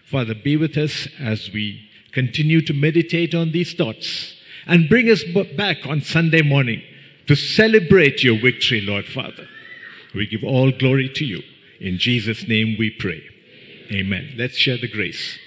Father, 0.05 0.35
be 0.35 0.57
with 0.57 0.77
us 0.77 1.07
as 1.21 1.53
we 1.53 1.89
continue 2.11 2.61
to 2.63 2.75
meditate 2.75 3.37
on 3.37 3.53
these 3.53 3.73
thoughts 3.73 4.35
and 4.67 4.89
bring 4.89 5.09
us 5.09 5.23
back 5.57 5.87
on 5.87 6.01
Sunday 6.01 6.43
morning 6.43 6.83
to 7.27 7.35
celebrate 7.35 8.23
your 8.23 8.41
victory, 8.41 8.81
Lord 8.81 9.07
Father. 9.07 9.49
We 10.15 10.27
give 10.27 10.45
all 10.45 10.71
glory 10.71 11.09
to 11.15 11.25
you. 11.25 11.43
In 11.81 11.99
Jesus' 11.99 12.47
name 12.49 12.77
we 12.79 12.91
pray. 12.91 13.23
Amen. 13.93 14.35
Let's 14.37 14.57
share 14.57 14.79
the 14.79 14.89
grace 14.89 15.39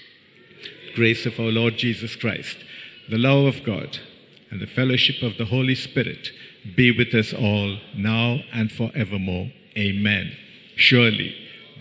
grace 0.95 1.25
of 1.25 1.39
our 1.39 1.51
Lord 1.51 1.77
Jesus 1.77 2.15
Christ, 2.15 2.57
the 3.09 3.17
love 3.17 3.45
of 3.45 3.63
God, 3.63 3.99
and 4.51 4.59
the 4.59 4.67
fellowship 4.67 5.21
of 5.21 5.37
the 5.37 5.45
Holy 5.45 5.75
Spirit 5.75 6.29
be 6.75 6.91
with 6.91 7.13
us 7.13 7.33
all 7.33 7.77
now 7.95 8.39
and 8.51 8.71
forevermore. 8.71 9.51
Amen. 9.77 10.35
Surely, 10.75 11.33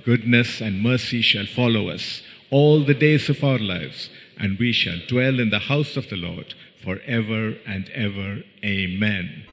goodness 0.04 0.60
and 0.60 0.82
mercy 0.82 1.20
shall 1.20 1.46
follow 1.46 1.88
us 1.88 2.22
all 2.50 2.84
the 2.84 2.94
days 2.94 3.28
of 3.28 3.42
our 3.42 3.58
lives, 3.58 4.08
and 4.38 4.58
we 4.58 4.72
shall 4.72 4.98
dwell 5.08 5.40
in 5.40 5.50
the 5.50 5.58
house 5.58 5.96
of 5.96 6.08
the 6.10 6.16
Lord 6.16 6.54
forever 6.84 7.56
and 7.66 7.88
ever. 7.90 8.42
Amen. 8.64 9.46